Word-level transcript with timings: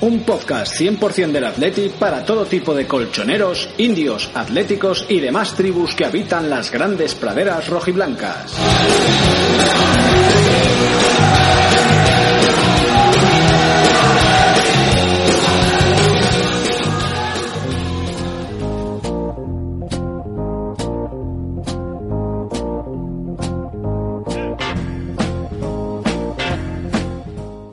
un 0.00 0.20
podcast 0.20 0.80
100% 0.80 1.30
del 1.30 1.44
Athletic 1.44 1.92
para 1.92 2.24
todo 2.24 2.46
tipo 2.46 2.74
de 2.74 2.86
colchoneros, 2.86 3.68
indios, 3.78 4.30
atléticos 4.34 5.04
y 5.08 5.20
demás 5.20 5.54
tribus 5.54 5.94
que 5.94 6.04
habitan 6.04 6.48
las 6.48 6.70
grandes 6.70 7.14
praderas 7.14 7.68
rojiblancas. 7.68 8.56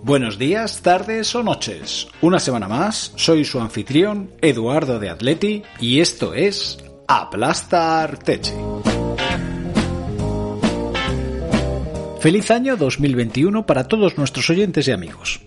Buenos 0.07 0.37
días, 0.37 0.81
tardes 0.83 1.35
o 1.35 1.43
noches. 1.43 2.07
Una 2.21 2.39
semana 2.39 2.69
más, 2.69 3.11
soy 3.17 3.43
su 3.43 3.59
anfitrión, 3.59 4.31
Eduardo 4.39 4.99
de 4.99 5.09
Atleti, 5.09 5.63
y 5.81 5.99
esto 5.99 6.33
es 6.33 6.77
Aplasta 7.09 8.03
Arteche. 8.03 8.53
Feliz 12.21 12.49
año 12.51 12.77
2021 12.77 13.65
para 13.65 13.89
todos 13.89 14.17
nuestros 14.17 14.49
oyentes 14.49 14.87
y 14.87 14.93
amigos. 14.93 15.41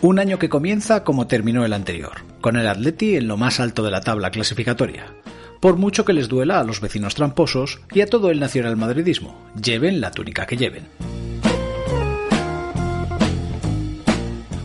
Un 0.00 0.18
año 0.18 0.38
que 0.38 0.48
comienza 0.48 1.04
como 1.04 1.26
terminó 1.26 1.66
el 1.66 1.74
anterior, 1.74 2.22
con 2.40 2.56
el 2.56 2.66
Atleti 2.66 3.16
en 3.16 3.28
lo 3.28 3.36
más 3.36 3.60
alto 3.60 3.82
de 3.82 3.90
la 3.90 4.00
tabla 4.00 4.30
clasificatoria. 4.30 5.12
Por 5.60 5.76
mucho 5.76 6.06
que 6.06 6.14
les 6.14 6.28
duela 6.28 6.60
a 6.60 6.64
los 6.64 6.80
vecinos 6.80 7.14
tramposos 7.14 7.80
y 7.92 8.00
a 8.00 8.06
todo 8.06 8.30
el 8.30 8.40
nacionalmadridismo, 8.40 9.38
lleven 9.62 10.00
la 10.00 10.12
túnica 10.12 10.46
que 10.46 10.56
lleven. 10.56 10.86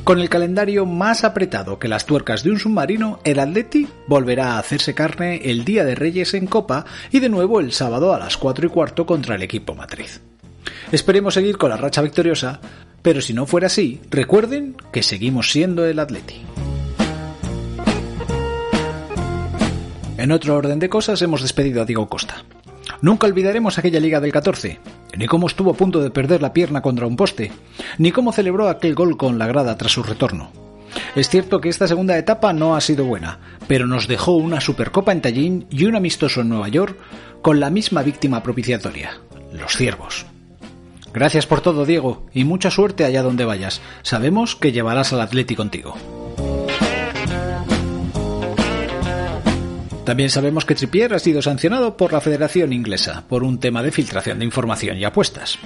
Con 0.04 0.20
el 0.20 0.28
calendario 0.28 0.86
más 0.86 1.24
apretado 1.24 1.80
que 1.80 1.88
las 1.88 2.06
tuercas 2.06 2.44
de 2.44 2.52
un 2.52 2.60
submarino, 2.60 3.22
el 3.24 3.40
Atleti 3.40 3.88
volverá 4.08 4.56
a 4.56 4.60
hacerse 4.60 4.94
carne 4.94 5.40
el 5.46 5.64
Día 5.64 5.86
de 5.86 5.96
Reyes 5.96 6.34
en 6.34 6.46
Copa 6.46 6.86
y 7.10 7.22
de 7.22 7.30
nuevo 7.30 7.62
el 7.62 7.72
sábado 7.72 8.14
a 8.14 8.20
las 8.20 8.36
4 8.36 8.68
y 8.68 8.70
cuarto 8.70 9.06
contra 9.06 9.36
el 9.36 9.44
equipo 9.44 9.76
matriz. 9.76 10.20
Esperemos 10.92 11.36
seguir 11.36 11.58
con 11.58 11.70
la 11.70 11.78
racha 11.78 12.02
victoriosa, 12.02 12.60
pero 13.02 13.22
si 13.22 13.34
no 13.34 13.46
fuera 13.46 13.68
así, 13.68 14.02
recuerden 14.10 14.76
que 14.92 15.04
seguimos 15.04 15.52
siendo 15.52 15.86
el 15.86 15.98
Atleti. 15.98 16.42
En 20.18 20.34
otro 20.34 20.58
orden 20.58 20.80
de 20.80 20.90
cosas 20.90 21.22
hemos 21.22 21.42
despedido 21.42 21.82
a 21.82 21.86
Diego 21.86 22.10
Costa. 22.10 22.44
Nunca 23.02 23.28
olvidaremos 23.28 23.78
aquella 23.78 24.02
liga 24.02 24.20
del 24.20 24.34
14, 24.34 24.80
ni 25.18 25.28
cómo 25.28 25.48
estuvo 25.48 25.72
a 25.72 25.76
punto 25.76 26.02
de 26.02 26.12
perder 26.12 26.42
la 26.42 26.54
pierna 26.54 26.82
contra 26.82 27.08
un 27.08 27.16
poste, 27.16 27.52
ni 27.98 28.12
cómo 28.12 28.34
celebró 28.34 28.70
aquel 28.70 28.96
gol 28.96 29.18
con 29.18 29.38
la 29.40 29.48
grada 29.48 29.78
tras 29.78 29.92
su 29.92 30.04
retorno. 30.04 30.52
Es 31.16 31.30
cierto 31.30 31.60
que 31.62 31.70
esta 31.70 31.88
segunda 31.88 32.18
etapa 32.18 32.54
no 32.54 32.76
ha 32.76 32.82
sido 32.82 33.06
buena, 33.06 33.40
pero 33.68 33.88
nos 33.88 34.08
dejó 34.08 34.34
una 34.34 34.62
Supercopa 34.62 35.12
en 35.12 35.22
Tallinn 35.22 35.66
y 35.70 35.86
un 35.86 35.96
amistoso 35.96 36.42
en 36.42 36.50
Nueva 36.50 36.70
York 36.70 36.98
con 37.42 37.60
la 37.60 37.70
misma 37.70 38.04
víctima 38.04 38.44
propiciatoria, 38.44 39.20
los 39.52 39.76
ciervos. 39.76 40.26
Gracias 41.14 41.46
por 41.46 41.62
todo, 41.62 41.86
Diego, 41.86 42.26
y 42.34 42.44
mucha 42.44 42.72
suerte 42.72 43.06
allá 43.06 43.22
donde 43.22 43.46
vayas. 43.46 43.82
Sabemos 44.02 44.56
que 44.56 44.72
llevarás 44.72 45.14
al 45.14 45.22
Atleti 45.22 45.56
contigo. 45.56 45.96
También 50.06 50.30
sabemos 50.30 50.66
que 50.66 50.76
Trippier 50.76 51.14
ha 51.14 51.20
sido 51.20 51.42
sancionado 51.42 51.96
por 51.96 52.12
la 52.12 52.20
Federación 52.20 52.74
Inglesa 52.74 53.24
por 53.28 53.44
un 53.44 53.60
tema 53.60 53.82
de 53.82 53.92
filtración 53.92 54.40
de 54.40 54.46
información 54.46 54.98
y 54.98 55.06
apuestas. 55.06 55.58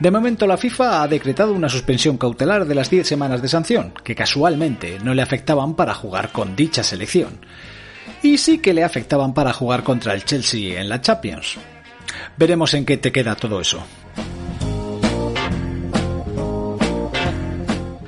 De 0.00 0.10
momento 0.10 0.46
la 0.46 0.56
FIFA 0.56 1.02
ha 1.02 1.08
decretado 1.08 1.52
una 1.52 1.68
suspensión 1.68 2.16
cautelar 2.16 2.64
de 2.64 2.74
las 2.74 2.88
10 2.88 3.06
semanas 3.06 3.42
de 3.42 3.48
sanción, 3.48 3.92
que 4.02 4.14
casualmente 4.14 4.98
no 5.04 5.12
le 5.12 5.20
afectaban 5.20 5.74
para 5.74 5.92
jugar 5.92 6.32
con 6.32 6.56
dicha 6.56 6.82
selección. 6.82 7.38
Y 8.22 8.38
sí 8.38 8.58
que 8.58 8.72
le 8.72 8.82
afectaban 8.82 9.34
para 9.34 9.52
jugar 9.52 9.82
contra 9.82 10.14
el 10.14 10.24
Chelsea 10.24 10.80
en 10.80 10.88
la 10.88 11.02
Champions. 11.02 11.58
Veremos 12.38 12.72
en 12.72 12.86
qué 12.86 12.96
te 12.96 13.12
queda 13.12 13.34
todo 13.34 13.60
eso. 13.60 13.84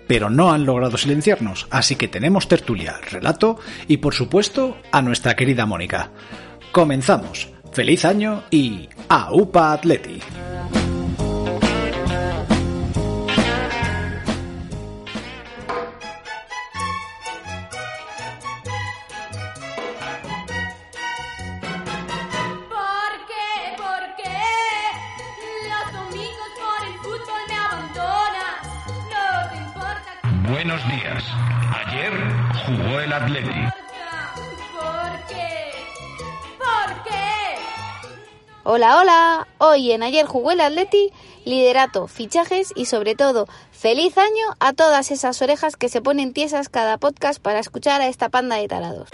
pero 0.09 0.31
no 0.31 0.51
han 0.51 0.67
logrado 0.67 0.97
silenciarnos, 0.97 1.69
así 1.71 1.95
que 1.95 2.09
tenemos 2.09 2.49
tertulia, 2.49 2.97
relato 3.09 3.61
y 3.87 3.99
por 3.99 4.15
supuesto 4.15 4.77
a 4.91 5.01
nuestra 5.03 5.37
querida 5.37 5.67
Mónica. 5.67 6.11
Comenzamos. 6.73 7.51
Feliz 7.73 8.05
año 8.05 8.43
y 8.51 8.89
¡Aupa 9.09 9.73
Atleti! 9.73 10.19
Buenos 30.69 30.87
días. 30.91 31.25
Ayer 31.87 32.13
jugó 32.67 33.01
el 33.01 33.11
Atleti. 33.11 33.49
¿Por 34.75 35.27
qué? 35.27 35.73
¿Por 36.59 37.05
qué? 37.05 37.55
Hola, 38.65 38.99
hola. 38.99 39.49
Hoy 39.57 39.93
en 39.93 40.03
ayer 40.03 40.27
jugó 40.27 40.51
el 40.51 40.61
Atleti 40.61 41.11
liderato, 41.47 42.07
fichajes 42.07 42.75
y 42.77 42.85
sobre 42.85 43.15
todo 43.15 43.47
feliz 43.73 44.19
año 44.19 44.45
a 44.61 44.75
todas 44.75 45.11
esas 45.11 45.41
orejas 45.41 45.77
que 45.77 45.89
se 45.89 46.03
ponen 46.03 46.35
tiesas 46.35 46.69
cada 46.69 46.99
podcast 46.99 47.41
para 47.41 47.61
escuchar 47.61 48.03
a 48.03 48.09
esta 48.09 48.29
panda 48.29 48.57
de 48.57 48.69
tarados. 48.69 49.09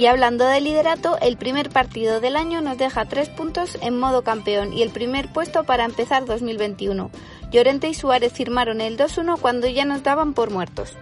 Y 0.00 0.06
hablando 0.06 0.46
de 0.46 0.62
liderato, 0.62 1.18
el 1.20 1.36
primer 1.36 1.68
partido 1.68 2.20
del 2.20 2.36
año 2.36 2.62
nos 2.62 2.78
deja 2.78 3.04
tres 3.04 3.28
puntos 3.28 3.76
en 3.82 3.98
modo 3.98 4.24
campeón 4.24 4.72
y 4.72 4.80
el 4.80 4.88
primer 4.88 5.30
puesto 5.30 5.64
para 5.64 5.84
empezar 5.84 6.24
2021. 6.24 7.10
Llorente 7.52 7.90
y 7.90 7.92
Suárez 7.92 8.32
firmaron 8.32 8.80
el 8.80 8.96
2-1 8.96 9.38
cuando 9.38 9.68
ya 9.68 9.84
nos 9.84 10.02
daban 10.02 10.32
por 10.32 10.50
muertos. 10.50 10.96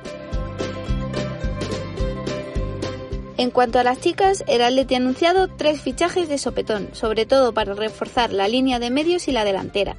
En 3.36 3.52
cuanto 3.52 3.78
a 3.78 3.84
las 3.84 4.00
chicas, 4.00 4.42
el 4.48 4.62
Atleti 4.62 4.94
ha 4.94 4.96
anunciado 4.96 5.46
tres 5.46 5.80
fichajes 5.80 6.28
de 6.28 6.38
sopetón, 6.38 6.88
sobre 6.90 7.24
todo 7.24 7.54
para 7.54 7.74
reforzar 7.74 8.32
la 8.32 8.48
línea 8.48 8.80
de 8.80 8.90
medios 8.90 9.28
y 9.28 9.30
la 9.30 9.44
delantera. 9.44 9.94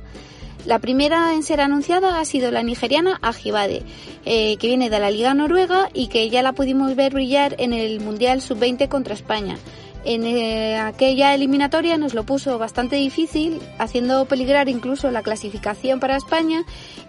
La 0.69 0.77
primera 0.77 1.33
en 1.33 1.41
ser 1.41 1.61
anunciada 1.61 2.19
ha 2.19 2.25
sido 2.25 2.51
la 2.51 2.61
nigeriana 2.61 3.17
Ajibade, 3.23 3.81
eh, 4.23 4.55
que 4.57 4.67
viene 4.67 4.91
de 4.91 4.99
la 4.99 5.09
Liga 5.09 5.33
Noruega 5.33 5.89
y 5.95 6.09
que 6.09 6.29
ya 6.29 6.43
la 6.43 6.53
pudimos 6.53 6.95
ver 6.95 7.11
brillar 7.11 7.55
en 7.57 7.73
el 7.73 7.99
Mundial 8.01 8.39
Sub-20 8.39 8.87
contra 8.87 9.15
España. 9.15 9.57
En 10.05 10.23
eh, 10.27 10.77
aquella 10.77 11.33
eliminatoria 11.33 11.97
nos 11.97 12.13
lo 12.13 12.23
puso 12.23 12.59
bastante 12.59 12.97
difícil, 12.97 13.59
haciendo 13.79 14.25
peligrar 14.25 14.69
incluso 14.69 15.09
la 15.09 15.23
clasificación 15.23 15.99
para 15.99 16.17
España 16.17 16.63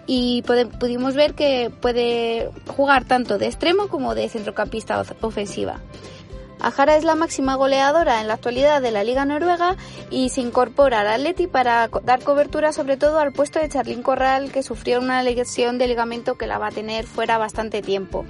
y 0.07 0.41
pudimos 0.79 1.13
ver 1.13 1.35
que 1.35 1.69
puede 1.81 2.49
jugar 2.65 3.05
tanto 3.05 3.37
de 3.37 3.45
extremo 3.45 3.89
como 3.89 4.15
de 4.15 4.27
centrocampista 4.27 5.05
ofensiva. 5.21 5.81
Ajara 6.61 6.95
es 6.95 7.03
la 7.03 7.15
máxima 7.15 7.55
goleadora 7.55 8.21
en 8.21 8.27
la 8.27 8.35
actualidad 8.35 8.81
de 8.81 8.91
la 8.91 9.03
Liga 9.03 9.25
Noruega 9.25 9.77
y 10.11 10.29
se 10.29 10.41
incorpora 10.41 11.01
al 11.01 11.07
Atleti 11.07 11.47
para 11.47 11.89
dar 12.03 12.23
cobertura 12.23 12.71
sobre 12.71 12.97
todo 12.97 13.19
al 13.19 13.31
puesto 13.31 13.59
de 13.59 13.67
Charlín 13.67 14.03
Corral 14.03 14.51
que 14.51 14.61
sufrió 14.61 14.99
una 14.99 15.23
lesión 15.23 15.77
de 15.77 15.87
ligamento 15.87 16.35
que 16.37 16.45
la 16.45 16.59
va 16.59 16.67
a 16.67 16.71
tener 16.71 17.05
fuera 17.05 17.37
bastante 17.37 17.81
tiempo. 17.81 18.25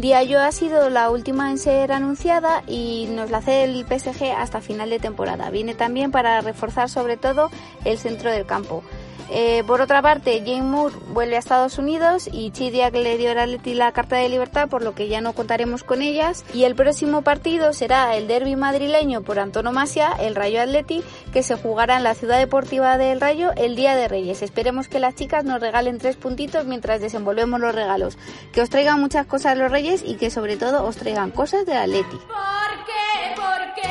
Diallo 0.00 0.40
ha 0.40 0.50
sido 0.50 0.88
la 0.88 1.10
última 1.10 1.50
en 1.50 1.58
ser 1.58 1.92
anunciada 1.92 2.62
y 2.66 3.06
nos 3.10 3.30
la 3.30 3.38
hace 3.38 3.64
el 3.64 3.84
PSG 3.84 4.32
hasta 4.34 4.62
final 4.62 4.88
de 4.88 4.98
temporada. 4.98 5.50
Viene 5.50 5.74
también 5.74 6.10
para 6.10 6.40
reforzar 6.40 6.88
sobre 6.88 7.18
todo 7.18 7.50
el 7.84 7.98
centro 7.98 8.30
del 8.30 8.46
campo. 8.46 8.82
Eh, 9.32 9.62
por 9.64 9.80
otra 9.80 10.02
parte, 10.02 10.42
Jane 10.44 10.62
Moore 10.62 10.96
vuelve 11.08 11.36
a 11.36 11.38
Estados 11.38 11.78
Unidos 11.78 12.28
y 12.32 12.50
Chidiac 12.50 12.92
le 12.94 13.16
dio 13.16 13.30
a 13.30 13.46
Leti 13.46 13.74
la 13.74 13.92
carta 13.92 14.16
de 14.16 14.28
libertad, 14.28 14.68
por 14.68 14.82
lo 14.82 14.94
que 14.94 15.08
ya 15.08 15.20
no 15.20 15.34
contaremos 15.34 15.84
con 15.84 16.02
ellas. 16.02 16.44
Y 16.52 16.64
el 16.64 16.74
próximo 16.74 17.22
partido 17.22 17.72
será 17.72 18.16
el 18.16 18.26
derby 18.26 18.56
madrileño 18.56 19.22
por 19.22 19.38
antonomasia, 19.38 20.12
el 20.18 20.34
Rayo 20.34 20.60
Atleti, 20.60 21.04
que 21.32 21.44
se 21.44 21.54
jugará 21.54 21.96
en 21.96 22.04
la 22.04 22.14
ciudad 22.14 22.38
deportiva 22.38 22.98
del 22.98 23.20
Rayo 23.20 23.52
el 23.56 23.76
Día 23.76 23.94
de 23.94 24.08
Reyes. 24.08 24.42
Esperemos 24.42 24.88
que 24.88 24.98
las 24.98 25.14
chicas 25.14 25.44
nos 25.44 25.60
regalen 25.60 25.98
tres 25.98 26.16
puntitos 26.16 26.66
mientras 26.66 27.00
desenvolvemos 27.00 27.60
los 27.60 27.74
regalos. 27.74 28.18
Que 28.52 28.62
os 28.62 28.70
traigan 28.70 29.00
muchas 29.00 29.26
cosas 29.26 29.56
los 29.56 29.70
Reyes 29.70 30.02
y 30.04 30.16
que 30.16 30.30
sobre 30.30 30.56
todo 30.56 30.84
os 30.84 30.96
traigan 30.96 31.30
cosas 31.30 31.64
de 31.66 31.74
Atleti. 31.74 32.16
¿Por 32.16 32.84
qué? 32.86 33.34
¿Por 33.36 33.74
qué? 33.74 33.90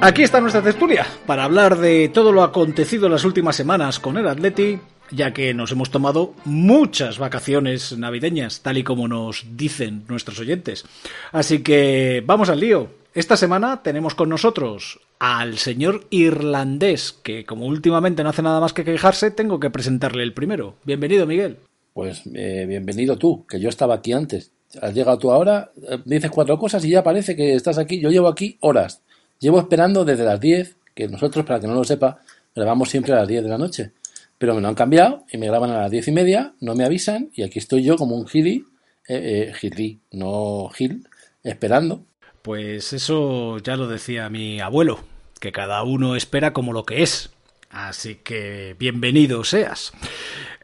Aquí 0.00 0.22
está 0.22 0.40
nuestra 0.40 0.62
tertulia 0.62 1.04
para 1.26 1.42
hablar 1.42 1.76
de 1.76 2.08
todo 2.08 2.30
lo 2.30 2.44
acontecido 2.44 3.06
en 3.06 3.12
las 3.12 3.24
últimas 3.24 3.56
semanas 3.56 3.98
con 3.98 4.16
el 4.16 4.28
Atleti, 4.28 4.78
ya 5.10 5.32
que 5.32 5.52
nos 5.54 5.72
hemos 5.72 5.90
tomado 5.90 6.34
muchas 6.44 7.18
vacaciones 7.18 7.98
navideñas, 7.98 8.60
tal 8.60 8.78
y 8.78 8.84
como 8.84 9.08
nos 9.08 9.44
dicen 9.56 10.04
nuestros 10.08 10.38
oyentes. 10.38 10.84
Así 11.32 11.64
que 11.64 12.22
vamos 12.24 12.48
al 12.48 12.60
lío. 12.60 12.90
Esta 13.12 13.36
semana 13.36 13.82
tenemos 13.82 14.14
con 14.14 14.28
nosotros 14.28 15.00
al 15.18 15.58
señor 15.58 16.06
irlandés, 16.10 17.12
que 17.24 17.44
como 17.44 17.66
últimamente 17.66 18.22
no 18.22 18.28
hace 18.28 18.42
nada 18.42 18.60
más 18.60 18.72
que 18.72 18.84
quejarse, 18.84 19.32
tengo 19.32 19.58
que 19.58 19.70
presentarle 19.70 20.22
el 20.22 20.32
primero. 20.32 20.76
Bienvenido, 20.84 21.26
Miguel. 21.26 21.56
Pues 21.92 22.22
eh, 22.32 22.66
bienvenido 22.68 23.18
tú, 23.18 23.44
que 23.46 23.58
yo 23.58 23.68
estaba 23.68 23.96
aquí 23.96 24.12
antes. 24.12 24.52
Has 24.80 24.94
llegado 24.94 25.18
tú 25.18 25.32
ahora, 25.32 25.72
eh, 25.90 25.98
dices 26.04 26.30
cuatro 26.30 26.56
cosas 26.56 26.84
y 26.84 26.90
ya 26.90 27.02
parece 27.02 27.34
que 27.34 27.54
estás 27.54 27.78
aquí. 27.78 27.98
Yo 27.98 28.10
llevo 28.10 28.28
aquí 28.28 28.56
horas. 28.60 29.02
Llevo 29.38 29.60
esperando 29.60 30.04
desde 30.04 30.24
las 30.24 30.40
10, 30.40 30.76
que 30.94 31.08
nosotros, 31.08 31.44
para 31.46 31.60
que 31.60 31.68
no 31.68 31.74
lo 31.74 31.84
sepa, 31.84 32.18
grabamos 32.54 32.88
siempre 32.90 33.12
a 33.12 33.16
las 33.16 33.28
10 33.28 33.44
de 33.44 33.48
la 33.48 33.58
noche. 33.58 33.92
Pero 34.36 34.54
me 34.54 34.60
lo 34.60 34.68
han 34.68 34.74
cambiado 34.74 35.24
y 35.30 35.38
me 35.38 35.46
graban 35.46 35.70
a 35.70 35.82
las 35.82 35.90
10 35.90 36.08
y 36.08 36.12
media, 36.12 36.54
no 36.60 36.74
me 36.74 36.84
avisan 36.84 37.30
y 37.34 37.42
aquí 37.42 37.58
estoy 37.58 37.84
yo 37.84 37.96
como 37.96 38.16
un 38.16 38.26
gili, 38.26 38.64
eh, 39.08 39.52
eh, 39.62 39.98
no 40.12 40.68
gil, 40.74 41.06
esperando. 41.42 42.04
Pues 42.42 42.92
eso 42.92 43.58
ya 43.58 43.76
lo 43.76 43.88
decía 43.88 44.28
mi 44.28 44.60
abuelo, 44.60 45.00
que 45.40 45.52
cada 45.52 45.82
uno 45.82 46.16
espera 46.16 46.52
como 46.52 46.72
lo 46.72 46.84
que 46.84 47.02
es. 47.02 47.30
Así 47.70 48.16
que 48.16 48.74
bienvenido 48.78 49.44
seas. 49.44 49.92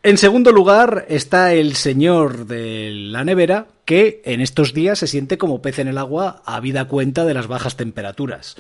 En 0.05 0.19
segundo 0.19 0.53
lugar 0.53 1.07
está 1.09 1.55
el 1.55 1.77
señor 1.77 2.45
de 2.45 2.91
la 2.93 3.25
nevera, 3.25 3.69
que 3.87 4.21
en 4.27 4.43
estos 4.43 4.75
días 4.75 4.99
se 4.99 5.07
siente 5.07 5.39
como 5.39 5.63
pez 5.63 5.79
en 5.79 5.89
el 5.89 5.97
agua 5.97 6.43
a 6.45 6.61
vida 6.61 6.89
cuenta 6.89 7.25
de 7.25 7.33
las 7.33 7.47
bajas 7.47 7.79
temperaturas. 7.79 8.57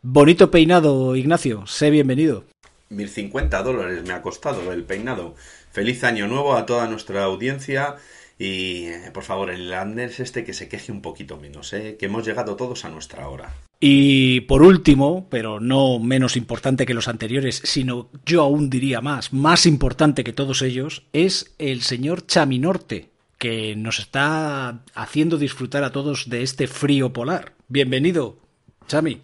Bonito 0.00 0.52
peinado, 0.52 1.16
Ignacio. 1.16 1.66
Sé 1.66 1.90
bienvenido. 1.90 2.44
1050 2.90 3.64
dólares 3.64 4.04
me 4.06 4.12
ha 4.12 4.22
costado 4.22 4.72
el 4.72 4.84
peinado. 4.84 5.34
Feliz 5.72 6.04
año 6.04 6.28
nuevo 6.28 6.54
a 6.54 6.66
toda 6.66 6.86
nuestra 6.86 7.24
audiencia. 7.24 7.96
Y 8.40 8.86
eh, 8.86 9.10
por 9.12 9.22
favor, 9.22 9.50
el 9.50 9.70
Anders 9.74 10.18
este 10.18 10.44
que 10.44 10.54
se 10.54 10.66
queje 10.66 10.90
un 10.90 11.02
poquito 11.02 11.36
menos, 11.36 11.74
¿eh? 11.74 11.98
que 11.98 12.06
hemos 12.06 12.26
llegado 12.26 12.56
todos 12.56 12.86
a 12.86 12.88
nuestra 12.88 13.28
hora. 13.28 13.54
Y 13.78 14.40
por 14.42 14.62
último, 14.62 15.26
pero 15.28 15.60
no 15.60 15.98
menos 15.98 16.38
importante 16.38 16.86
que 16.86 16.94
los 16.94 17.06
anteriores, 17.06 17.60
sino 17.62 18.08
yo 18.24 18.40
aún 18.40 18.70
diría 18.70 19.02
más, 19.02 19.34
más 19.34 19.66
importante 19.66 20.24
que 20.24 20.32
todos 20.32 20.62
ellos, 20.62 21.02
es 21.12 21.54
el 21.58 21.82
señor 21.82 22.26
Chaminorte, 22.26 23.10
que 23.36 23.76
nos 23.76 23.98
está 23.98 24.84
haciendo 24.94 25.36
disfrutar 25.36 25.84
a 25.84 25.92
todos 25.92 26.30
de 26.30 26.42
este 26.42 26.66
frío 26.66 27.12
polar. 27.12 27.52
Bienvenido, 27.68 28.38
Chami. 28.86 29.20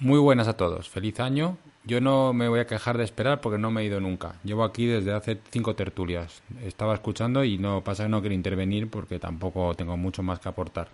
Muy 0.00 0.18
buenas 0.18 0.48
a 0.48 0.56
todos, 0.56 0.88
feliz 0.88 1.20
año. 1.20 1.56
Yo 1.86 2.00
no 2.00 2.32
me 2.32 2.48
voy 2.48 2.58
a 2.58 2.66
quejar 2.66 2.98
de 2.98 3.04
esperar 3.04 3.40
porque 3.40 3.58
no 3.58 3.70
me 3.70 3.82
he 3.82 3.84
ido 3.84 4.00
nunca. 4.00 4.34
Llevo 4.42 4.64
aquí 4.64 4.86
desde 4.86 5.12
hace 5.12 5.38
cinco 5.50 5.76
tertulias. 5.76 6.42
Estaba 6.64 6.94
escuchando 6.94 7.44
y 7.44 7.58
no 7.58 7.84
pasa 7.84 8.02
que 8.02 8.08
no 8.08 8.20
quiero 8.20 8.34
intervenir 8.34 8.90
porque 8.90 9.20
tampoco 9.20 9.72
tengo 9.74 9.96
mucho 9.96 10.24
más 10.24 10.40
que 10.40 10.48
aportar. 10.48 10.88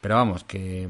Pero 0.00 0.14
vamos, 0.14 0.44
que, 0.44 0.88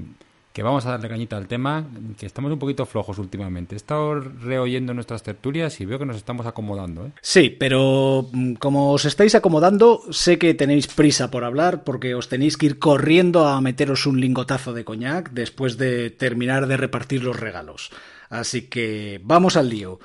que 0.53 0.63
vamos 0.63 0.87
a 0.87 0.91
darle 0.91 1.09
cañita 1.09 1.37
al 1.37 1.49
tema, 1.49 1.85
que 2.17 2.27
estamos 2.27 2.53
un 2.53 2.59
poquito 2.61 2.87
flojos 2.87 3.19
últimamente. 3.19 3.75
He 3.75 3.79
estado 3.79 4.21
reoyendo 4.21 4.95
nuestras 4.95 5.25
tertulias 5.25 5.81
y 5.81 5.87
veo 5.87 5.99
que 5.99 6.07
nos 6.07 6.17
estamos 6.17 6.47
acomodando. 6.47 7.07
¿eh? 7.07 7.13
Sí, 7.21 7.51
pero 7.51 8.29
mm, 8.33 8.55
como 8.55 8.93
os 8.93 9.07
estáis 9.07 9.35
acomodando, 9.35 10.03
sé 10.11 10.39
que 10.39 10.55
tenéis 10.55 10.87
prisa 10.87 11.33
por 11.33 11.43
hablar 11.43 11.83
porque 11.83 12.15
os 12.15 12.29
tenéis 12.29 12.57
que 12.57 12.67
ir 12.67 12.79
corriendo 12.79 13.49
a 13.49 13.61
meteros 13.61 14.07
un 14.07 14.21
lingotazo 14.21 14.73
de 14.73 14.85
coñac 14.85 15.31
después 15.31 15.79
de 15.79 16.11
terminar 16.11 16.69
de 16.69 16.77
repartir 16.77 17.25
los 17.25 17.41
regalos. 17.41 17.91
Así 18.29 18.63
que 18.69 19.21
vamos 19.23 19.57
al 19.57 19.69
lío. 19.69 19.99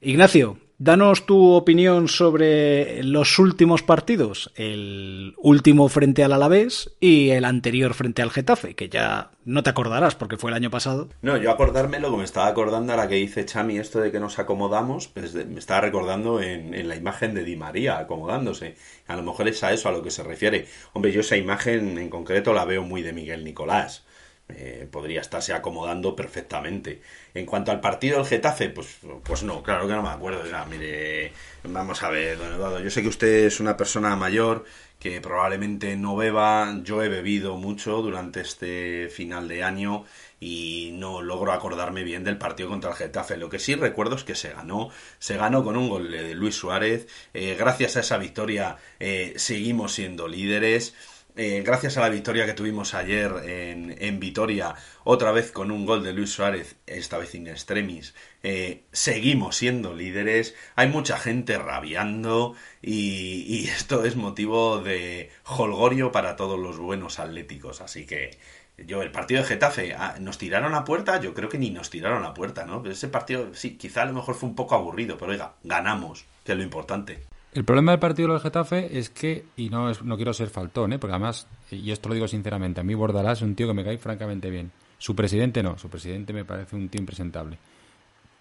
Ignacio, 0.00 0.58
danos 0.78 1.24
tu 1.24 1.52
opinión 1.52 2.08
sobre 2.08 3.02
los 3.02 3.38
últimos 3.38 3.82
partidos, 3.82 4.52
el 4.56 5.34
último 5.38 5.88
frente 5.88 6.22
al 6.22 6.32
Alavés 6.32 6.94
y 7.00 7.30
el 7.30 7.44
anterior 7.44 7.94
frente 7.94 8.22
al 8.22 8.30
Getafe, 8.30 8.74
que 8.74 8.88
ya 8.88 9.30
no 9.44 9.62
te 9.62 9.70
acordarás 9.70 10.14
porque 10.14 10.36
fue 10.36 10.50
el 10.50 10.56
año 10.56 10.70
pasado. 10.70 11.08
No, 11.22 11.36
yo 11.36 11.50
acordarme 11.50 11.98
lo 11.98 12.10
que 12.10 12.18
me 12.18 12.24
estaba 12.24 12.48
acordando 12.48 12.92
a 12.92 12.96
la 12.96 13.08
que 13.08 13.14
dice 13.16 13.44
Chami 13.44 13.78
esto 13.78 14.00
de 14.00 14.12
que 14.12 14.20
nos 14.20 14.38
acomodamos, 14.38 15.08
pues 15.08 15.34
me 15.34 15.58
estaba 15.58 15.80
recordando 15.80 16.40
en, 16.40 16.74
en 16.74 16.88
la 16.88 16.96
imagen 16.96 17.34
de 17.34 17.44
Di 17.44 17.56
María 17.56 17.98
acomodándose. 17.98 18.76
A 19.06 19.16
lo 19.16 19.22
mejor 19.22 19.48
es 19.48 19.62
a 19.64 19.72
eso 19.72 19.88
a 19.88 19.92
lo 19.92 20.02
que 20.02 20.10
se 20.10 20.22
refiere. 20.22 20.66
Hombre, 20.92 21.12
yo 21.12 21.20
esa 21.20 21.36
imagen 21.36 21.98
en 21.98 22.10
concreto 22.10 22.52
la 22.52 22.64
veo 22.64 22.82
muy 22.82 23.02
de 23.02 23.12
Miguel 23.12 23.44
Nicolás. 23.44 24.05
Eh, 24.48 24.86
podría 24.90 25.20
estarse 25.20 25.52
acomodando 25.52 26.14
perfectamente. 26.14 27.02
En 27.34 27.46
cuanto 27.46 27.72
al 27.72 27.80
partido 27.80 28.18
del 28.18 28.26
Getafe, 28.26 28.68
pues, 28.70 28.98
pues 29.24 29.42
no, 29.42 29.60
claro 29.62 29.88
que 29.88 29.94
no 29.94 30.02
me 30.04 30.08
acuerdo. 30.10 30.44
Mire, 30.70 31.32
vamos 31.64 32.02
a 32.04 32.10
ver, 32.10 32.38
don 32.38 32.52
Eduardo, 32.52 32.80
yo 32.80 32.90
sé 32.90 33.02
que 33.02 33.08
usted 33.08 33.46
es 33.46 33.58
una 33.58 33.76
persona 33.76 34.14
mayor 34.14 34.64
que 35.00 35.20
probablemente 35.20 35.96
no 35.96 36.16
beba, 36.16 36.80
yo 36.82 37.02
he 37.02 37.08
bebido 37.08 37.56
mucho 37.56 38.00
durante 38.02 38.40
este 38.40 39.08
final 39.10 39.46
de 39.48 39.62
año 39.62 40.04
y 40.40 40.90
no 40.94 41.22
logro 41.22 41.52
acordarme 41.52 42.02
bien 42.02 42.24
del 42.24 42.38
partido 42.38 42.68
contra 42.68 42.90
el 42.90 42.96
Getafe. 42.96 43.36
Lo 43.36 43.48
que 43.50 43.58
sí 43.58 43.74
recuerdo 43.74 44.16
es 44.16 44.24
que 44.24 44.34
se 44.34 44.52
ganó, 44.52 44.90
se 45.18 45.36
ganó 45.36 45.64
con 45.64 45.76
un 45.76 45.88
gol 45.88 46.10
de 46.10 46.34
Luis 46.34 46.54
Suárez. 46.54 47.08
Eh, 47.34 47.56
gracias 47.58 47.96
a 47.96 48.00
esa 48.00 48.18
victoria 48.18 48.76
eh, 49.00 49.34
seguimos 49.36 49.92
siendo 49.92 50.28
líderes. 50.28 50.94
Eh, 51.36 51.62
gracias 51.64 51.96
a 51.96 52.00
la 52.00 52.08
victoria 52.08 52.46
que 52.46 52.54
tuvimos 52.54 52.94
ayer 52.94 53.30
en, 53.44 54.20
Vitoria, 54.20 54.74
otra 55.04 55.32
vez 55.32 55.52
con 55.52 55.70
un 55.70 55.84
gol 55.84 56.02
de 56.02 56.12
Luis 56.12 56.30
Suárez, 56.30 56.76
esta 56.86 57.18
vez 57.18 57.34
in 57.34 57.46
extremis, 57.46 58.14
eh, 58.42 58.84
seguimos 58.92 59.56
siendo 59.56 59.94
líderes, 59.94 60.54
hay 60.76 60.88
mucha 60.88 61.18
gente 61.18 61.58
rabiando 61.58 62.54
y, 62.80 63.68
esto 63.76 64.04
es 64.04 64.16
motivo 64.16 64.78
de 64.78 65.30
holgorio 65.44 66.10
para 66.10 66.36
todos 66.36 66.58
los 66.58 66.78
buenos 66.78 67.18
atléticos, 67.18 67.80
así 67.82 68.06
que 68.06 68.38
yo, 68.78 69.02
el 69.02 69.10
partido 69.10 69.42
de 69.42 69.48
Getafe, 69.48 69.94
ah, 69.94 70.16
¿nos 70.20 70.38
tiraron 70.38 70.74
a 70.74 70.84
puerta? 70.84 71.18
Yo 71.20 71.32
creo 71.34 71.48
que 71.48 71.58
ni 71.58 71.70
nos 71.70 71.88
tiraron 71.88 72.24
a 72.24 72.34
puerta, 72.34 72.66
¿no? 72.66 72.84
Ese 72.84 73.08
partido, 73.08 73.54
sí, 73.54 73.76
quizá 73.76 74.02
a 74.02 74.06
lo 74.06 74.12
mejor 74.12 74.34
fue 74.34 74.48
un 74.48 74.54
poco 74.54 74.74
aburrido, 74.74 75.16
pero 75.16 75.32
oiga, 75.32 75.54
ganamos, 75.64 76.26
que 76.44 76.52
es 76.52 76.58
lo 76.58 76.64
importante. 76.64 77.20
El 77.56 77.64
problema 77.64 77.92
del 77.92 78.00
partido 78.00 78.28
del 78.28 78.40
Getafe 78.40 78.98
es 78.98 79.08
que, 79.08 79.46
y 79.56 79.70
no, 79.70 79.88
es, 79.88 80.02
no 80.02 80.16
quiero 80.16 80.34
ser 80.34 80.50
faltón, 80.50 80.92
¿eh? 80.92 80.98
porque 80.98 81.14
además, 81.14 81.46
y 81.70 81.90
esto 81.90 82.10
lo 82.10 82.14
digo 82.14 82.28
sinceramente, 82.28 82.82
a 82.82 82.84
mí 82.84 82.94
Bordalás 82.94 83.38
es 83.38 83.42
un 83.42 83.54
tío 83.54 83.66
que 83.66 83.72
me 83.72 83.82
cae 83.82 83.96
francamente 83.96 84.50
bien. 84.50 84.70
Su 84.98 85.16
presidente 85.16 85.62
no, 85.62 85.78
su 85.78 85.88
presidente 85.88 86.34
me 86.34 86.44
parece 86.44 86.76
un 86.76 86.90
tío 86.90 87.00
impresentable. 87.00 87.56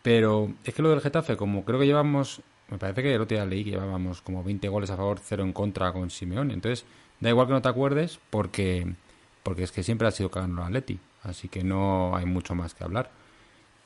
Pero 0.01 0.51
es 0.65 0.73
que 0.73 0.81
lo 0.81 0.89
del 0.89 0.99
Getafe, 0.99 1.37
como 1.37 1.63
creo 1.63 1.79
que 1.79 1.85
llevamos, 1.85 2.41
me 2.67 2.77
parece 2.77 3.03
que 3.03 3.15
el 3.15 3.21
otro 3.21 3.37
día 3.37 3.45
leí 3.45 3.63
que 3.63 3.69
llevábamos 3.69 4.21
como 4.21 4.43
20 4.43 4.67
goles 4.67 4.89
a 4.89 4.97
favor, 4.97 5.17
0 5.23 5.45
en 5.45 5.53
contra 5.53 5.93
con 5.93 6.09
Simeone. 6.09 6.53
Entonces, 6.53 6.85
da 7.21 7.29
igual 7.29 7.47
que 7.47 7.53
no 7.53 7.61
te 7.61 7.69
acuerdes 7.69 8.19
porque, 8.29 8.95
porque 9.43 9.63
es 9.63 9.71
que 9.71 9.81
siempre 9.81 10.09
ha 10.09 10.11
sido 10.11 10.29
cagando 10.29 10.61
el 10.61 10.67
Atleti. 10.67 10.99
Así 11.23 11.47
que 11.47 11.63
no 11.63 12.17
hay 12.17 12.25
mucho 12.25 12.53
más 12.53 12.73
que 12.73 12.83
hablar. 12.83 13.09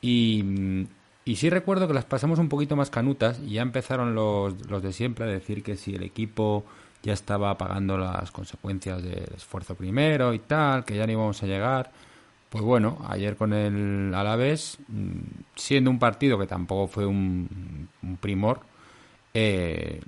Y, 0.01 0.88
y 1.26 1.36
sí 1.36 1.50
recuerdo 1.50 1.88
que 1.88 1.94
las 1.94 2.06
pasamos 2.06 2.40
un 2.40 2.50
poquito 2.50 2.76
más 2.76 2.90
canutas 2.90 3.40
y 3.40 3.54
ya 3.54 3.62
empezaron 3.62 4.16
los, 4.16 4.70
los 4.70 4.82
de 4.82 4.94
siempre 4.94 5.26
a 5.26 5.28
decir 5.28 5.64
que 5.64 5.76
si 5.76 5.96
el 5.96 6.04
equipo 6.04 6.66
ya 7.04 7.14
estaba 7.14 7.58
pagando 7.58 7.98
las 7.98 8.32
consecuencias 8.32 9.02
del 9.02 9.30
esfuerzo 9.36 9.76
primero 9.76 10.34
y 10.34 10.40
tal, 10.40 10.86
que 10.86 10.96
ya 10.96 11.06
no 11.06 11.14
íbamos 11.14 11.42
a 11.44 11.48
llegar. 11.48 11.92
Pues 12.50 12.64
bueno, 12.64 12.98
ayer 13.08 13.36
con 13.36 13.54
el 13.54 14.14
Alavés, 14.14 14.80
siendo 15.56 15.92
un 15.92 16.00
partido 16.00 16.40
que 16.40 16.48
tampoco 16.48 16.88
fue 16.88 17.06
un, 17.06 17.88
primor, 18.20 18.62
eh, 19.34 20.02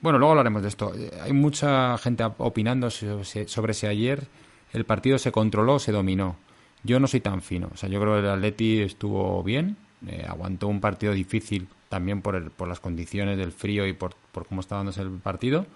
bueno, 0.00 0.18
luego 0.18 0.32
hablaremos 0.32 0.62
de 0.62 0.68
esto. 0.68 0.92
Hay 1.22 1.32
mucha 1.32 1.96
gente 1.98 2.24
opinando 2.38 2.90
sobre 2.90 3.74
si 3.74 3.86
ayer 3.86 4.28
el 4.72 4.84
partido 4.84 5.18
se 5.18 5.32
controló 5.32 5.74
o 5.74 5.78
se 5.78 5.92
dominó. 5.92 6.36
Yo 6.82 7.00
no 7.00 7.06
soy 7.06 7.20
tan 7.20 7.40
fino. 7.40 7.70
O 7.72 7.76
sea, 7.78 7.88
yo 7.88 7.98
creo 7.98 8.14
que 8.14 8.20
el 8.20 8.28
Atleti 8.28 8.82
estuvo 8.82 9.42
bien, 9.42 9.78
eh, 10.08 10.24
aguantó 10.28 10.68
un 10.68 10.80
partido 10.80 11.12
difícil 11.12 11.68
también 11.88 12.22
por, 12.22 12.34
el, 12.34 12.50
por 12.50 12.68
las 12.68 12.80
condiciones 12.80 13.38
del 13.38 13.52
frío 13.52 13.86
y 13.86 13.92
por, 13.92 14.14
por 14.32 14.46
cómo 14.46 14.60
estaba 14.60 14.80
dándose 14.80 15.02
el 15.02 15.10
partido. 15.10 15.66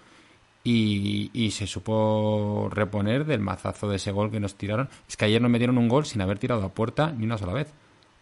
Y, 0.65 1.31
y, 1.33 1.53
se 1.53 1.67
supo 1.67 2.69
reponer 2.71 3.25
del 3.25 3.41
mazazo 3.41 3.89
de 3.89 3.97
ese 3.97 4.11
gol 4.11 4.31
que 4.31 4.41
nos 4.41 4.57
tiraron. 4.57 4.89
Es 5.09 5.17
que 5.17 5.25
ayer 5.25 5.41
nos 5.41 5.51
metieron 5.51 5.79
un 5.79 5.89
gol 5.89 6.05
sin 6.05 6.21
haber 6.21 6.39
tirado 6.39 6.65
a 6.65 6.75
puerta 6.75 7.13
ni 7.13 7.25
una 7.25 7.39
sola 7.39 7.53
vez. 7.53 7.73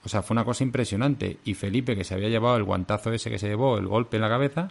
O 0.05 0.09
sea, 0.09 0.23
fue 0.23 0.35
una 0.35 0.45
cosa 0.45 0.63
impresionante. 0.63 1.39
Y 1.45 1.55
Felipe, 1.55 1.97
que 1.97 2.05
se 2.05 2.15
había 2.15 2.29
llevado 2.29 2.57
el 2.57 2.63
guantazo 2.63 3.13
ese 3.13 3.31
que 3.31 3.39
se 3.39 3.49
llevó, 3.49 3.79
el 3.79 3.89
golpe 3.89 4.19
en 4.19 4.23
la 4.23 4.29
cabeza, 4.29 4.71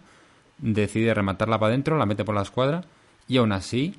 decide 0.60 1.14
rematarla 1.14 1.60
para 1.60 1.70
adentro, 1.70 1.98
la 1.98 2.06
mete 2.06 2.24
por 2.24 2.36
la 2.36 2.44
escuadra. 2.44 2.86
Y 3.28 3.38
aún 3.38 3.52
así, 3.52 3.96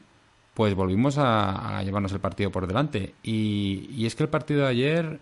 pues 0.54 0.74
volvimos 0.74 1.18
a, 1.18 1.76
a 1.76 1.82
llevarnos 1.82 2.12
el 2.12 2.20
partido 2.20 2.50
por 2.50 2.66
delante. 2.66 3.14
Y, 3.22 3.90
y 3.90 4.06
es 4.06 4.14
que 4.14 4.22
el 4.22 4.30
partido 4.30 4.62
de 4.62 4.68
ayer 4.68 5.20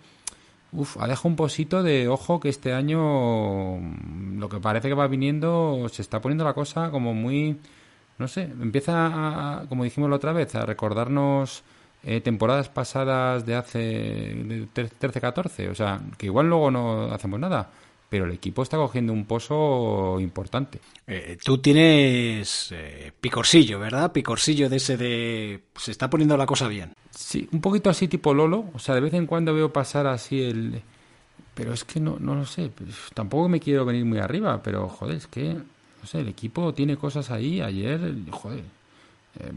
Uf, 0.75 0.97
ha 1.00 1.07
dejado 1.07 1.28
un 1.28 1.37
posito 1.37 1.83
de 1.83 2.09
ojo 2.09 2.40
que 2.40 2.49
este 2.49 2.73
año 2.73 3.78
mm, 3.78 4.38
lo 4.38 4.49
que 4.49 4.61
parece 4.61 4.88
que 4.88 4.95
va 4.95 5.07
viniendo 5.07 5.87
se 5.88 6.02
está 6.02 6.21
poniendo 6.21 6.45
la 6.45 6.54
cosa 6.54 6.90
como 6.90 7.14
muy 7.14 7.59
no 8.19 8.28
sé, 8.28 8.43
empieza 8.43 9.61
a, 9.61 9.66
como 9.69 9.85
dijimos 9.85 10.09
la 10.11 10.16
otra 10.16 10.33
vez, 10.33 10.54
a 10.54 10.64
recordarnos 10.64 11.64
eh, 12.04 12.21
temporadas 12.21 12.69
pasadas 12.69 13.45
de 13.47 13.54
hace 13.57 14.66
13-14, 14.75 15.71
o 15.71 15.75
sea, 15.75 16.00
que 16.16 16.26
igual 16.26 16.49
luego 16.49 16.71
no 16.71 17.12
hacemos 17.12 17.40
nada, 17.40 17.71
pero 18.14 18.26
el 18.26 18.30
equipo 18.30 18.62
está 18.62 18.76
cogiendo 18.76 19.12
un 19.12 19.25
pozo 19.25 20.21
importante. 20.21 20.78
Eh, 21.04 21.37
tú 21.42 21.59
tienes 21.59 22.71
eh, 22.71 23.11
picorsillo, 23.21 23.80
¿verdad? 23.80 24.12
Picorsillo 24.12 24.68
de 24.68 24.76
ese 24.76 24.97
de... 24.97 25.64
Se 25.75 25.90
está 25.90 26.09
poniendo 26.09 26.37
la 26.37 26.47
cosa 26.47 26.68
bien. 26.68 26.92
Sí, 27.11 27.49
un 27.50 27.61
poquito 27.61 27.90
así 27.90 28.06
tipo 28.06 28.33
Lolo, 28.33 28.66
o 28.73 28.78
sea, 28.78 28.94
de 28.94 29.00
vez 29.00 29.14
en 29.14 29.26
cuando 29.26 29.52
veo 29.52 29.73
pasar 29.73 30.06
así 30.06 30.40
el... 30.40 30.80
Pero 31.56 31.73
es 31.73 31.83
que 31.83 31.99
no, 31.99 32.16
no 32.21 32.37
lo 32.37 32.47
sé, 32.47 32.71
tampoco 33.14 33.49
me 33.49 33.59
quiero 33.59 33.85
venir 33.85 34.04
muy 34.04 34.18
arriba, 34.18 34.62
pero 34.62 34.88
joder, 34.88 35.16
es 35.16 35.26
que, 35.26 35.54
no 35.54 36.06
sé, 36.06 36.21
el 36.21 36.28
equipo 36.28 36.73
tiene 36.73 36.97
cosas 36.97 37.33
ahí, 37.33 37.61
ayer, 37.61 38.14
joder, 38.30 38.62
eh, 39.40 39.52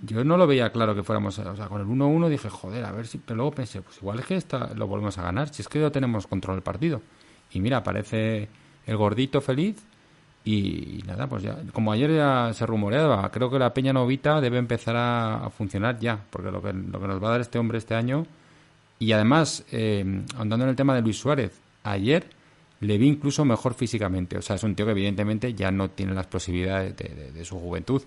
yo 0.00 0.24
no 0.24 0.38
lo 0.38 0.46
veía 0.46 0.72
claro 0.72 0.94
que 0.94 1.02
fuéramos, 1.02 1.38
o 1.38 1.56
sea, 1.56 1.68
con 1.68 1.82
el 1.82 1.86
1-1 1.86 2.30
dije, 2.30 2.48
joder, 2.48 2.86
a 2.86 2.92
ver 2.92 3.06
si, 3.06 3.18
pero 3.18 3.36
luego 3.36 3.50
pensé, 3.50 3.82
pues 3.82 3.98
igual 3.98 4.20
es 4.20 4.24
que 4.24 4.36
esta, 4.36 4.72
lo 4.74 4.86
volvemos 4.86 5.18
a 5.18 5.22
ganar, 5.22 5.52
si 5.52 5.60
es 5.60 5.68
que 5.68 5.78
no 5.78 5.92
tenemos 5.92 6.26
control 6.26 6.56
del 6.56 6.62
partido. 6.62 7.02
Y 7.54 7.60
mira, 7.60 7.78
aparece 7.78 8.48
el 8.86 8.96
gordito 8.96 9.40
feliz 9.40 9.76
y, 10.44 11.02
nada, 11.06 11.28
pues 11.28 11.44
ya, 11.44 11.56
como 11.72 11.92
ayer 11.92 12.14
ya 12.14 12.50
se 12.52 12.66
rumoreaba, 12.66 13.30
creo 13.30 13.48
que 13.48 13.58
la 13.58 13.72
Peña 13.72 13.92
Novita 13.92 14.40
debe 14.40 14.58
empezar 14.58 14.96
a, 14.96 15.50
funcionar 15.50 15.98
ya, 16.00 16.18
porque 16.30 16.50
lo 16.50 16.60
que, 16.60 16.72
lo 16.72 17.00
que 17.00 17.06
nos 17.06 17.22
va 17.22 17.28
a 17.28 17.30
dar 17.32 17.40
este 17.40 17.58
hombre 17.58 17.78
este 17.78 17.94
año, 17.94 18.26
y 18.98 19.12
además, 19.12 19.64
eh, 19.70 20.04
andando 20.36 20.64
en 20.64 20.70
el 20.70 20.76
tema 20.76 20.94
de 20.94 21.02
Luis 21.02 21.18
Suárez, 21.18 21.60
ayer 21.84 22.28
le 22.80 22.98
vi 22.98 23.06
incluso 23.06 23.44
mejor 23.44 23.74
físicamente, 23.74 24.36
o 24.36 24.42
sea, 24.42 24.56
es 24.56 24.64
un 24.64 24.74
tío 24.74 24.84
que 24.84 24.92
evidentemente 24.92 25.54
ya 25.54 25.70
no 25.70 25.90
tiene 25.90 26.12
las 26.12 26.26
posibilidades 26.26 26.96
de, 26.96 27.08
de, 27.08 27.32
de 27.32 27.44
su 27.44 27.58
juventud, 27.60 28.02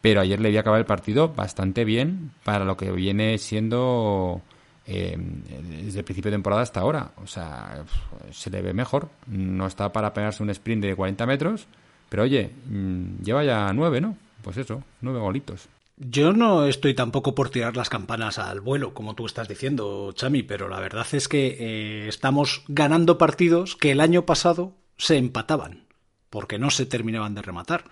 pero 0.00 0.20
ayer 0.20 0.38
le 0.38 0.50
vi 0.50 0.58
acabar 0.58 0.78
el 0.78 0.86
partido 0.86 1.32
bastante 1.34 1.84
bien 1.84 2.30
para 2.44 2.64
lo 2.64 2.76
que 2.76 2.92
viene 2.92 3.38
siendo 3.38 4.40
eh, 4.86 5.16
desde 5.18 5.98
el 5.98 6.04
principio 6.04 6.30
de 6.30 6.36
temporada 6.36 6.62
hasta 6.62 6.80
ahora. 6.80 7.12
O 7.22 7.26
sea, 7.26 7.84
se 8.30 8.50
le 8.50 8.62
ve 8.62 8.72
mejor. 8.72 9.08
No 9.26 9.66
está 9.66 9.92
para 9.92 10.14
pegarse 10.14 10.42
un 10.42 10.50
sprint 10.50 10.84
de 10.84 10.96
40 10.96 11.26
metros, 11.26 11.66
pero 12.08 12.22
oye, 12.22 12.50
mm, 12.68 13.22
lleva 13.22 13.44
ya 13.44 13.72
nueve, 13.72 14.00
¿no? 14.00 14.16
Pues 14.42 14.56
eso, 14.58 14.82
nueve 15.00 15.20
golitos. 15.20 15.68
Yo 15.98 16.34
no 16.34 16.66
estoy 16.66 16.94
tampoco 16.94 17.34
por 17.34 17.48
tirar 17.48 17.74
las 17.74 17.88
campanas 17.88 18.38
al 18.38 18.60
vuelo, 18.60 18.92
como 18.92 19.14
tú 19.14 19.24
estás 19.24 19.48
diciendo, 19.48 20.12
Chami, 20.12 20.42
pero 20.42 20.68
la 20.68 20.78
verdad 20.78 21.06
es 21.12 21.26
que 21.26 21.56
eh, 21.58 22.08
estamos 22.08 22.64
ganando 22.68 23.16
partidos 23.16 23.76
que 23.76 23.92
el 23.92 24.00
año 24.00 24.26
pasado 24.26 24.74
se 24.98 25.16
empataban, 25.16 25.84
porque 26.28 26.58
no 26.58 26.70
se 26.70 26.84
terminaban 26.84 27.34
de 27.34 27.40
rematar. 27.40 27.84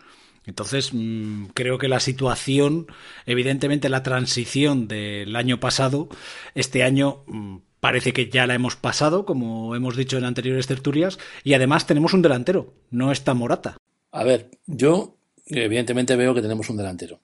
Entonces, 0.47 0.91
mmm, 0.93 1.47
creo 1.55 1.79
que 1.79 1.89
la 1.89 2.01
situación, 2.01 2.87
evidentemente 3.27 3.89
la 3.89 4.03
transición 4.03 4.89
del 4.89 5.35
año 5.37 5.61
pasado, 5.61 6.09
este 6.55 6.83
año 6.83 7.23
mmm, 7.27 7.59
parece 7.81 8.13
que 8.13 8.31
ya 8.31 8.47
la 8.47 8.55
hemos 8.55 8.77
pasado, 8.77 9.27
como 9.27 9.77
hemos 9.77 9.97
dicho 9.97 10.17
en 10.19 10.25
anteriores 10.25 10.67
tertulias, 10.67 11.19
y 11.43 11.55
además 11.55 11.87
tenemos 11.87 12.15
un 12.15 12.23
delantero, 12.23 12.73
no 12.91 13.13
está 13.13 13.35
Morata. 13.35 13.77
A 14.11 14.25
ver, 14.25 14.51
yo 14.67 15.17
evidentemente 15.47 16.17
veo 16.17 16.35
que 16.35 16.43
tenemos 16.43 16.71
un 16.71 16.77
delantero. 16.77 17.21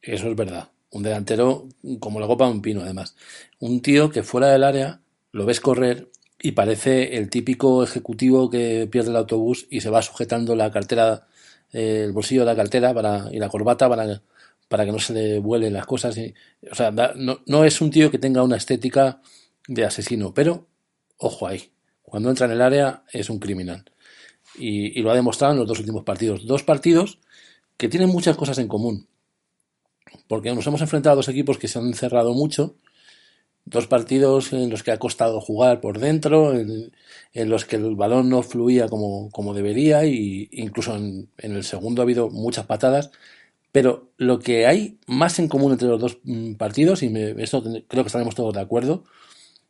Eso 0.00 0.28
es 0.28 0.36
verdad. 0.36 0.70
Un 0.90 1.02
delantero 1.02 1.68
como 1.98 2.20
la 2.20 2.26
copa 2.26 2.46
de 2.46 2.52
un 2.52 2.62
pino, 2.62 2.82
además. 2.82 3.16
Un 3.58 3.80
tío 3.80 4.10
que 4.10 4.22
fuera 4.22 4.48
del 4.48 4.62
área 4.62 5.00
lo 5.32 5.46
ves 5.46 5.60
correr 5.60 6.10
y 6.40 6.52
parece 6.52 7.16
el 7.16 7.30
típico 7.30 7.82
ejecutivo 7.82 8.50
que 8.50 8.86
pierde 8.90 9.10
el 9.10 9.16
autobús 9.16 9.66
y 9.70 9.80
se 9.80 9.90
va 9.90 10.02
sujetando 10.02 10.54
la 10.54 10.70
cartera 10.70 11.26
el 11.74 12.12
bolsillo 12.12 12.42
de 12.42 12.46
la 12.46 12.56
cartera 12.56 12.94
para, 12.94 13.28
y 13.32 13.38
la 13.38 13.48
corbata 13.48 13.88
para, 13.88 14.22
para 14.68 14.84
que 14.84 14.92
no 14.92 14.98
se 15.00 15.12
le 15.12 15.38
vuelen 15.40 15.72
las 15.72 15.86
cosas. 15.86 16.16
O 16.70 16.74
sea, 16.74 16.92
no, 17.16 17.40
no 17.46 17.64
es 17.64 17.80
un 17.80 17.90
tío 17.90 18.10
que 18.10 18.18
tenga 18.18 18.42
una 18.42 18.56
estética 18.56 19.20
de 19.66 19.84
asesino, 19.84 20.32
pero 20.32 20.68
ojo 21.18 21.46
ahí, 21.48 21.72
cuando 22.02 22.30
entra 22.30 22.46
en 22.46 22.52
el 22.52 22.62
área 22.62 23.02
es 23.12 23.28
un 23.28 23.40
criminal. 23.40 23.84
Y, 24.56 24.98
y, 24.98 25.02
lo 25.02 25.10
ha 25.10 25.16
demostrado 25.16 25.52
en 25.52 25.58
los 25.58 25.66
dos 25.66 25.80
últimos 25.80 26.04
partidos. 26.04 26.46
Dos 26.46 26.62
partidos 26.62 27.18
que 27.76 27.88
tienen 27.88 28.08
muchas 28.08 28.36
cosas 28.36 28.58
en 28.58 28.68
común. 28.68 29.08
Porque 30.28 30.54
nos 30.54 30.64
hemos 30.68 30.80
enfrentado 30.80 31.14
a 31.14 31.16
dos 31.16 31.28
equipos 31.28 31.58
que 31.58 31.66
se 31.66 31.80
han 31.80 31.92
cerrado 31.94 32.34
mucho 32.34 32.76
Dos 33.66 33.86
partidos 33.86 34.52
en 34.52 34.68
los 34.68 34.82
que 34.82 34.90
ha 34.90 34.98
costado 34.98 35.40
jugar 35.40 35.80
por 35.80 35.98
dentro, 35.98 36.54
en, 36.54 36.92
en 37.32 37.48
los 37.48 37.64
que 37.64 37.76
el 37.76 37.96
balón 37.96 38.28
no 38.28 38.42
fluía 38.42 38.88
como, 38.88 39.30
como 39.30 39.54
debería, 39.54 40.04
y 40.04 40.48
incluso 40.52 40.94
en, 40.96 41.28
el 41.38 41.64
segundo 41.64 42.02
ha 42.02 42.04
habido 42.04 42.30
muchas 42.30 42.66
patadas. 42.66 43.10
Pero 43.72 44.12
lo 44.18 44.38
que 44.38 44.66
hay 44.66 44.98
más 45.06 45.38
en 45.38 45.48
común 45.48 45.72
entre 45.72 45.88
los 45.88 46.00
dos 46.00 46.18
mm, 46.24 46.54
partidos, 46.54 47.02
y 47.02 47.08
me, 47.08 47.34
creo 47.34 47.88
que 47.88 48.06
estaremos 48.06 48.34
todos 48.34 48.54
de 48.54 48.60
acuerdo, 48.60 49.04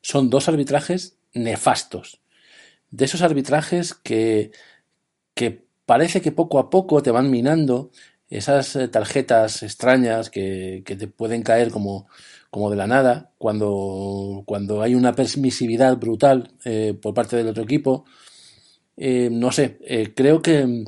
son 0.02 0.28
dos 0.28 0.48
arbitrajes 0.48 1.16
nefastos. 1.32 2.20
De 2.90 3.06
esos 3.06 3.22
arbitrajes 3.22 3.94
que, 3.94 4.52
que 5.34 5.64
parece 5.86 6.20
que 6.20 6.32
poco 6.32 6.58
a 6.58 6.70
poco 6.70 7.02
te 7.02 7.10
van 7.10 7.30
minando 7.30 7.90
esas 8.28 8.76
eh, 8.76 8.88
tarjetas 8.88 9.62
extrañas 9.62 10.30
que, 10.30 10.82
que 10.84 10.96
te 10.96 11.08
pueden 11.08 11.42
caer 11.42 11.70
como, 11.70 12.08
como 12.54 12.70
de 12.70 12.76
la 12.76 12.87
nada, 12.87 13.32
cuando, 13.37 14.44
cuando 14.46 14.80
hay 14.80 14.94
una 14.94 15.12
permisividad 15.12 15.96
brutal 15.96 16.52
eh, 16.64 16.96
por 17.02 17.12
parte 17.12 17.34
del 17.34 17.49
otro 17.49 17.64
equipo. 17.64 18.04
Eh, 18.96 19.28
no 19.28 19.50
sé, 19.50 19.78
eh, 19.80 20.12
creo 20.14 20.40
que 20.40 20.84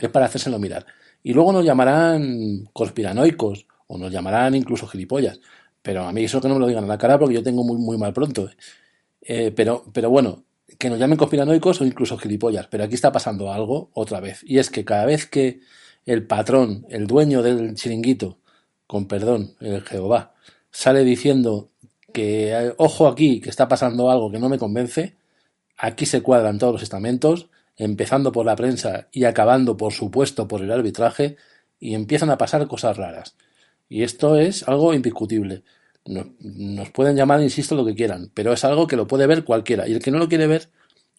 es 0.00 0.08
para 0.10 0.26
hacérselo 0.26 0.60
mirar. 0.60 0.86
Y 1.24 1.32
luego 1.32 1.50
nos 1.50 1.64
llamarán 1.64 2.68
conspiranoicos 2.72 3.66
o 3.88 3.98
nos 3.98 4.12
llamarán 4.12 4.54
incluso 4.54 4.86
gilipollas. 4.86 5.40
Pero 5.82 6.04
a 6.04 6.12
mí 6.12 6.22
eso 6.22 6.40
que 6.40 6.46
no 6.46 6.54
me 6.54 6.60
lo 6.60 6.68
digan 6.68 6.84
a 6.84 6.86
la 6.86 6.96
cara 6.96 7.18
porque 7.18 7.34
yo 7.34 7.42
tengo 7.42 7.64
muy, 7.64 7.76
muy 7.76 7.98
mal 7.98 8.12
pronto. 8.12 8.48
pero, 9.20 9.84
pero 9.92 10.10
bueno, 10.10 10.44
que 10.78 10.90
nos 10.90 11.00
llamen 11.00 11.18
conspiranoicos 11.18 11.80
o 11.80 11.84
incluso 11.86 12.16
gilipollas. 12.18 12.68
Pero 12.68 12.84
aquí 12.84 12.94
está 12.94 13.10
pasando 13.10 13.52
algo 13.52 13.90
otra 13.94 14.20
vez. 14.20 14.44
Y 14.46 14.58
es 14.58 14.70
que 14.70 14.84
cada 14.84 15.06
vez 15.06 15.26
que 15.26 15.58
el 16.06 16.24
patrón, 16.24 16.86
el 16.88 17.08
dueño 17.08 17.42
del 17.42 17.74
chiringuito, 17.74 18.38
con 18.86 19.08
perdón, 19.08 19.56
el 19.58 19.82
Jehová, 19.82 20.33
sale 20.74 21.04
diciendo 21.04 21.70
que 22.12 22.52
eh, 22.52 22.74
ojo 22.78 23.06
aquí, 23.06 23.40
que 23.40 23.48
está 23.48 23.68
pasando 23.68 24.10
algo 24.10 24.30
que 24.30 24.40
no 24.40 24.48
me 24.48 24.58
convence, 24.58 25.14
aquí 25.78 26.04
se 26.04 26.20
cuadran 26.20 26.58
todos 26.58 26.72
los 26.74 26.82
estamentos, 26.82 27.48
empezando 27.76 28.32
por 28.32 28.44
la 28.44 28.56
prensa 28.56 29.08
y 29.12 29.24
acabando, 29.24 29.76
por 29.76 29.92
supuesto, 29.92 30.48
por 30.48 30.62
el 30.62 30.72
arbitraje, 30.72 31.36
y 31.78 31.94
empiezan 31.94 32.30
a 32.30 32.38
pasar 32.38 32.66
cosas 32.66 32.96
raras. 32.96 33.36
Y 33.88 34.02
esto 34.02 34.36
es 34.36 34.66
algo 34.68 34.94
indiscutible. 34.94 35.62
Nos, 36.06 36.90
pueden 36.90 37.16
llamar, 37.16 37.40
insisto, 37.40 37.76
lo 37.76 37.84
que 37.84 37.94
quieran, 37.94 38.30
pero 38.34 38.52
es 38.52 38.64
algo 38.64 38.86
que 38.86 38.96
lo 38.96 39.06
puede 39.06 39.26
ver 39.26 39.44
cualquiera. 39.44 39.86
Y 39.88 39.92
el 39.92 40.02
que 40.02 40.10
no 40.10 40.18
lo 40.18 40.28
quiere 40.28 40.46
ver, 40.46 40.70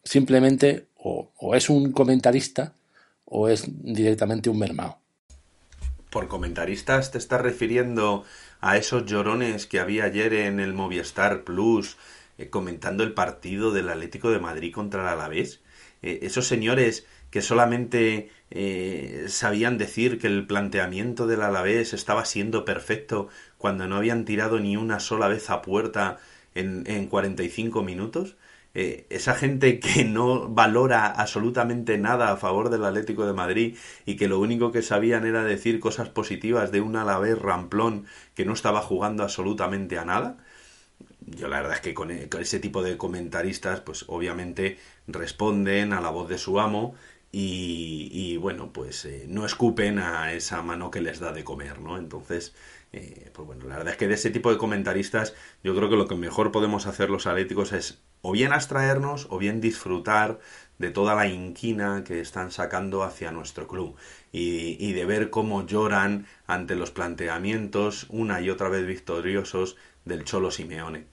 simplemente 0.04 0.88
o, 0.98 1.32
es 1.56 1.70
un 1.70 1.92
comentarista 1.92 2.74
o 3.26 3.48
es 3.48 3.66
directamente 3.68 4.50
un 4.50 4.60
mermao. 4.60 5.00
Por 6.16 6.30
comentaristas 6.30 7.12
te 7.12 7.18
estás 7.18 7.42
refiriendo 7.42 8.24
a 8.62 8.78
esos 8.78 9.06
llorones 9.06 9.68
que 9.68 9.82
había 9.82 10.06
ayer 10.06 10.34
en 10.34 10.62
el 10.62 10.74
Movistar 10.74 11.44
Plus 11.44 11.98
eh, 12.38 12.50
comentando 12.50 13.04
el 13.04 13.12
partido 13.12 13.74
del 13.74 13.90
Atlético 13.90 14.32
de 14.32 14.40
Madrid 14.40 14.74
contra 14.74 15.02
el 15.02 15.10
Alavés. 15.10 15.60
Eh, 16.02 16.20
esos 16.22 16.48
señores 16.48 17.06
que 17.32 17.42
solamente 17.42 18.30
eh, 18.50 19.26
sabían 19.28 19.78
decir 19.78 20.18
que 20.18 20.28
el 20.28 20.48
planteamiento 20.48 21.28
del 21.28 21.42
Alavés 21.42 21.92
estaba 21.92 22.24
siendo 22.24 22.64
perfecto 22.64 23.28
cuando 23.58 23.86
no 23.86 23.98
habían 23.98 24.24
tirado 24.24 24.62
ni 24.62 24.78
una 24.78 25.02
sola 25.02 25.28
vez 25.28 25.50
a 25.50 25.62
puerta 25.62 26.18
en, 26.54 26.86
en 26.88 27.08
45 27.08 27.84
minutos. 27.84 28.38
Eh, 28.78 29.08
esa 29.10 29.36
gente 29.36 29.80
que 29.80 30.04
no 30.04 30.50
valora 30.50 31.06
absolutamente 31.08 31.98
nada 31.98 32.32
a 32.32 32.38
favor 32.38 32.70
del 32.70 32.84
Atlético 32.84 33.26
de 33.26 33.32
Madrid 33.32 33.78
y 34.06 34.18
que 34.18 34.28
lo 34.28 34.38
único 34.40 34.74
que 34.74 34.82
sabían 34.82 35.26
era 35.26 35.46
decir 35.46 35.80
cosas 35.80 36.10
positivas 36.10 36.74
de 36.74 36.82
un 36.82 36.98
Alavés 36.98 37.40
ramplón 37.40 38.06
que 38.36 38.44
no 38.44 38.52
estaba 38.54 38.82
jugando 38.82 39.24
absolutamente 39.24 39.98
a 39.98 40.04
nada. 40.04 40.38
Yo 41.22 41.48
la 41.48 41.58
verdad 41.62 41.76
es 41.76 41.82
que 41.82 41.94
con, 41.94 42.12
ese 42.12 42.60
tipo 42.60 42.84
de 42.84 42.98
comentaristas, 42.98 43.80
pues 43.80 44.06
obviamente 44.08 44.78
responden 45.08 45.94
a 45.94 46.02
la 46.02 46.10
voz 46.10 46.30
de 46.30 46.38
su 46.38 46.60
amo 46.60 46.96
y, 47.32 48.38
bueno, 48.38 48.72
pues 48.72 49.06
eh, 49.06 49.26
no 49.28 49.46
escupen 49.46 50.00
a 50.00 50.34
esa 50.34 50.62
mano 50.62 50.90
que 50.92 51.02
les 51.02 51.20
da 51.20 51.34
de 51.34 51.44
comer, 51.44 51.82
¿no? 51.82 51.98
Entonces, 51.98 52.56
eh, 52.94 53.30
pues 53.34 53.46
bueno, 53.46 53.66
la 53.68 53.78
verdad 53.78 53.94
es 53.94 53.98
que 53.98 54.08
de 54.08 54.14
ese 54.16 54.32
tipo 54.32 54.52
de 54.52 54.58
comentaristas 54.58 55.34
yo 55.64 55.76
creo 55.76 55.90
que 55.90 55.98
lo 55.98 56.08
que 56.08 56.16
mejor 56.16 56.52
podemos 56.52 56.88
hacer 56.88 57.10
los 57.10 57.28
atléticos 57.28 57.74
es 57.74 58.02
o 58.28 58.32
bien 58.32 58.54
abstraernos 58.54 59.28
o 59.30 59.38
bien 59.38 59.62
disfrutar 59.62 60.40
de 60.80 60.90
toda 60.90 61.14
la 61.14 61.28
inquina 61.28 62.04
que 62.04 62.20
están 62.22 62.50
sacando 62.50 63.04
hacia 63.04 63.32
nuestro 63.32 63.68
club 63.68 63.96
y, 64.32 64.94
de 64.94 65.06
ver 65.06 65.30
cómo 65.30 65.64
lloran 65.68 66.26
ante 66.48 66.76
los 66.76 66.90
planteamientos 66.90 68.08
una 68.10 68.42
y 68.42 68.50
otra 68.50 68.68
vez 68.70 68.88
victoriosos 68.88 69.78
del 70.06 70.24
Cholo 70.24 70.50
Simeone. 70.50 71.06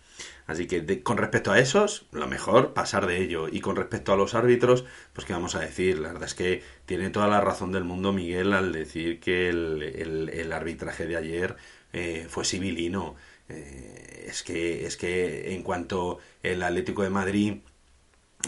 Así 0.46 0.66
que 0.66 1.02
con 1.02 1.18
respecto 1.18 1.52
a 1.52 1.58
esos, 1.58 2.06
lo 2.12 2.26
mejor 2.28 2.72
pasar 2.72 3.06
de 3.06 3.20
ello. 3.22 3.46
Y 3.50 3.60
con 3.60 3.76
respecto 3.76 4.14
a 4.14 4.16
los 4.16 4.34
árbitros, 4.34 4.84
pues 5.12 5.26
qué 5.26 5.34
vamos 5.34 5.54
a 5.54 5.60
decir. 5.60 5.98
La 5.98 6.08
verdad 6.08 6.28
es 6.28 6.34
que 6.34 6.62
tiene 6.86 7.10
toda 7.10 7.28
la 7.28 7.42
razón 7.42 7.72
del 7.72 7.84
mundo 7.84 8.12
Miguel 8.12 8.54
al 8.54 8.72
decir 8.72 9.20
que 9.20 9.50
el, 9.50 10.52
arbitraje 10.52 11.06
de 11.06 11.16
ayer 11.16 11.56
eh, 11.92 12.26
fue 12.28 12.44
civilino. 12.44 13.16
Eh, 13.52 14.26
es, 14.28 14.42
que, 14.42 14.86
es 14.86 14.96
que 14.96 15.54
en 15.54 15.62
cuanto 15.62 16.18
el 16.42 16.62
Atlético 16.62 17.02
de 17.02 17.10
Madrid 17.10 17.54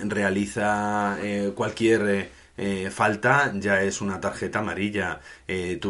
realiza 0.02 1.18
eh, 1.23 1.52
cualquier 1.54 2.30
eh, 2.56 2.90
falta 2.90 3.52
ya 3.56 3.82
es 3.82 4.00
una 4.00 4.20
tarjeta 4.20 4.61
amarilla. 4.61 5.20
Eh, 5.49 5.80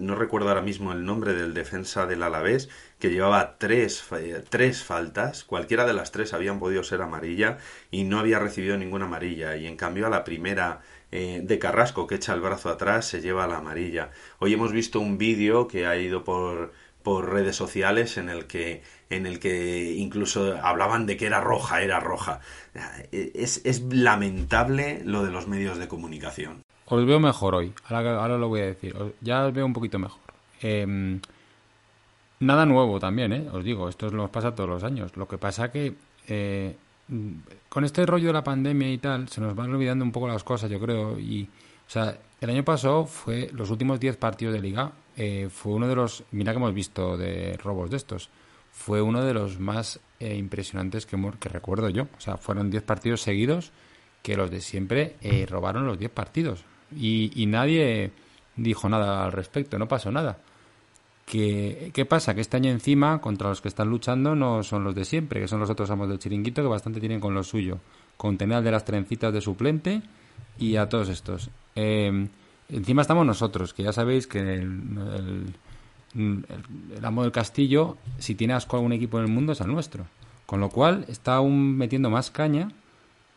no 0.00 0.14
recuerdo 0.14 0.48
ahora 0.48 0.62
mismo 0.62 0.92
el 0.92 1.04
nombre 1.04 1.34
del 1.34 1.54
defensa 1.54 2.06
del 2.06 2.22
Alavés, 2.22 2.68
que 2.98 3.10
llevaba 3.10 3.58
tres, 3.58 4.04
tres 4.48 4.82
faltas, 4.84 5.44
cualquiera 5.44 5.86
de 5.86 5.94
las 5.94 6.12
tres 6.12 6.34
habían 6.34 6.58
podido 6.58 6.82
ser 6.84 7.02
amarilla 7.02 7.58
y 7.90 8.04
no 8.04 8.18
había 8.18 8.38
recibido 8.38 8.76
ninguna 8.76 9.06
amarilla. 9.06 9.56
Y 9.56 9.66
en 9.66 9.76
cambio 9.76 10.06
a 10.06 10.10
la 10.10 10.24
primera 10.24 10.80
de 11.10 11.58
Carrasco, 11.58 12.06
que 12.06 12.16
echa 12.16 12.34
el 12.34 12.40
brazo 12.40 12.68
atrás, 12.68 13.06
se 13.06 13.20
lleva 13.20 13.48
la 13.48 13.56
amarilla. 13.56 14.10
Hoy 14.38 14.52
hemos 14.52 14.72
visto 14.72 15.00
un 15.00 15.18
vídeo 15.18 15.66
que 15.66 15.86
ha 15.86 15.96
ido 15.96 16.22
por, 16.22 16.72
por 17.02 17.30
redes 17.30 17.56
sociales 17.56 18.16
en 18.16 18.28
el 18.28 18.46
que 18.46 18.82
en 19.08 19.26
el 19.26 19.40
que 19.40 19.94
incluso 19.94 20.56
hablaban 20.62 21.06
de 21.06 21.16
que 21.16 21.26
era 21.26 21.40
roja, 21.40 21.82
era 21.82 21.98
roja. 21.98 22.40
Es, 23.10 23.60
es 23.64 23.82
lamentable 23.92 25.02
lo 25.04 25.24
de 25.24 25.32
los 25.32 25.48
medios 25.48 25.78
de 25.78 25.88
comunicación. 25.88 26.62
Os 26.86 27.04
veo 27.06 27.20
mejor 27.20 27.54
hoy, 27.54 27.72
ahora, 27.88 28.20
ahora 28.20 28.38
lo 28.38 28.48
voy 28.48 28.60
a 28.60 28.66
decir, 28.66 28.94
ya 29.20 29.46
os 29.46 29.52
veo 29.52 29.66
un 29.66 29.72
poquito 29.72 29.98
mejor. 29.98 30.20
Em, 30.60 31.20
nada 32.40 32.66
nuevo 32.66 32.98
también, 32.98 33.32
¿eh? 33.32 33.48
os 33.52 33.64
digo, 33.64 33.88
esto 33.88 34.10
nos 34.10 34.30
pasa 34.30 34.54
todos 34.54 34.68
los 34.68 34.84
años. 34.84 35.16
Lo 35.16 35.26
que 35.26 35.38
pasa 35.38 35.70
que 35.70 35.94
eh, 36.28 36.76
con 37.68 37.84
este 37.84 38.06
rollo 38.06 38.28
de 38.28 38.32
la 38.32 38.44
pandemia 38.44 38.92
y 38.92 38.98
tal, 38.98 39.28
se 39.28 39.40
nos 39.40 39.54
van 39.54 39.72
olvidando 39.72 40.04
un 40.04 40.12
poco 40.12 40.28
las 40.28 40.44
cosas, 40.44 40.70
yo 40.70 40.80
creo. 40.80 41.18
Y, 41.18 41.48
o 41.90 41.92
sea, 41.92 42.16
el 42.40 42.50
año 42.50 42.64
pasado 42.64 43.04
fue 43.04 43.50
los 43.52 43.68
últimos 43.68 43.98
10 43.98 44.16
partidos 44.16 44.54
de 44.54 44.60
liga 44.60 44.92
eh, 45.16 45.48
fue 45.50 45.72
uno 45.72 45.88
de 45.88 45.96
los, 45.96 46.22
mira 46.30 46.52
que 46.52 46.58
hemos 46.58 46.72
visto 46.72 47.16
de 47.16 47.56
robos 47.56 47.90
de 47.90 47.96
estos, 47.96 48.30
fue 48.70 49.02
uno 49.02 49.24
de 49.24 49.34
los 49.34 49.58
más 49.58 49.98
eh, 50.20 50.36
impresionantes 50.36 51.04
que, 51.04 51.20
que 51.40 51.48
recuerdo 51.48 51.88
yo. 51.88 52.04
O 52.16 52.20
sea, 52.20 52.36
fueron 52.36 52.70
10 52.70 52.84
partidos 52.84 53.22
seguidos 53.22 53.72
que 54.22 54.36
los 54.36 54.52
de 54.52 54.60
siempre 54.60 55.16
eh, 55.20 55.46
robaron 55.50 55.84
los 55.84 55.98
10 55.98 56.12
partidos. 56.12 56.64
Y, 56.96 57.44
nadie 57.48 58.12
dijo 58.54 58.88
nada 58.88 59.24
al 59.24 59.32
respecto, 59.32 59.78
no 59.78 59.88
pasó 59.88 60.12
nada. 60.12 60.38
¿Qué, 61.26 61.90
¿Qué 61.92 62.06
pasa? 62.06 62.34
Que 62.34 62.40
este 62.40 62.56
año 62.56 62.70
encima, 62.70 63.20
contra 63.20 63.48
los 63.48 63.60
que 63.60 63.68
están 63.68 63.88
luchando, 63.88 64.36
no 64.36 64.62
son 64.62 64.84
los 64.84 64.94
de 64.94 65.04
siempre, 65.04 65.40
que 65.40 65.48
son 65.48 65.60
los 65.60 65.70
otros 65.70 65.90
amos 65.90 66.08
del 66.08 66.18
chiringuito, 66.18 66.62
que 66.62 66.68
bastante 66.68 67.00
tienen 67.00 67.20
con 67.20 67.34
lo 67.34 67.42
suyo. 67.42 67.78
Con 68.16 68.38
tener 68.38 68.62
de 68.62 68.70
las 68.70 68.84
trencitas 68.84 69.32
de 69.32 69.40
suplente 69.40 70.00
y 70.58 70.76
a 70.76 70.88
todos 70.88 71.08
estos. 71.08 71.50
Eh, 71.74 72.28
Encima 72.72 73.02
estamos 73.02 73.26
nosotros, 73.26 73.74
que 73.74 73.82
ya 73.82 73.92
sabéis 73.92 74.26
que 74.28 74.38
el, 74.38 75.52
amo 77.02 77.22
del 77.22 77.32
castillo, 77.32 77.96
si 78.18 78.34
tiene 78.36 78.54
asco 78.54 78.76
a 78.76 78.78
algún 78.78 78.92
equipo 78.92 79.18
en 79.18 79.24
el 79.24 79.32
mundo, 79.32 79.52
es 79.52 79.60
el 79.60 79.68
nuestro. 79.68 80.06
Con 80.46 80.60
lo 80.60 80.68
cual 80.68 81.04
está 81.08 81.34
aún 81.34 81.76
metiendo 81.76 82.10
más 82.10 82.30
caña 82.30 82.70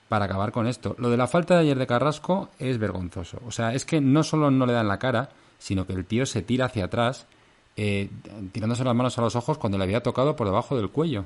para 0.07 0.25
acabar 0.25 0.51
con 0.51 0.67
esto. 0.67 0.95
Lo 0.99 1.09
de 1.09 1.17
la 1.17 1.27
falta 1.27 1.55
de 1.55 1.61
ayer 1.61 1.79
de 1.79 1.87
Carrasco 1.87 2.49
es 2.59 2.77
vergonzoso. 2.77 3.39
O 3.45 3.51
sea, 3.51 3.73
es 3.73 3.85
que 3.85 4.01
no 4.01 4.21
solo 4.23 4.51
no 4.51 4.67
le 4.67 4.73
dan 4.73 4.87
la 4.87 4.99
cara, 4.99 5.29
sino 5.57 5.87
que 5.87 5.93
el 5.93 6.05
tío 6.05 6.27
se 6.27 6.43
tira 6.43 6.65
hacia 6.65 6.85
atrás, 6.85 7.25
eh, 7.75 8.09
tirándose 8.51 8.83
las 8.83 8.95
manos 8.95 9.17
a 9.17 9.21
los 9.21 9.35
ojos 9.35 9.57
cuando 9.57 9.79
le 9.79 9.85
había 9.85 10.03
tocado 10.03 10.35
por 10.35 10.45
debajo 10.45 10.77
del 10.77 10.89
cuello. 10.89 11.25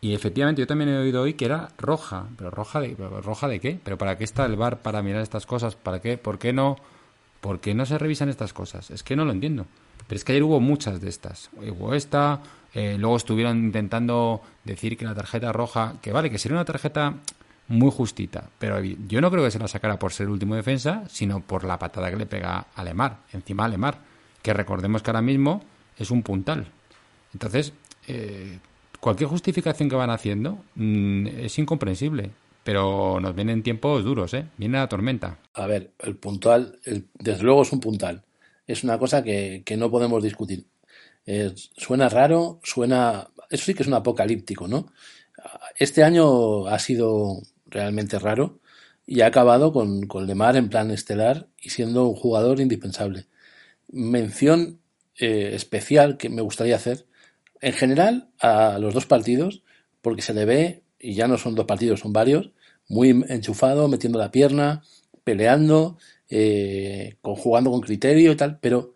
Y 0.00 0.14
efectivamente, 0.14 0.60
yo 0.60 0.66
también 0.66 0.90
he 0.90 0.98
oído 0.98 1.22
hoy 1.22 1.34
que 1.34 1.44
era 1.44 1.70
roja. 1.78 2.26
¿Pero 2.36 2.50
roja 2.50 2.80
de, 2.80 2.94
roja 2.96 3.48
de 3.48 3.60
qué? 3.60 3.80
¿Pero 3.82 3.98
para 3.98 4.16
qué 4.16 4.24
está 4.24 4.46
el 4.46 4.56
bar 4.56 4.80
para 4.80 5.02
mirar 5.02 5.22
estas 5.22 5.46
cosas? 5.46 5.74
¿Para 5.74 6.00
qué? 6.00 6.18
¿Por 6.18 6.38
qué 6.38 6.52
no 6.52 6.76
¿Por 7.40 7.60
qué 7.60 7.74
no 7.74 7.86
se 7.86 7.98
revisan 7.98 8.28
estas 8.28 8.52
cosas? 8.52 8.90
Es 8.90 9.02
que 9.02 9.16
no 9.16 9.24
lo 9.24 9.32
entiendo. 9.32 9.66
Pero 10.06 10.16
es 10.16 10.24
que 10.24 10.32
ayer 10.32 10.42
hubo 10.42 10.60
muchas 10.60 11.00
de 11.00 11.08
estas. 11.08 11.50
Hubo 11.56 11.94
esta, 11.94 12.40
eh, 12.74 12.96
luego 12.98 13.16
estuvieron 13.16 13.58
intentando 13.58 14.42
decir 14.64 14.96
que 14.96 15.04
la 15.04 15.14
tarjeta 15.14 15.52
roja, 15.52 15.94
que 16.02 16.12
vale, 16.12 16.30
que 16.30 16.38
sería 16.38 16.56
una 16.56 16.64
tarjeta 16.64 17.14
muy 17.68 17.90
justita, 17.90 18.48
pero 18.58 18.82
yo 18.82 19.20
no 19.20 19.30
creo 19.30 19.44
que 19.44 19.50
se 19.50 19.58
la 19.58 19.68
sacara 19.68 19.98
por 19.98 20.10
ser 20.10 20.30
último 20.30 20.54
defensa, 20.54 21.04
sino 21.06 21.40
por 21.40 21.64
la 21.64 21.78
patada 21.78 22.10
que 22.10 22.16
le 22.16 22.24
pega 22.24 22.66
a 22.74 22.82
Lemar, 22.82 23.18
encima 23.34 23.66
a 23.66 23.94
que 24.40 24.54
recordemos 24.54 25.02
que 25.02 25.10
ahora 25.10 25.20
mismo 25.20 25.62
es 25.98 26.10
un 26.10 26.22
puntal. 26.22 26.66
Entonces, 27.34 27.74
eh, 28.06 28.58
cualquier 29.00 29.28
justificación 29.28 29.88
que 29.88 29.96
van 29.96 30.10
haciendo 30.10 30.58
mm, 30.74 31.26
es 31.26 31.58
incomprensible 31.58 32.30
pero 32.68 33.18
nos 33.18 33.34
vienen 33.34 33.62
tiempos 33.62 34.04
duros, 34.04 34.34
¿eh? 34.34 34.44
Viene 34.58 34.76
la 34.76 34.90
tormenta. 34.90 35.38
A 35.54 35.66
ver, 35.66 35.92
el 36.00 36.16
puntual, 36.16 36.78
desde 37.14 37.42
luego 37.42 37.62
es 37.62 37.72
un 37.72 37.80
puntal. 37.80 38.24
Es 38.66 38.84
una 38.84 38.98
cosa 38.98 39.24
que, 39.24 39.64
no 39.78 39.90
podemos 39.90 40.22
discutir. 40.22 40.66
suena 41.78 42.10
raro, 42.10 42.60
suena... 42.62 43.28
Eso 43.48 43.64
sí 43.64 43.72
que 43.72 43.84
es 43.84 43.88
un 43.88 43.94
apocalíptico, 43.94 44.68
¿no? 44.68 44.92
Este 45.78 46.04
año 46.04 46.66
ha 46.66 46.78
sido 46.78 47.40
realmente 47.64 48.18
raro 48.18 48.58
y 49.06 49.22
ha 49.22 49.28
acabado 49.28 49.72
con, 49.72 50.02
con 50.02 50.26
Lemar 50.26 50.56
en 50.56 50.68
plan 50.68 50.90
estelar 50.90 51.48
y 51.58 51.70
siendo 51.70 52.06
un 52.06 52.16
jugador 52.16 52.60
indispensable. 52.60 53.28
Mención 53.90 54.78
eh, 55.16 55.52
especial 55.54 56.18
que 56.18 56.28
me 56.28 56.42
gustaría 56.42 56.76
hacer, 56.76 57.06
en 57.60 57.72
general, 57.72 58.30
a 58.40 58.78
los 58.78 58.94
dos 58.94 59.06
partidos, 59.06 59.62
porque 60.02 60.22
se 60.22 60.34
le 60.34 60.44
ve, 60.44 60.82
y 60.98 61.14
ya 61.14 61.28
no 61.28 61.38
son 61.38 61.54
dos 61.54 61.66
partidos, 61.66 62.00
son 62.00 62.12
varios, 62.12 62.50
muy 62.88 63.10
enchufado, 63.28 63.88
metiendo 63.88 64.18
la 64.18 64.30
pierna, 64.30 64.82
peleando, 65.24 65.98
eh, 66.30 67.16
jugando 67.22 67.70
con 67.70 67.80
criterio 67.80 68.32
y 68.32 68.36
tal, 68.36 68.58
pero 68.60 68.94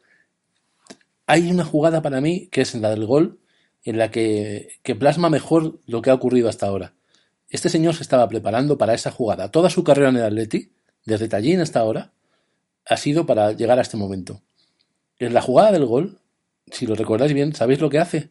hay 1.27 1.51
una 1.51 1.65
jugada 1.65 2.03
para 2.03 2.21
mí 2.21 2.49
que 2.51 2.63
es 2.63 2.75
la 2.75 2.91
del 2.91 3.07
gol, 3.07 3.39
en 3.85 3.99
la 3.99 4.11
que, 4.11 4.69
que 4.83 4.95
plasma 4.95 5.29
mejor 5.29 5.81
lo 5.87 6.03
que 6.03 6.11
ha 6.11 6.15
ocurrido 6.15 6.49
hasta 6.49 6.67
ahora. 6.67 6.95
Este 7.49 7.69
señor 7.69 7.95
se 7.95 8.03
estaba 8.03 8.29
preparando 8.29 8.79
para 8.79 8.95
esa 8.95 9.11
jugada. 9.11 9.51
Toda 9.51 9.69
su 9.69 9.85
carrera 9.85 10.09
en 10.09 10.17
el 10.17 10.25
Atleti, 10.25 10.73
desde 11.05 11.29
Tallín 11.29 11.61
hasta 11.61 11.81
ahora, 11.81 12.13
ha 12.87 12.97
sido 12.97 13.27
para 13.27 13.53
llegar 13.53 13.79
a 13.79 13.83
este 13.83 13.97
momento. 13.97 14.41
En 15.19 15.35
la 15.35 15.43
jugada 15.43 15.73
del 15.73 15.85
gol, 15.85 16.19
si 16.71 16.87
lo 16.87 16.95
recordáis 16.95 17.35
bien, 17.35 17.55
¿sabéis 17.55 17.81
lo 17.81 17.91
que 17.91 17.99
hace? 17.99 18.31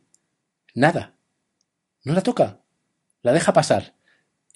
Nada. 0.74 1.16
No 2.04 2.14
la 2.14 2.22
toca. 2.22 2.60
La 3.22 3.34
deja 3.34 3.54
pasar. 3.54 3.94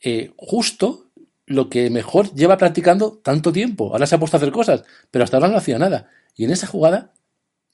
Eh, 0.03 0.31
justo 0.37 1.11
lo 1.45 1.69
que 1.69 1.89
mejor 1.89 2.33
lleva 2.33 2.57
practicando 2.57 3.19
tanto 3.23 3.51
tiempo. 3.51 3.91
Ahora 3.91 4.07
se 4.07 4.15
ha 4.15 4.19
puesto 4.19 4.37
a 4.37 4.39
hacer 4.39 4.51
cosas, 4.51 4.83
pero 5.11 5.23
hasta 5.23 5.37
ahora 5.37 5.49
no 5.49 5.57
hacía 5.57 5.77
nada. 5.77 6.09
Y 6.35 6.45
en 6.45 6.51
esa 6.51 6.67
jugada 6.67 7.13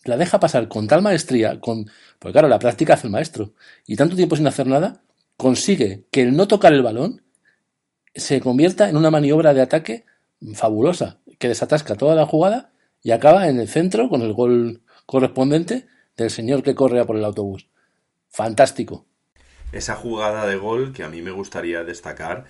la 0.04 0.18
deja 0.18 0.40
pasar 0.40 0.68
con 0.68 0.88
tal 0.88 1.02
maestría, 1.02 1.60
con, 1.60 1.90
porque 2.20 2.34
claro, 2.34 2.48
la 2.48 2.60
práctica 2.60 2.96
hace 2.96 3.08
el 3.08 3.14
maestro, 3.14 3.54
y 3.86 3.96
tanto 3.96 4.16
tiempo 4.16 4.36
sin 4.36 4.48
hacer 4.48 4.68
nada, 4.68 5.04
consigue 5.38 6.06
que 6.12 6.24
el 6.24 6.36
no 6.36 6.48
tocar 6.48 6.74
el 6.74 6.82
balón 6.82 7.22
se 8.16 8.42
convierta 8.42 8.90
en 8.90 8.98
una 8.98 9.12
maniobra 9.12 9.54
de 9.54 9.62
ataque 9.62 10.06
fabulosa, 10.54 11.20
que 11.38 11.48
desatasca 11.48 11.96
toda 11.96 12.16
la 12.16 12.26
jugada 12.26 12.72
y 13.04 13.12
acaba 13.12 13.48
en 13.48 13.60
el 13.60 13.68
centro 13.68 14.10
con 14.10 14.22
el 14.22 14.34
gol 14.34 14.82
correspondiente 15.06 15.88
del 16.18 16.30
señor 16.30 16.64
que 16.64 16.76
corre 16.76 17.00
a 17.00 17.06
por 17.06 17.16
el 17.16 17.26
autobús. 17.26 17.68
Fantástico. 18.32 19.06
Esa 19.72 19.96
jugada 19.96 20.48
de 20.48 20.56
gol 20.56 20.94
que 20.94 21.04
a 21.04 21.10
mí 21.10 21.22
me 21.22 21.32
gustaría 21.32 21.84
destacar 21.84 22.46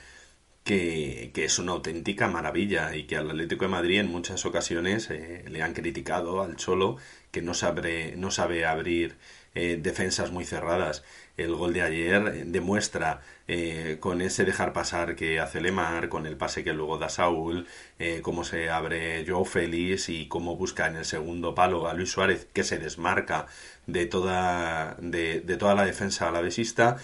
que, 0.63 1.31
que, 1.33 1.45
es 1.45 1.57
una 1.57 1.71
auténtica 1.71 2.27
maravilla 2.27 2.95
y 2.95 3.05
que 3.07 3.17
al 3.17 3.31
Atlético 3.31 3.65
de 3.65 3.71
Madrid 3.71 3.99
en 3.99 4.11
muchas 4.11 4.45
ocasiones 4.45 5.09
eh, 5.09 5.43
le 5.47 5.63
han 5.63 5.73
criticado 5.73 6.43
al 6.43 6.55
Cholo 6.55 6.97
que 7.31 7.41
no 7.41 7.55
sabe, 7.55 8.13
no 8.15 8.29
sabe 8.29 8.65
abrir 8.65 9.17
eh, 9.55 9.79
defensas 9.81 10.31
muy 10.31 10.45
cerradas. 10.45 11.03
El 11.43 11.55
gol 11.55 11.73
de 11.73 11.81
ayer 11.81 12.27
eh, 12.27 12.43
demuestra 12.45 13.21
eh, 13.47 13.97
con 13.99 14.21
ese 14.21 14.45
dejar 14.45 14.73
pasar 14.73 15.15
que 15.15 15.39
hace 15.39 15.61
Lemar, 15.61 16.09
con 16.09 16.25
el 16.25 16.37
pase 16.37 16.63
que 16.63 16.73
luego 16.73 16.97
da 16.97 17.09
Saúl, 17.09 17.67
eh, 17.99 18.21
cómo 18.21 18.43
se 18.43 18.69
abre 18.69 19.25
Joe 19.27 19.45
Félix 19.45 20.09
y 20.09 20.27
cómo 20.27 20.55
busca 20.55 20.87
en 20.87 20.97
el 20.97 21.05
segundo 21.05 21.55
palo 21.55 21.87
a 21.87 21.93
Luis 21.93 22.11
Suárez 22.11 22.47
que 22.53 22.63
se 22.63 22.77
desmarca 22.77 23.47
de 23.87 24.05
toda, 24.05 24.95
de, 24.99 25.41
de 25.41 25.57
toda 25.57 25.75
la 25.75 25.85
defensa 25.85 26.29
alavesista 26.29 26.97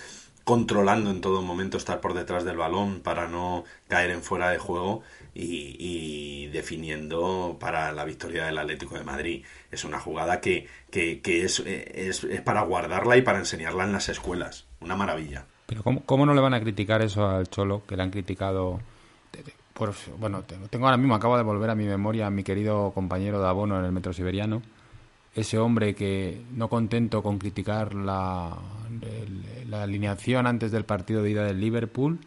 controlando 0.47 1.11
en 1.11 1.19
todo 1.19 1.41
momento 1.41 1.75
estar 1.75 1.99
por 1.99 2.13
detrás 2.13 2.45
del 2.45 2.55
balón 2.55 3.01
para 3.01 3.27
no 3.27 3.65
caer 3.89 4.11
en 4.11 4.23
fuera 4.23 4.49
de 4.49 4.57
juego 4.57 5.01
y, 5.35 6.47
definiendo 6.53 7.57
para 7.59 7.91
la 7.91 8.05
victoria 8.05 8.45
del 8.45 8.57
Atlético 8.57 8.97
de 8.97 9.03
Madrid. 9.03 9.43
Es 9.71 9.83
una 9.83 9.99
jugada 9.99 10.39
que, 10.39 10.69
que, 10.89 11.19
es, 11.43 11.59
es, 11.59 12.25
para 12.45 12.61
guardarla 12.61 13.17
y 13.17 13.23
para 13.23 13.39
enseñarla 13.39 13.83
en 13.83 13.91
las 13.91 14.07
escuelas. 14.07 14.65
Una 14.79 14.95
maravilla. 14.95 15.45
Pero 15.65 15.83
¿cómo, 15.83 16.01
cómo 16.05 16.25
no 16.25 16.33
le 16.33 16.39
van 16.39 16.53
a 16.53 16.61
criticar 16.61 17.01
eso 17.01 17.27
al 17.27 17.49
Cholo, 17.49 17.85
que 17.85 17.97
le 17.97 18.03
han 18.03 18.11
criticado? 18.11 18.79
Por, 19.73 19.93
bueno, 20.17 20.43
tengo 20.43 20.85
ahora 20.85 20.95
mismo, 20.95 21.13
acabo 21.13 21.35
de 21.35 21.43
volver 21.43 21.71
a 21.71 21.75
mi 21.75 21.83
memoria 21.83 22.25
a 22.25 22.31
mi 22.31 22.45
querido 22.45 22.93
compañero 22.93 23.41
de 23.41 23.49
abono 23.49 23.77
en 23.77 23.83
el 23.83 23.91
Metro 23.91 24.13
Siberiano, 24.13 24.61
ese 25.35 25.59
hombre 25.59 25.93
que, 25.93 26.41
no 26.53 26.69
contento 26.69 27.21
con 27.21 27.37
criticar 27.37 27.93
la, 27.93 28.57
la 29.67 29.83
alineación 29.83 30.47
antes 30.47 30.71
del 30.71 30.85
partido 30.85 31.21
de 31.21 31.31
ida 31.31 31.43
del 31.43 31.59
Liverpool, 31.59 32.19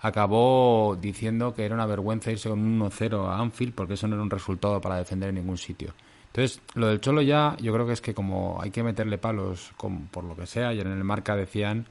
acabó 0.00 0.98
diciendo 1.00 1.54
que 1.54 1.64
era 1.64 1.74
una 1.74 1.86
vergüenza 1.86 2.30
irse 2.30 2.48
con 2.48 2.60
un 2.60 2.80
1-0 2.80 3.26
a 3.26 3.38
Anfield 3.38 3.74
porque 3.74 3.94
eso 3.94 4.06
no 4.06 4.14
era 4.14 4.22
un 4.22 4.30
resultado 4.30 4.80
para 4.80 4.96
defender 4.96 5.30
en 5.30 5.36
ningún 5.36 5.56
sitio. 5.56 5.94
Entonces, 6.26 6.60
lo 6.74 6.88
del 6.88 7.00
Cholo 7.00 7.22
ya, 7.22 7.56
yo 7.60 7.72
creo 7.72 7.86
que 7.86 7.92
es 7.92 8.00
que 8.00 8.12
como 8.12 8.58
hay 8.60 8.70
que 8.70 8.82
meterle 8.82 9.18
palos 9.18 9.72
con, 9.76 10.08
por 10.08 10.24
lo 10.24 10.36
que 10.36 10.46
sea, 10.46 10.74
y 10.74 10.80
en 10.80 10.88
el 10.88 11.04
marca 11.04 11.36
decían 11.36 11.86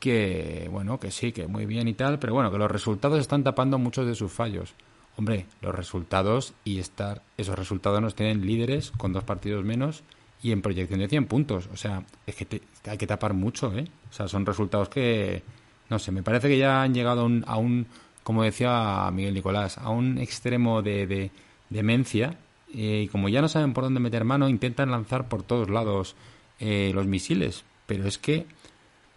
que, 0.00 0.68
bueno, 0.72 0.98
que 0.98 1.10
sí, 1.10 1.30
que 1.30 1.46
muy 1.46 1.66
bien 1.66 1.86
y 1.86 1.94
tal, 1.94 2.18
pero 2.18 2.34
bueno, 2.34 2.50
que 2.50 2.58
los 2.58 2.70
resultados 2.70 3.20
están 3.20 3.44
tapando 3.44 3.78
muchos 3.78 4.06
de 4.06 4.14
sus 4.14 4.32
fallos. 4.32 4.74
Hombre, 5.16 5.46
los 5.60 5.74
resultados 5.74 6.54
y 6.64 6.78
estar, 6.78 7.22
esos 7.36 7.58
resultados 7.58 8.00
nos 8.02 8.14
tienen 8.14 8.44
líderes 8.44 8.90
con 8.90 9.12
dos 9.12 9.24
partidos 9.24 9.64
menos 9.64 10.02
y 10.42 10.52
en 10.52 10.62
proyección 10.62 11.00
de 11.00 11.08
100 11.08 11.26
puntos. 11.26 11.68
O 11.72 11.76
sea, 11.76 12.04
es 12.26 12.34
que 12.34 12.44
te, 12.44 12.62
hay 12.86 12.98
que 12.98 13.06
tapar 13.06 13.34
mucho, 13.34 13.76
¿eh? 13.76 13.84
O 14.10 14.12
sea, 14.12 14.28
son 14.28 14.46
resultados 14.46 14.88
que, 14.88 15.42
no 15.88 15.98
sé, 15.98 16.12
me 16.12 16.22
parece 16.22 16.48
que 16.48 16.58
ya 16.58 16.82
han 16.82 16.94
llegado 16.94 17.22
a 17.22 17.24
un, 17.24 17.44
a 17.46 17.56
un 17.56 17.86
como 18.22 18.42
decía 18.42 19.10
Miguel 19.12 19.34
Nicolás, 19.34 19.78
a 19.78 19.90
un 19.90 20.18
extremo 20.18 20.82
de, 20.82 21.06
de 21.06 21.30
demencia 21.68 22.36
eh, 22.74 23.02
y 23.04 23.08
como 23.08 23.28
ya 23.28 23.40
no 23.40 23.48
saben 23.48 23.72
por 23.72 23.84
dónde 23.84 24.00
meter 24.00 24.24
mano, 24.24 24.48
intentan 24.48 24.90
lanzar 24.90 25.28
por 25.28 25.42
todos 25.42 25.70
lados 25.70 26.14
eh, 26.58 26.92
los 26.94 27.06
misiles. 27.06 27.64
Pero 27.86 28.06
es 28.06 28.18
que, 28.18 28.46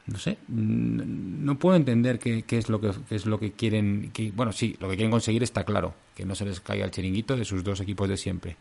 no 0.08 0.18
sé, 0.18 0.38
no 0.48 1.60
puedo 1.60 1.76
entender 1.76 2.18
qué, 2.18 2.44
qué 2.44 2.58
es 2.58 2.70
lo 2.70 2.82
que 2.82 2.92
qué 3.08 3.16
es 3.16 3.26
lo 3.26 3.40
que 3.40 3.52
quieren. 3.52 4.10
Que, 4.12 4.32
bueno, 4.32 4.52
sí, 4.52 4.76
lo 4.80 4.90
que 4.90 4.96
quieren 4.96 5.12
conseguir 5.12 5.44
está 5.44 5.64
claro, 5.64 5.94
que 6.16 6.26
no 6.26 6.34
se 6.34 6.46
les 6.46 6.60
caiga 6.60 6.86
el 6.86 6.92
chiringuito 6.92 7.38
de 7.38 7.46
sus 7.46 7.64
dos 7.64 7.80
equipos 7.82 8.10
de 8.10 8.18
siempre. 8.18 8.58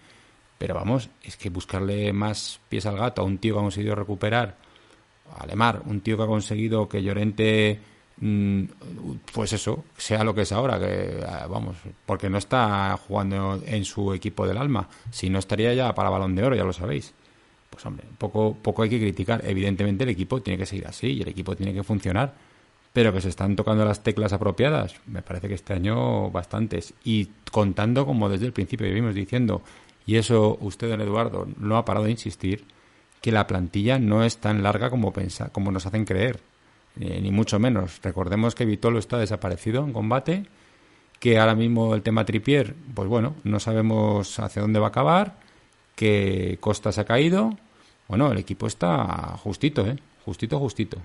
Pero 0.59 0.75
vamos, 0.75 1.11
es 1.23 1.37
que 1.37 1.51
buscarle 1.51 2.13
más 2.13 2.61
pies 2.69 2.87
al 2.87 2.97
gato 2.97 3.23
a 3.23 3.25
un 3.25 3.39
tío 3.39 3.55
que 3.55 3.61
ha 3.61 3.63
conseguido 3.63 3.95
recuperar, 3.95 4.57
a 5.37 5.81
un 5.87 6.01
tío 6.01 6.17
que 6.17 6.23
ha 6.23 6.27
conseguido 6.27 6.89
que 6.89 7.03
Llorente 7.03 7.81
Mm, 8.25 8.65
pues 9.33 9.53
eso, 9.53 9.85
sea 9.97 10.23
lo 10.23 10.33
que 10.33 10.43
es 10.43 10.53
ahora, 10.53 10.79
que 10.79 11.25
ah, 11.27 11.47
vamos, 11.49 11.77
porque 12.07 12.31
no 12.31 12.39
está 12.39 12.97
jugando 12.97 13.61
en 13.67 13.85
su 13.85 14.13
equipo 14.13 14.47
del 14.47 14.59
alma, 14.59 14.89
si 15.11 15.29
no 15.29 15.41
estaría 15.41 15.75
ya 15.75 15.93
para 15.93 16.09
balón 16.09 16.37
de 16.37 16.45
oro, 16.45 16.55
ya 16.55 16.63
lo 16.63 16.73
sabéis. 16.73 17.15
Pues 17.69 17.85
hombre, 17.85 18.07
poco, 18.19 18.57
poco 18.63 18.83
hay 18.83 18.91
que 18.91 19.01
criticar. 19.01 19.43
Evidentemente 19.45 20.05
el 20.05 20.11
equipo 20.11 20.41
tiene 20.41 20.59
que 20.59 20.67
seguir 20.67 20.87
así 20.87 21.09
y 21.09 21.23
el 21.23 21.29
equipo 21.29 21.57
tiene 21.57 21.75
que 21.75 21.83
funcionar, 21.83 22.35
pero 22.93 23.13
que 23.13 23.21
se 23.21 23.29
están 23.29 23.57
tocando 23.57 23.85
las 23.85 24.05
teclas 24.05 24.33
apropiadas, 24.33 24.95
me 25.07 25.23
parece 25.23 25.49
que 25.49 25.55
este 25.55 25.73
año 25.73 26.31
bastantes. 26.31 26.95
Y 27.05 27.29
contando, 27.51 28.07
como 28.07 28.29
desde 28.29 28.47
el 28.47 28.53
principio 28.53 28.87
vivimos 28.87 29.15
diciendo, 29.17 29.63
y 30.07 30.17
eso 30.17 30.59
usted, 30.61 30.89
don 30.89 31.01
Eduardo, 31.01 31.47
no 31.59 31.77
ha 31.77 31.85
parado 31.85 32.07
de 32.07 32.13
insistir, 32.13 32.65
que 33.21 33.33
la 33.33 33.47
plantilla 33.47 33.99
no 33.99 34.25
es 34.25 34.39
tan 34.39 34.63
larga 34.63 34.91
como, 34.91 35.13
pensa, 35.13 35.51
como 35.51 35.71
nos 35.71 35.87
hacen 35.87 36.05
creer 36.05 36.41
eh, 37.01 37.21
ni 37.23 37.31
mucho 37.31 37.59
menos. 37.59 38.01
Recordemos 38.03 38.55
que 38.55 38.65
Vitolo 38.65 38.99
está 38.99 39.19
desaparecido 39.19 39.85
en 39.85 39.93
combate, 39.93 40.45
que 41.21 41.39
ahora 41.39 41.55
mismo 41.55 41.95
el 41.95 42.03
tema 42.03 42.25
Tripier, 42.25 42.75
pues 42.95 43.09
bueno, 43.09 43.37
no 43.45 43.61
sabemos 43.61 44.39
hacia 44.41 44.63
dónde 44.63 44.81
va 44.81 44.87
a 44.87 44.91
acabar, 44.91 45.39
que 45.95 46.59
Costa 46.61 46.91
se 46.93 47.01
ha 47.01 47.05
caído. 47.05 47.57
Bueno, 48.09 48.31
el 48.33 48.39
equipo 48.39 48.67
está 48.67 49.37
justito, 49.39 49.87
¿eh? 49.87 49.97
Justito, 50.25 50.59
justito. 50.59 50.99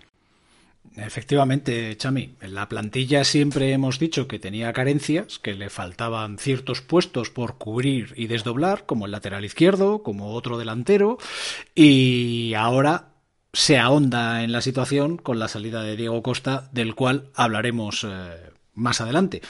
Efectivamente, 0.97 1.95
Chami, 1.95 2.35
en 2.41 2.55
la 2.55 2.67
plantilla 2.67 3.23
siempre 3.23 3.71
hemos 3.71 3.99
dicho 3.99 4.27
que 4.27 4.39
tenía 4.39 4.73
carencias, 4.73 5.37
que 5.37 5.53
le 5.53 5.69
faltaban 5.69 6.39
ciertos 6.39 6.81
puestos 6.81 7.29
por 7.29 7.59
cubrir 7.59 8.13
y 8.15 8.25
desdoblar, 8.25 8.87
como 8.87 9.05
el 9.05 9.11
lateral 9.11 9.45
izquierdo, 9.45 10.01
como 10.01 10.33
otro 10.33 10.57
delantero, 10.57 11.19
y 11.75 12.55
ahora 12.55 13.09
se 13.53 13.77
ahonda 13.77 14.43
en 14.43 14.51
la 14.51 14.61
situación 14.61 15.17
con 15.17 15.37
la 15.37 15.47
salida 15.47 15.83
de 15.83 15.97
Diego 15.97 16.23
Costa, 16.23 16.67
del 16.71 16.95
cual 16.95 17.29
hablaremos 17.35 18.03
eh, 18.03 18.51
más 18.73 18.99
adelante. 18.99 19.41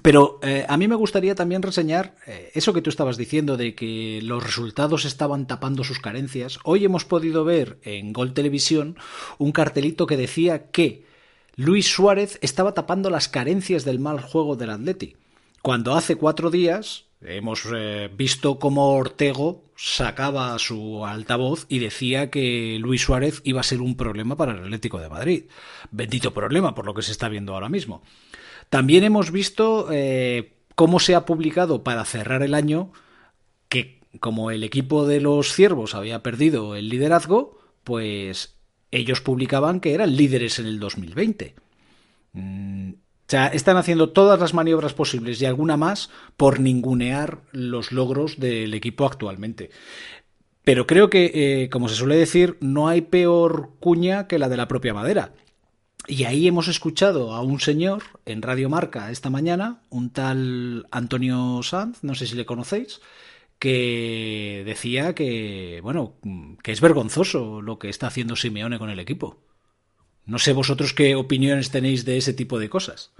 Pero 0.00 0.40
eh, 0.42 0.64
a 0.68 0.76
mí 0.78 0.88
me 0.88 0.94
gustaría 0.94 1.34
también 1.34 1.62
reseñar 1.62 2.14
eh, 2.26 2.50
eso 2.54 2.72
que 2.72 2.80
tú 2.80 2.88
estabas 2.88 3.18
diciendo 3.18 3.58
de 3.58 3.74
que 3.74 4.20
los 4.22 4.42
resultados 4.42 5.04
estaban 5.04 5.46
tapando 5.46 5.84
sus 5.84 6.00
carencias. 6.00 6.58
Hoy 6.64 6.84
hemos 6.84 7.04
podido 7.04 7.44
ver 7.44 7.78
en 7.82 8.12
Gol 8.12 8.32
Televisión 8.32 8.96
un 9.38 9.52
cartelito 9.52 10.06
que 10.06 10.16
decía 10.16 10.70
que 10.70 11.04
Luis 11.56 11.88
Suárez 11.92 12.38
estaba 12.40 12.72
tapando 12.72 13.10
las 13.10 13.28
carencias 13.28 13.84
del 13.84 13.98
mal 13.98 14.20
juego 14.20 14.56
del 14.56 14.70
Atleti. 14.70 15.16
Cuando 15.60 15.94
hace 15.94 16.16
cuatro 16.16 16.50
días 16.50 17.04
Hemos 17.24 17.68
eh, 17.72 18.10
visto 18.12 18.58
cómo 18.58 18.94
Ortego 18.94 19.62
sacaba 19.76 20.58
su 20.58 21.06
altavoz 21.06 21.66
y 21.68 21.78
decía 21.78 22.30
que 22.30 22.78
Luis 22.80 23.02
Suárez 23.02 23.42
iba 23.44 23.60
a 23.60 23.64
ser 23.64 23.80
un 23.80 23.96
problema 23.96 24.36
para 24.36 24.52
el 24.52 24.64
Atlético 24.64 24.98
de 24.98 25.08
Madrid. 25.08 25.44
Bendito 25.92 26.34
problema, 26.34 26.74
por 26.74 26.84
lo 26.84 26.94
que 26.94 27.02
se 27.02 27.12
está 27.12 27.28
viendo 27.28 27.54
ahora 27.54 27.68
mismo. 27.68 28.02
También 28.72 29.04
hemos 29.04 29.30
visto 29.30 29.88
eh, 29.92 30.54
cómo 30.74 30.98
se 30.98 31.14
ha 31.14 31.26
publicado 31.26 31.84
para 31.84 32.06
cerrar 32.06 32.42
el 32.42 32.54
año 32.54 32.90
que 33.68 34.00
como 34.18 34.50
el 34.50 34.64
equipo 34.64 35.06
de 35.06 35.20
los 35.20 35.52
ciervos 35.52 35.94
había 35.94 36.22
perdido 36.22 36.74
el 36.74 36.88
liderazgo, 36.88 37.58
pues 37.84 38.56
ellos 38.90 39.20
publicaban 39.20 39.78
que 39.78 39.92
eran 39.92 40.16
líderes 40.16 40.58
en 40.58 40.64
el 40.64 40.80
2020. 40.80 41.54
O 42.34 42.94
sea, 43.26 43.48
están 43.48 43.76
haciendo 43.76 44.08
todas 44.08 44.40
las 44.40 44.54
maniobras 44.54 44.94
posibles 44.94 45.42
y 45.42 45.44
alguna 45.44 45.76
más 45.76 46.08
por 46.38 46.58
ningunear 46.58 47.42
los 47.52 47.92
logros 47.92 48.40
del 48.40 48.72
equipo 48.72 49.04
actualmente. 49.04 49.68
Pero 50.64 50.86
creo 50.86 51.10
que, 51.10 51.30
eh, 51.34 51.68
como 51.68 51.90
se 51.90 51.96
suele 51.96 52.16
decir, 52.16 52.56
no 52.62 52.88
hay 52.88 53.02
peor 53.02 53.72
cuña 53.80 54.28
que 54.28 54.38
la 54.38 54.48
de 54.48 54.56
la 54.56 54.66
propia 54.66 54.94
madera. 54.94 55.34
Y 56.08 56.24
ahí 56.24 56.48
hemos 56.48 56.68
escuchado 56.68 57.32
a 57.32 57.42
un 57.42 57.60
señor 57.60 58.02
en 58.26 58.42
Radio 58.42 58.68
Marca 58.68 59.10
esta 59.10 59.30
mañana, 59.30 59.82
un 59.88 60.10
tal 60.10 60.86
Antonio 60.90 61.62
Sanz, 61.62 62.02
no 62.02 62.14
sé 62.14 62.26
si 62.26 62.34
le 62.34 62.44
conocéis, 62.44 63.00
que 63.60 64.64
decía 64.66 65.14
que, 65.14 65.80
bueno, 65.82 66.14
que 66.62 66.72
es 66.72 66.80
vergonzoso 66.80 67.62
lo 67.62 67.78
que 67.78 67.88
está 67.88 68.08
haciendo 68.08 68.34
Simeone 68.34 68.80
con 68.80 68.90
el 68.90 68.98
equipo. 68.98 69.38
No 70.26 70.38
sé 70.38 70.52
vosotros 70.52 70.92
qué 70.92 71.14
opiniones 71.14 71.70
tenéis 71.70 72.04
de 72.04 72.16
ese 72.16 72.32
tipo 72.32 72.58
de 72.58 72.68
cosas. 72.68 73.12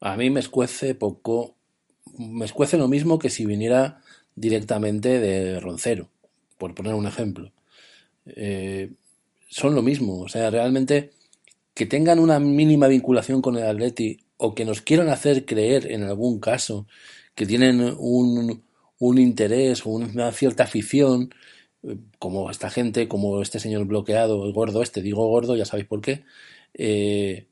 A 0.00 0.16
mí 0.16 0.30
me 0.30 0.40
escuece 0.40 0.94
poco, 0.94 1.56
me 2.16 2.44
escuece 2.44 2.78
lo 2.78 2.86
mismo 2.86 3.18
que 3.18 3.30
si 3.30 3.44
viniera 3.44 4.02
directamente 4.36 5.18
de 5.18 5.58
Roncero, 5.58 6.08
por 6.58 6.74
poner 6.76 6.94
un 6.94 7.06
ejemplo. 7.06 7.50
Eh, 8.26 8.92
son 9.48 9.74
lo 9.74 9.82
mismo, 9.82 10.20
o 10.20 10.28
sea, 10.28 10.50
realmente 10.50 11.10
que 11.74 11.86
tengan 11.86 12.18
una 12.18 12.38
mínima 12.40 12.88
vinculación 12.88 13.42
con 13.42 13.56
el 13.56 13.66
Atleti 13.66 14.18
o 14.36 14.54
que 14.54 14.64
nos 14.64 14.80
quieran 14.82 15.08
hacer 15.08 15.44
creer 15.44 15.90
en 15.90 16.02
algún 16.02 16.40
caso 16.40 16.86
que 17.34 17.46
tienen 17.46 17.94
un, 17.98 18.62
un 18.98 19.18
interés 19.18 19.86
o 19.86 19.90
una 19.90 20.32
cierta 20.32 20.64
afición, 20.64 21.34
eh, 21.82 21.96
como 22.18 22.50
esta 22.50 22.70
gente, 22.70 23.08
como 23.08 23.42
este 23.42 23.60
señor 23.60 23.84
bloqueado, 23.86 24.44
el 24.46 24.52
gordo 24.52 24.82
este, 24.82 25.02
digo 25.02 25.26
gordo, 25.28 25.56
ya 25.56 25.64
sabéis 25.64 25.88
por 25.88 26.00
qué, 26.00 26.24
eh, 26.74 27.46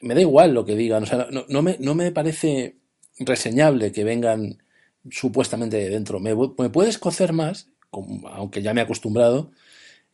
me 0.00 0.14
da 0.14 0.20
igual 0.20 0.52
lo 0.54 0.64
que 0.64 0.76
digan, 0.76 1.04
o 1.04 1.06
sea, 1.06 1.28
no, 1.48 1.62
me, 1.62 1.76
no 1.80 1.94
me 1.94 2.12
parece 2.12 2.76
reseñable 3.18 3.92
que 3.92 4.04
vengan 4.04 4.62
supuestamente 5.10 5.76
de 5.78 5.88
dentro. 5.88 6.20
Me, 6.20 6.34
me 6.34 6.70
puede 6.70 6.90
escocer 6.90 7.32
más, 7.32 7.70
aunque 7.90 8.62
ya 8.62 8.74
me 8.74 8.80
he 8.80 8.84
acostumbrado, 8.84 9.50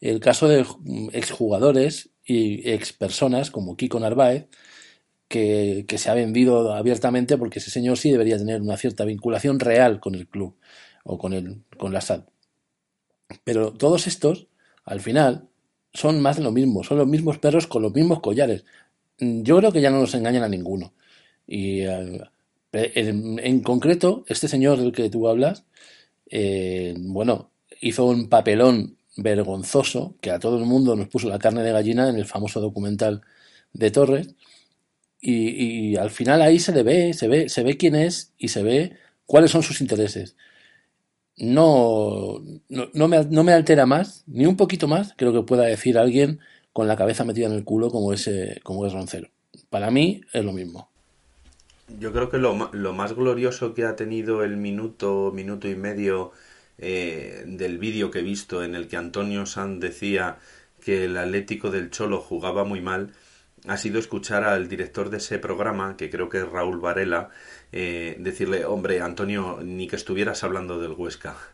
el 0.00 0.20
caso 0.20 0.48
de 0.48 0.64
exjugadores 1.12 2.09
y 2.24 2.68
ex 2.70 2.92
personas 2.92 3.50
como 3.50 3.76
Kiko 3.76 4.00
Narváez, 4.00 4.46
que, 5.28 5.84
que, 5.88 5.98
se 5.98 6.10
ha 6.10 6.14
vendido 6.14 6.72
abiertamente 6.72 7.38
porque 7.38 7.60
ese 7.60 7.70
señor 7.70 7.98
sí 7.98 8.10
debería 8.10 8.36
tener 8.36 8.60
una 8.60 8.76
cierta 8.76 9.04
vinculación 9.04 9.60
real 9.60 10.00
con 10.00 10.14
el 10.14 10.26
club 10.26 10.56
o 11.04 11.18
con, 11.18 11.32
el, 11.32 11.62
con 11.78 11.92
la 11.92 12.00
SAD. 12.00 12.24
Pero 13.44 13.72
todos 13.72 14.06
estos, 14.06 14.48
al 14.84 15.00
final, 15.00 15.48
son 15.92 16.20
más 16.20 16.36
de 16.36 16.42
lo 16.42 16.52
mismo, 16.52 16.84
son 16.84 16.98
los 16.98 17.06
mismos 17.06 17.38
perros 17.38 17.66
con 17.66 17.82
los 17.82 17.94
mismos 17.94 18.20
collares. 18.20 18.64
Yo 19.18 19.58
creo 19.58 19.72
que 19.72 19.80
ya 19.80 19.90
no 19.90 20.00
nos 20.00 20.14
engañan 20.14 20.42
a 20.42 20.48
ninguno. 20.48 20.94
Y 21.46 21.82
eh, 21.82 22.20
en, 22.72 23.60
concreto, 23.62 24.24
este 24.28 24.48
señor 24.48 24.78
del 24.78 24.92
que 24.92 25.10
tú 25.10 25.28
hablas, 25.28 25.64
eh, 26.26 26.94
bueno, 26.98 27.50
hizo 27.80 28.04
un 28.06 28.28
papelón 28.28 28.98
vergonzoso 29.22 30.14
que 30.20 30.30
a 30.30 30.38
todo 30.38 30.58
el 30.58 30.64
mundo 30.64 30.96
nos 30.96 31.08
puso 31.08 31.28
la 31.28 31.38
carne 31.38 31.62
de 31.62 31.72
gallina 31.72 32.08
en 32.08 32.16
el 32.16 32.26
famoso 32.26 32.60
documental 32.60 33.22
de 33.72 33.90
Torres. 33.90 34.34
Y, 35.22 35.96
al 35.96 36.10
final 36.10 36.40
ahí 36.40 36.58
se 36.58 36.72
le 36.72 36.82
ve, 36.82 37.12
se 37.12 37.28
ve, 37.28 37.48
se 37.48 37.62
ve 37.62 37.76
quién 37.76 37.94
es 37.94 38.32
y 38.38 38.48
se 38.48 38.62
ve 38.62 38.96
cuáles 39.26 39.50
son 39.50 39.62
sus 39.62 39.82
intereses 39.82 40.34
no, 41.40 42.42
no, 42.68 43.08
me, 43.08 43.24
no, 43.24 43.44
me, 43.44 43.52
altera 43.52 43.86
más, 43.86 44.24
ni 44.26 44.46
un 44.46 44.56
poquito 44.56 44.86
más, 44.88 45.14
creo 45.16 45.32
que 45.32 45.42
pueda 45.42 45.64
decir 45.64 45.98
alguien 45.98 46.38
con 46.72 46.86
la 46.86 46.96
cabeza 46.96 47.24
metida 47.24 47.46
en 47.46 47.52
el 47.52 47.64
culo 47.64 47.90
como, 47.90 48.12
ese, 48.12 48.60
como 48.62 48.86
es 48.86 48.92
Roncero. 48.92 49.28
Para 49.70 49.90
mí 49.90 50.20
es 50.32 50.44
lo 50.44 50.52
mismo. 50.52 50.90
Yo 51.98 52.12
creo 52.12 52.28
que 52.28 52.38
lo, 52.38 52.70
lo 52.72 52.92
más 52.92 53.14
glorioso 53.14 53.74
que 53.74 53.84
ha 53.84 53.96
tenido 53.96 54.44
el 54.44 54.56
minuto, 54.56 55.32
minuto 55.34 55.68
y 55.68 55.74
medio 55.74 56.32
eh, 56.80 57.44
del 57.46 57.78
vídeo 57.78 58.10
que 58.10 58.20
he 58.20 58.22
visto 58.22 58.64
en 58.64 58.74
el 58.74 58.88
que 58.88 58.96
Antonio 58.96 59.46
Sanz 59.46 59.80
decía 59.80 60.38
que 60.80 61.04
el 61.04 61.16
Atlético 61.16 61.70
del 61.70 61.90
Cholo 61.90 62.20
jugaba 62.20 62.64
muy 62.64 62.80
mal, 62.80 63.12
ha 63.66 63.76
sido 63.76 63.98
escuchar 63.98 64.44
al 64.44 64.68
director 64.68 65.10
de 65.10 65.18
ese 65.18 65.38
programa, 65.38 65.96
que 65.96 66.10
creo 66.10 66.28
que 66.28 66.38
es 66.38 66.48
Raúl 66.48 66.80
Varela, 66.80 67.30
eh, 67.72 68.16
decirle, 68.18 68.64
hombre, 68.64 69.00
Antonio, 69.00 69.60
ni 69.62 69.86
que 69.86 69.96
estuvieras 69.96 70.44
hablando 70.44 70.80
del 70.80 70.92
Huesca. 70.92 71.36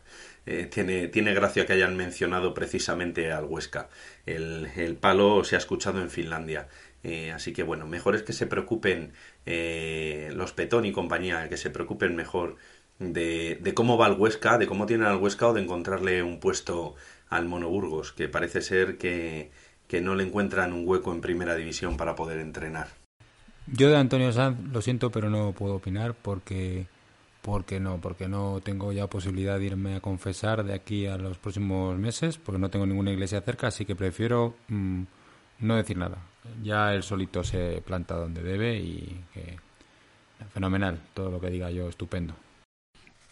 Eh, 0.49 0.65
tiene, 0.65 1.09
tiene 1.09 1.33
gracia 1.33 1.65
que 1.65 1.73
hayan 1.73 1.97
mencionado 1.97 2.53
precisamente 2.53 3.33
al 3.33 3.43
Huesca. 3.43 3.89
El, 4.25 4.69
el 4.77 4.95
palo 4.95 5.43
se 5.43 5.55
ha 5.55 5.57
escuchado 5.57 5.99
en 5.99 6.09
Finlandia. 6.09 6.69
Eh, 7.03 7.33
así 7.33 7.51
que 7.51 7.63
bueno, 7.63 7.85
mejor 7.85 8.15
es 8.15 8.23
que 8.23 8.31
se 8.31 8.47
preocupen 8.47 9.11
los 9.45 10.53
Petón 10.53 10.85
y 10.85 10.93
compañía, 10.93 11.49
que 11.49 11.57
se 11.57 11.69
preocupen 11.69 12.15
mejor 12.15 12.55
de, 12.99 13.59
de, 13.61 13.73
cómo 13.73 13.97
va 13.97 14.07
el 14.07 14.13
Huesca, 14.13 14.57
de 14.57 14.67
cómo 14.67 14.85
tienen 14.85 15.07
al 15.07 15.17
Huesca 15.17 15.47
o 15.47 15.53
de 15.53 15.61
encontrarle 15.61 16.23
un 16.23 16.39
puesto 16.39 16.95
al 17.29 17.45
Monoburgos, 17.45 18.13
que 18.13 18.27
parece 18.27 18.61
ser 18.61 18.97
que, 18.97 19.51
que 19.87 20.01
no 20.01 20.15
le 20.15 20.23
encuentran 20.23 20.73
un 20.73 20.87
hueco 20.87 21.11
en 21.11 21.21
primera 21.21 21.55
división 21.55 21.97
para 21.97 22.15
poder 22.15 22.39
entrenar. 22.39 22.87
Yo 23.67 23.89
de 23.89 23.97
Antonio 23.97 24.31
Sanz 24.31 24.57
lo 24.71 24.81
siento, 24.81 25.11
pero 25.11 25.29
no 25.29 25.51
puedo 25.51 25.75
opinar 25.75 26.13
porque 26.13 26.85
porque 27.41 27.79
no, 27.79 28.01
porque 28.01 28.27
no 28.27 28.59
tengo 28.61 28.91
ya 28.91 29.07
posibilidad 29.07 29.57
de 29.57 29.65
irme 29.65 29.95
a 29.95 30.01
confesar 30.01 30.65
de 30.65 30.73
aquí 30.73 31.05
a 31.05 31.17
los 31.17 31.37
próximos 31.37 31.97
meses, 31.97 32.37
porque 32.37 32.59
no 32.59 32.69
tengo 32.69 32.85
ninguna 32.85 33.11
iglesia 33.11 33.39
cerca, 33.39 33.67
así 33.67 33.85
que 33.85 33.95
prefiero 33.95 34.55
mm, 34.67 35.03
no 35.59 35.75
decir 35.77 35.97
nada. 35.97 36.17
Ya 36.61 36.93
él 36.93 37.03
solito 37.03 37.45
se 37.45 37.81
planta 37.85 38.15
donde 38.15 38.43
debe 38.43 38.75
y 38.77 39.23
que 39.33 39.57
fenomenal, 40.53 40.99
todo 41.13 41.31
lo 41.31 41.39
que 41.39 41.49
diga 41.49 41.71
yo, 41.71 41.87
estupendo. 41.87 42.33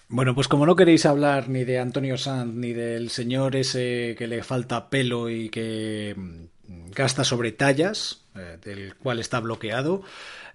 Bueno, 0.08 0.36
pues 0.36 0.48
como 0.48 0.66
no 0.66 0.76
queréis 0.76 1.06
hablar 1.06 1.50
ni 1.50 1.64
de 1.64 1.80
Antonio 1.80 2.18
Sanz 2.18 2.54
ni 2.54 2.74
del 2.74 3.10
señor 3.10 3.56
ese 3.56 4.16
que 4.18 4.28
le 4.28 4.44
falta 4.44 4.90
pelo 4.90 5.30
y 5.30 5.50
que 5.50 6.14
mm, 6.16 6.92
gasta 6.92 7.24
sobre 7.24 7.52
tallas, 7.52 8.26
eh, 8.36 8.58
del 8.64 8.96
cual 8.96 9.20
está 9.20 9.40
bloqueado, 9.40 10.04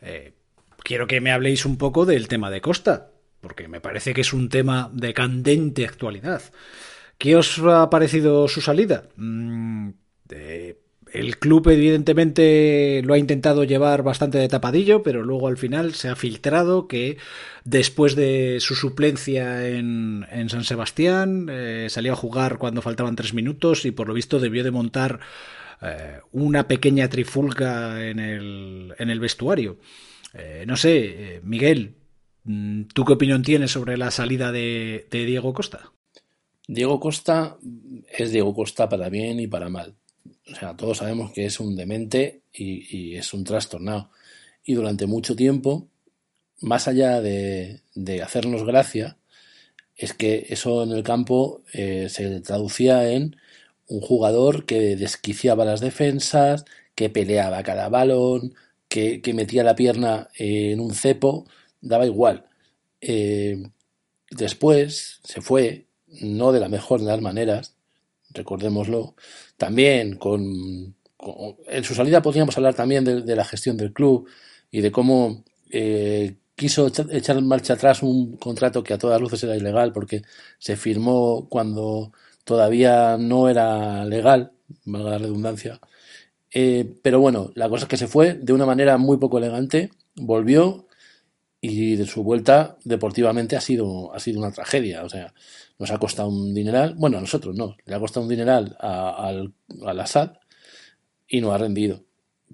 eh, 0.03 0.35
quiero 0.85 1.07
que 1.09 1.21
me 1.21 1.33
habléis 1.33 1.67
un 1.67 1.79
poco 1.79 2.07
del 2.07 2.29
tema 2.29 2.51
de 2.51 2.61
Costa, 2.61 3.11
porque 3.41 3.67
me 3.67 3.81
parece 3.81 4.15
que 4.15 4.21
es 4.21 4.33
un 4.33 4.49
tema 4.49 4.89
de 4.93 5.15
candente 5.15 5.85
actualidad. 5.85 6.43
¿Qué 7.19 7.37
os 7.37 7.59
ha 7.59 7.91
parecido 7.91 8.47
su 8.49 8.61
salida? 8.61 9.09
Mm, 9.17 9.91
el 11.13 11.39
club 11.39 11.69
evidentemente 11.69 13.03
lo 13.05 13.15
ha 13.15 13.19
intentado 13.19 13.65
llevar 13.65 14.03
bastante 14.03 14.39
de 14.39 14.49
tapadillo, 14.49 15.03
pero 15.03 15.23
luego 15.23 15.49
al 15.49 15.57
final 15.57 15.95
se 15.95 16.09
ha 16.09 16.17
filtrado 16.17 16.89
que 16.89 17.19
después 17.65 18.17
de 18.17 18.59
su 18.61 18.75
suplencia 18.75 19.69
en, 19.69 20.27
San 20.49 20.65
Sebastián 20.65 21.49
eh, 21.51 21.87
salió 21.91 22.13
a 22.13 22.17
jugar 22.17 22.59
cuando 22.59 22.83
faltaban 22.83 23.17
tres 23.17 23.35
minutos 23.35 23.85
y 23.85 23.91
por 23.91 24.09
lo 24.09 24.15
visto 24.15 24.41
debió 24.41 24.65
de 24.65 24.71
montar 24.71 25.21
eh, 25.83 26.21
una 26.33 26.69
pequeña 26.69 27.09
trifulca 27.09 28.07
en 28.07 28.19
el, 28.19 28.95
en 28.99 29.11
el 29.11 29.21
vestuario. 29.21 29.79
Eh, 30.35 30.65
no 30.67 30.77
sé, 30.77 31.37
eh, 31.37 31.41
Miguel, 31.43 31.97
mm, 32.45 32.83
¿tú 32.95 33.05
qué 33.05 33.15
opinión 33.15 33.43
tienes 33.43 33.73
sobre 33.73 33.97
la 33.97 34.11
salida 34.11 34.53
de, 34.53 35.07
Diego 35.11 35.55
Costa? 35.55 35.93
Diego 36.69 37.01
Costa 37.01 37.57
es 38.17 38.31
Diego 38.31 38.55
Costa 38.55 38.89
para 38.89 39.09
bien 39.09 39.41
y 39.41 39.47
para 39.47 39.69
mal. 39.69 39.97
O 40.51 40.55
sea, 40.55 40.77
todos 40.77 40.99
sabemos 40.99 41.33
que 41.33 41.47
es 41.47 41.61
un 41.61 41.77
demente 41.77 42.43
y, 42.53 43.17
es 43.17 43.33
un 43.35 43.45
trastornado. 43.45 44.11
Y 44.65 44.75
durante 44.75 45.07
mucho 45.07 45.37
tiempo, 45.37 45.89
más 46.61 46.89
allá 46.89 47.21
de, 47.21 47.81
hacernos 48.23 48.65
gracia, 48.65 49.17
es 49.97 50.13
que 50.15 50.47
eso 50.51 50.83
en 50.83 50.93
el 50.93 51.03
campo 51.03 51.63
se 51.73 52.41
traducía 52.41 53.11
en 53.13 53.37
un 53.91 54.01
jugador 54.01 54.65
que 54.67 54.97
desquiciaba 54.97 55.65
las 55.65 55.81
defensas, 55.81 56.65
que 56.95 57.11
peleaba 57.11 57.63
cada 57.63 57.89
balón, 57.89 58.55
que, 58.89 59.23
metía 59.35 59.65
la 59.65 59.75
pierna 59.75 60.29
en 60.35 60.81
un 60.81 60.95
cepo, 60.95 61.47
daba 61.81 62.07
igual. 62.07 62.47
Eh, 63.01 63.63
después 64.31 65.21
se 65.25 65.41
fue, 65.41 65.87
no 66.21 66.53
de 66.53 66.61
la 66.61 66.69
mejor 66.69 67.01
de 67.01 67.07
las 67.07 67.21
maneras, 67.21 67.75
recordémoslo, 68.31 69.15
también 69.61 70.17
con, 70.17 70.95
en 71.69 71.85
su 71.85 71.95
salida 71.95 72.23
podríamos 72.23 72.57
hablar 72.57 72.73
también 72.73 73.05
de, 73.05 73.37
la 73.37 73.45
gestión 73.45 73.77
del 73.77 73.93
club 73.93 74.27
y 74.71 74.81
de 74.81 74.91
cómo 74.91 75.45
eh, 75.71 76.37
quiso 76.57 76.87
echar 76.87 77.37
en 77.37 77.47
marcha 77.47 77.75
atrás 77.75 78.03
un 78.03 78.39
contrato 78.39 78.83
que 78.83 78.95
a 78.95 78.99
todas 78.99 79.21
luces 79.21 79.45
era 79.45 79.55
ilegal 79.55 79.93
porque 79.93 80.23
se 80.59 80.77
firmó 80.77 81.47
cuando 81.51 82.11
todavía 82.45 83.19
no 83.19 83.51
era 83.51 84.07
legal, 84.07 84.53
valga 84.87 85.11
la 85.11 85.19
redundancia. 85.19 85.79
Eh, 86.55 86.95
pero 87.03 87.21
bueno, 87.21 87.53
la 87.55 87.69
cosa 87.69 87.85
es 87.85 87.89
que 87.91 87.99
se 87.99 88.09
fue 88.09 88.33
de 88.33 88.55
una 88.55 88.65
manera 88.65 88.97
muy 88.97 89.19
poco 89.19 89.37
elegante, 89.37 89.91
volvió 90.17 90.87
y 91.61 91.97
de 91.97 92.07
su 92.07 92.23
vuelta 92.23 92.79
deportivamente 92.85 93.57
ha 93.57 93.61
sido, 93.61 94.15
ha 94.15 94.21
sido 94.21 94.41
una 94.41 94.53
tragedia. 94.53 95.05
O 95.05 95.11
sea, 95.11 95.35
nos 95.81 95.91
ha 95.91 95.99
costado 95.99 96.29
un 96.29 96.55
dineral, 96.55 96.95
bueno, 96.95 97.17
a 97.17 97.23
nosotros 97.23 97.57
no, 97.57 97.75
le 97.87 97.95
ha 97.95 97.99
costado 97.99 98.25
un 98.25 98.29
dineral 98.29 98.77
al, 98.79 99.55
al 99.85 100.01
Assad 100.01 100.35
y 101.27 101.41
no 101.41 101.53
ha 101.53 101.59
rendido. 101.59 102.05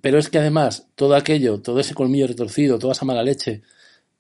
Pero 0.01 0.19
es 0.19 0.31
que 0.31 0.39
además 0.39 0.87
todo 0.95 1.17
aquello, 1.17 1.61
todo 1.61 1.81
ese 1.81 1.93
colmillo 1.93 2.29
retorcido, 2.29 2.79
toda 2.79 2.93
esa 2.93 3.05
mala 3.05 3.25
leche, 3.25 3.63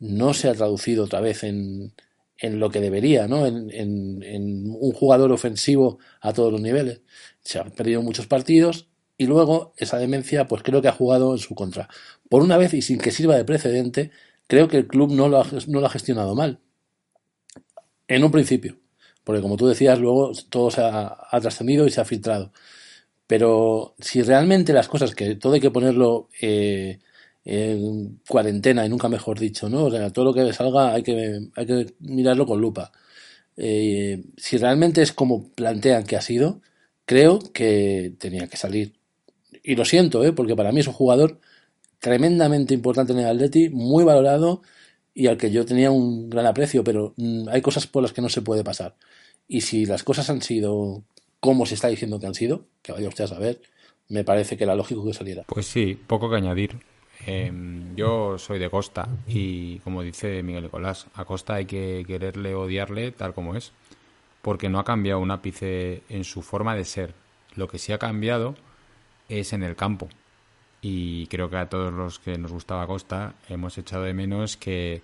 no 0.01 0.35
se 0.35 0.49
ha 0.49 0.55
traducido 0.55 1.05
otra 1.05 1.21
vez 1.21 1.45
en, 1.45 1.95
en 2.38 2.59
lo 2.59 2.69
que 2.69 2.81
debería, 2.81 3.29
¿no? 3.29 3.47
En, 3.47 3.71
en, 3.73 4.71
un 4.77 4.92
jugador 4.92 5.31
ofensivo 5.31 6.01
a 6.21 6.33
todos 6.33 6.51
los 6.51 6.61
niveles. 6.61 7.01
Se 7.42 7.61
han 7.61 7.71
perdido 7.71 8.03
muchos 8.03 8.27
partidos 8.27 8.88
y 9.16 9.27
luego 9.27 9.73
esa 9.77 9.99
demencia, 9.99 10.49
pues 10.49 10.64
creo 10.64 10.83
que 10.83 10.88
ha 10.88 10.92
jugado 10.92 11.33
en 11.33 11.38
su 11.38 11.55
contra. 11.55 11.88
Por 12.29 12.42
una 12.42 12.57
vez 12.57 12.75
y 12.75 12.83
sin 12.83 12.99
que 12.99 13.12
sirva 13.12 13.37
de 13.37 13.45
precedente, 13.45 14.11
creo 14.49 14.66
que 14.66 14.79
el 14.79 14.88
club 14.88 15.12
no 15.12 15.29
lo 15.29 15.40
ha, 15.40 15.47
no 15.69 15.81
lo 15.81 15.87
ha 15.87 15.90
gestionado 15.90 16.35
mal. 16.35 16.59
En 18.09 18.25
un 18.25 18.33
principio. 18.33 18.79
Porque 19.27 19.43
como 19.43 19.57
tú 19.57 19.67
decías, 19.67 19.99
luego 19.99 20.33
todo 20.51 20.71
se 20.71 20.83
ha, 20.83 21.19
trascendido 21.43 21.85
y 21.87 21.91
se 21.91 22.01
ha 22.01 22.05
filtrado. 22.05 22.53
Pero 23.27 23.97
si 23.99 24.23
realmente 24.23 24.73
las 24.73 24.89
cosas, 24.89 25.15
que 25.17 25.35
todo 25.37 25.55
hay 25.55 25.61
que 25.61 25.73
ponerlo 25.73 26.29
eh, 26.41 27.01
en 27.45 28.21
cuarentena 28.29 28.87
y 28.87 28.89
nunca 28.89 29.09
mejor 29.09 29.41
dicho, 29.41 29.69
¿no? 29.69 29.87
O 29.87 29.91
sea, 29.91 30.12
todo 30.12 30.27
lo 30.27 30.35
que 30.35 30.53
salga 30.53 30.95
hay 30.95 31.03
que, 31.03 31.41
hay 31.57 31.67
que 31.67 31.95
mirarlo 32.01 32.47
con 32.47 32.61
lupa. 32.61 32.93
Eh, 33.57 34.25
si 34.37 34.59
realmente 34.59 35.03
es 35.03 35.12
como 35.12 35.49
plantean 35.51 36.05
que 36.05 36.17
ha 36.17 36.21
sido, 36.21 36.62
creo 37.05 37.41
que 37.53 38.15
tenía 38.21 38.49
que 38.49 38.57
salir. 38.57 38.95
Y 39.65 39.77
lo 39.77 39.85
siento, 39.85 40.25
¿eh? 40.25 40.33
porque 40.33 40.57
para 40.57 40.73
mí 40.73 40.81
es 40.81 40.89
un 40.89 40.95
jugador 40.95 41.41
tremendamente 42.01 42.75
importante 42.75 43.12
en 43.12 43.21
el 43.21 43.27
Atleti, 43.27 43.71
muy 43.71 44.05
valorado 44.05 44.62
y 45.16 45.29
al 45.29 45.38
que 45.38 45.50
yo 45.50 45.64
tenía 45.64 45.90
un 45.90 46.29
gran 46.29 46.44
aprecio, 46.44 46.85
pero 46.85 47.14
mm, 47.16 47.48
hay 47.48 47.62
cosas 47.62 47.87
por 47.87 48.02
las 48.02 48.12
que 48.12 48.20
no 48.20 48.29
se 48.29 48.42
puede 48.42 48.62
pasar. 48.62 48.94
Y 49.48 49.62
si 49.62 49.87
las 49.87 50.05
cosas 50.05 50.29
han 50.29 50.42
sido 50.42 51.02
como 51.40 51.64
se 51.64 51.74
está 51.74 51.88
diciendo 51.88 52.20
que 52.20 52.26
han 52.26 52.35
sido, 52.35 52.66
que 52.83 52.92
vaya 52.92 53.09
usted 53.09 53.24
a 53.24 53.29
saber, 53.29 53.62
me 54.11 54.24
parece 54.24 54.59
que 54.59 54.64
era 54.64 54.74
lógico 54.74 55.07
que 55.07 55.14
saliera. 55.14 55.44
Pues 55.46 55.66
sí, 55.66 55.98
poco 56.07 56.29
que 56.29 56.37
añadir. 56.37 56.81
Eh, 57.26 57.50
yo 57.96 58.37
soy 58.37 58.59
de 58.59 58.68
Costa 58.68 59.09
y 59.26 59.79
como 59.79 60.02
dice 60.02 60.42
Miguel 60.42 60.64
Nicolás, 60.64 61.07
a 61.14 61.24
Costa 61.24 61.55
hay 61.55 61.64
que 61.64 62.05
quererle, 62.07 62.55
odiarle 62.55 63.11
tal 63.11 63.33
como 63.33 63.57
es, 63.57 63.72
porque 64.42 64.68
no 64.68 64.79
ha 64.79 64.85
cambiado 64.85 65.20
un 65.20 65.31
ápice 65.31 66.02
en 66.11 66.24
su 66.24 66.42
forma 66.42 66.76
de 66.76 66.85
ser. 66.85 67.14
Lo 67.55 67.68
que 67.68 67.79
sí 67.79 67.90
ha 67.90 67.98
cambiado 67.98 68.55
es 69.31 69.55
en 69.55 69.62
el 69.62 69.76
campo. 69.76 70.11
Y 70.81 71.27
creo 71.27 71.51
que 71.51 71.57
a 71.57 71.69
todos 71.69 71.93
los 71.93 72.19
que 72.19 72.39
nos 72.39 72.53
gustaba 72.53 72.87
Costa 72.87 73.35
hemos 73.49 73.77
echado 73.79 74.05
de 74.05 74.15
menos 74.15 74.57
que 74.57 75.03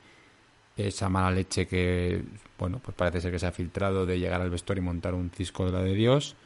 esa 0.76 1.08
mala 1.08 1.30
leche 1.30 1.66
que, 1.66 2.22
bueno, 2.58 2.80
pues 2.82 2.96
parece 2.96 3.20
ser 3.20 3.32
que 3.32 3.38
se 3.38 3.46
ha 3.46 3.52
filtrado 3.52 4.06
de 4.06 4.18
llegar 4.18 4.40
al 4.40 4.50
vestuario 4.50 4.82
y 4.82 4.86
montar 4.86 5.14
un 5.14 5.30
cisco 5.30 5.66
de 5.66 5.72
la 5.72 5.82
de 5.82 5.94
Dios, 5.94 6.36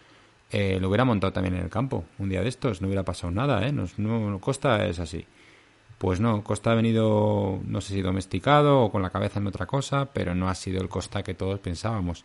eh, 0.51 0.79
lo 0.81 0.89
hubiera 0.89 1.05
montado 1.05 1.33
también 1.33 1.57
en 1.57 1.62
el 1.62 1.71
campo. 1.71 2.05
Un 2.19 2.29
día 2.29 2.43
de 2.43 2.49
estos 2.49 2.81
no 2.81 2.89
hubiera 2.89 3.05
pasado 3.05 3.31
nada, 3.31 3.67
¿eh? 3.67 3.73
No, 3.73 3.87
no, 3.99 4.41
Costa 4.41 4.87
es 4.87 4.99
así. 4.99 5.27
Pues 5.99 6.21
no, 6.21 6.45
Costa 6.45 6.73
ha 6.73 6.75
venido, 6.75 7.61
no 7.65 7.81
sé 7.81 7.95
si 7.95 8.03
domesticado 8.03 8.83
o 8.83 8.93
con 8.93 9.03
la 9.03 9.11
cabeza 9.11 9.41
en 9.41 9.47
otra 9.47 9.67
cosa, 9.67 10.07
pero 10.12 10.35
no 10.35 10.49
ha 10.49 10.55
sido 10.55 10.81
el 10.81 10.89
Costa 10.89 11.23
que 11.23 11.35
todos 11.35 11.59
pensábamos. 11.61 12.25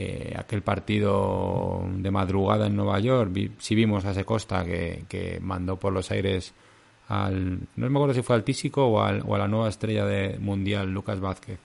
Eh, 0.00 0.32
aquel 0.38 0.62
partido 0.62 1.82
de 1.90 2.12
madrugada 2.12 2.68
en 2.68 2.76
Nueva 2.76 3.00
York, 3.00 3.30
vi, 3.32 3.50
sí 3.58 3.74
vimos 3.74 4.04
a 4.04 4.12
ese 4.12 4.24
Costa 4.24 4.64
que, 4.64 5.02
que 5.08 5.40
mandó 5.40 5.74
por 5.74 5.92
los 5.92 6.12
aires 6.12 6.54
al, 7.08 7.58
no 7.74 7.90
me 7.90 7.98
acuerdo 7.98 8.14
si 8.14 8.22
fue 8.22 8.36
al 8.36 8.44
Tísico 8.44 8.86
o, 8.86 9.00
o 9.00 9.34
a 9.34 9.38
la 9.38 9.48
nueva 9.48 9.68
estrella 9.68 10.04
de 10.04 10.38
mundial, 10.38 10.92
Lucas 10.92 11.18
Vázquez, 11.18 11.58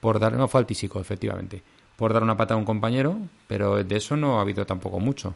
por 0.00 0.18
dar, 0.18 0.32
no 0.32 0.48
fue 0.48 0.60
al 0.60 0.66
Tísico, 0.66 1.00
efectivamente, 1.00 1.62
por 1.96 2.14
dar 2.14 2.22
una 2.22 2.38
pata 2.38 2.54
a 2.54 2.56
un 2.56 2.64
compañero, 2.64 3.18
pero 3.46 3.84
de 3.84 3.96
eso 3.96 4.16
no 4.16 4.38
ha 4.38 4.40
habido 4.40 4.64
tampoco 4.64 4.98
mucho. 4.98 5.34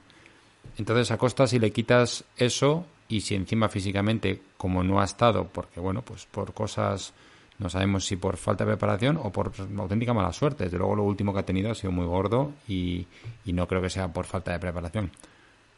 Entonces 0.79 1.11
a 1.11 1.19
Costa 1.19 1.47
si 1.47 1.59
le 1.59 1.73
quitas 1.73 2.25
eso 2.39 2.87
y 3.07 3.21
si 3.21 3.35
encima 3.35 3.69
físicamente, 3.69 4.41
como 4.57 4.83
no 4.83 4.99
ha 4.99 5.05
estado, 5.05 5.47
porque 5.47 5.79
bueno, 5.79 6.01
pues 6.01 6.25
por 6.25 6.55
cosas, 6.55 7.13
no 7.61 7.69
sabemos 7.69 8.05
si 8.07 8.17
por 8.17 8.37
falta 8.37 8.65
de 8.65 8.71
preparación 8.73 9.17
o 9.17 9.31
por 9.31 9.53
auténtica 9.79 10.13
mala 10.13 10.33
suerte. 10.33 10.65
Desde 10.65 10.79
luego 10.79 10.97
lo 10.97 11.05
último 11.05 11.33
que 11.33 11.39
ha 11.39 11.47
tenido 11.47 11.71
ha 11.71 11.75
sido 11.77 11.93
muy 11.93 12.07
gordo 12.07 12.53
y, 12.67 13.07
y 13.45 13.53
no 13.53 13.69
creo 13.69 13.81
que 13.81 13.91
sea 13.91 14.13
por 14.13 14.25
falta 14.25 14.51
de 14.51 14.59
preparación 14.59 15.13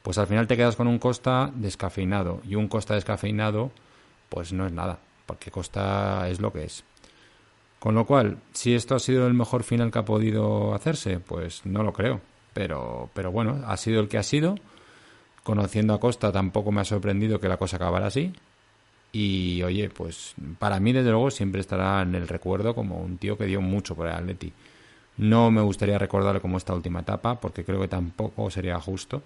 pues 0.02 0.18
al 0.18 0.26
final 0.26 0.46
te 0.46 0.56
quedas 0.56 0.76
con 0.76 0.88
un 0.88 0.98
Costa 0.98 1.50
descafeinado. 1.54 2.40
Y 2.44 2.56
un 2.56 2.68
Costa 2.68 2.94
descafeinado, 2.94 3.70
pues 4.28 4.52
no 4.52 4.66
es 4.66 4.72
nada, 4.72 4.98
porque 5.26 5.50
Costa 5.50 6.28
es 6.28 6.40
lo 6.40 6.52
que 6.52 6.64
es. 6.64 6.84
Con 7.78 7.94
lo 7.94 8.04
cual, 8.04 8.38
si 8.52 8.74
esto 8.74 8.94
ha 8.94 9.00
sido 9.00 9.26
el 9.26 9.34
mejor 9.34 9.62
final 9.64 9.90
que 9.90 9.98
ha 9.98 10.04
podido 10.04 10.74
hacerse, 10.74 11.18
pues 11.18 11.64
no 11.64 11.82
lo 11.82 11.92
creo. 11.92 12.20
Pero, 12.52 13.10
pero 13.14 13.32
bueno, 13.32 13.62
ha 13.66 13.76
sido 13.76 14.00
el 14.00 14.08
que 14.08 14.18
ha 14.18 14.22
sido. 14.22 14.56
Conociendo 15.42 15.94
a 15.94 16.00
Costa 16.00 16.30
tampoco 16.30 16.70
me 16.70 16.80
ha 16.80 16.84
sorprendido 16.84 17.40
que 17.40 17.48
la 17.48 17.56
cosa 17.56 17.76
acabara 17.76 18.06
así. 18.06 18.32
Y 19.12 19.62
oye, 19.62 19.90
pues 19.90 20.34
para 20.58 20.80
mí 20.80 20.92
desde 20.92 21.10
luego 21.10 21.30
siempre 21.30 21.60
estará 21.60 22.00
en 22.02 22.14
el 22.14 22.26
recuerdo 22.26 22.74
como 22.74 22.98
un 22.98 23.18
tío 23.18 23.36
que 23.36 23.44
dio 23.44 23.60
mucho 23.60 23.94
por 23.94 24.06
el 24.06 24.14
Atleti. 24.14 24.52
No 25.18 25.50
me 25.50 25.60
gustaría 25.60 25.98
recordarle 25.98 26.40
como 26.40 26.56
esta 26.56 26.74
última 26.74 27.00
etapa, 27.00 27.38
porque 27.38 27.64
creo 27.64 27.80
que 27.80 27.88
tampoco 27.88 28.50
sería 28.50 28.80
justo 28.80 29.22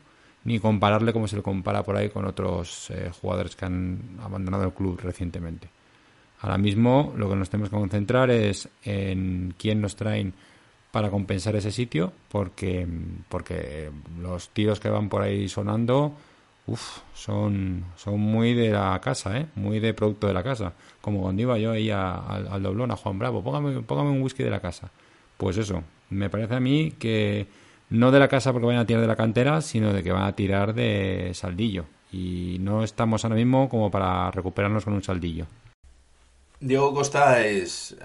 ni 0.47 0.61
compararle 0.61 1.13
como 1.13 1.27
se 1.27 1.37
le 1.37 1.43
compara 1.43 1.83
por 1.83 1.97
ahí 1.97 2.09
con 2.09 2.25
otros 2.25 2.91
eh, 2.91 3.11
jugadores 3.21 3.57
que 3.57 3.65
han 3.65 3.99
abandonado 4.23 4.65
el 4.65 4.73
club 4.73 4.99
recientemente. 5.03 5.69
Ahora 6.41 6.57
mismo 6.57 7.13
lo 7.17 7.29
que 7.29 7.35
nos 7.35 7.51
tenemos 7.51 7.69
que 7.69 7.77
concentrar 7.77 8.31
es 8.31 8.69
en 8.85 9.55
quién 9.59 9.81
nos 9.81 9.97
traen 9.97 10.35
para 10.93 11.11
compensar 11.11 11.57
ese 11.57 11.73
sitio, 11.73 12.13
porque, 12.31 12.87
porque 13.29 13.91
los 14.21 14.51
tiros 14.51 14.79
que 14.79 14.89
van 14.89 15.09
por 15.09 15.23
ahí 15.23 15.49
sonando 15.49 16.15
uf, 16.67 16.99
son, 17.15 17.85
son 17.97 18.21
muy 18.21 18.55
de 18.55 18.71
la 18.71 19.01
casa, 19.01 19.39
¿eh? 19.39 19.47
muy 19.55 19.81
de 19.81 19.95
producto 19.95 20.27
de 20.27 20.35
la 20.35 20.43
casa. 20.43 20.73
Como 21.01 21.23
cuando 21.23 21.43
iba 21.43 21.59
yo 21.59 21.73
ahí 21.73 21.91
al, 21.91 22.63
doblón, 22.63 22.91
a 22.91 22.97
Juan 22.97 23.19
Bravo, 23.19 23.43
póngame, 23.43 23.83
póngame 23.83 24.11
un 24.11 24.23
whisky 24.23 24.43
de 24.43 24.51
la 24.51 24.61
casa. 24.61 24.91
Pues 25.37 25.57
eso, 25.57 25.83
me 26.11 26.31
parece 26.31 26.55
a 26.55 26.61
mí 26.61 26.93
que 26.99 27.47
no 27.91 28.11
de 28.11 28.19
la 28.19 28.29
casa 28.29 28.53
porque 28.53 28.67
vayan 28.67 28.83
a 28.83 28.87
tirar 28.87 29.03
de 29.03 29.09
la 29.09 29.17
cantera, 29.17 29.61
sino 29.61 29.93
de 29.93 30.03
que 30.03 30.13
van 30.13 30.25
a 30.25 30.35
tirar 30.35 30.75
de 30.75 31.31
saldillo. 31.35 31.85
Y 32.13 32.59
no 32.61 32.83
estamos 32.83 33.25
ahora 33.25 33.37
mismo 33.37 33.69
como 33.69 33.91
para 33.91 34.31
recuperarnos 34.31 34.85
con 34.85 34.95
un 34.95 35.03
saldillo. 35.03 35.47
Diego 36.59 36.95
Costa 36.95 37.45
es, 37.45 37.97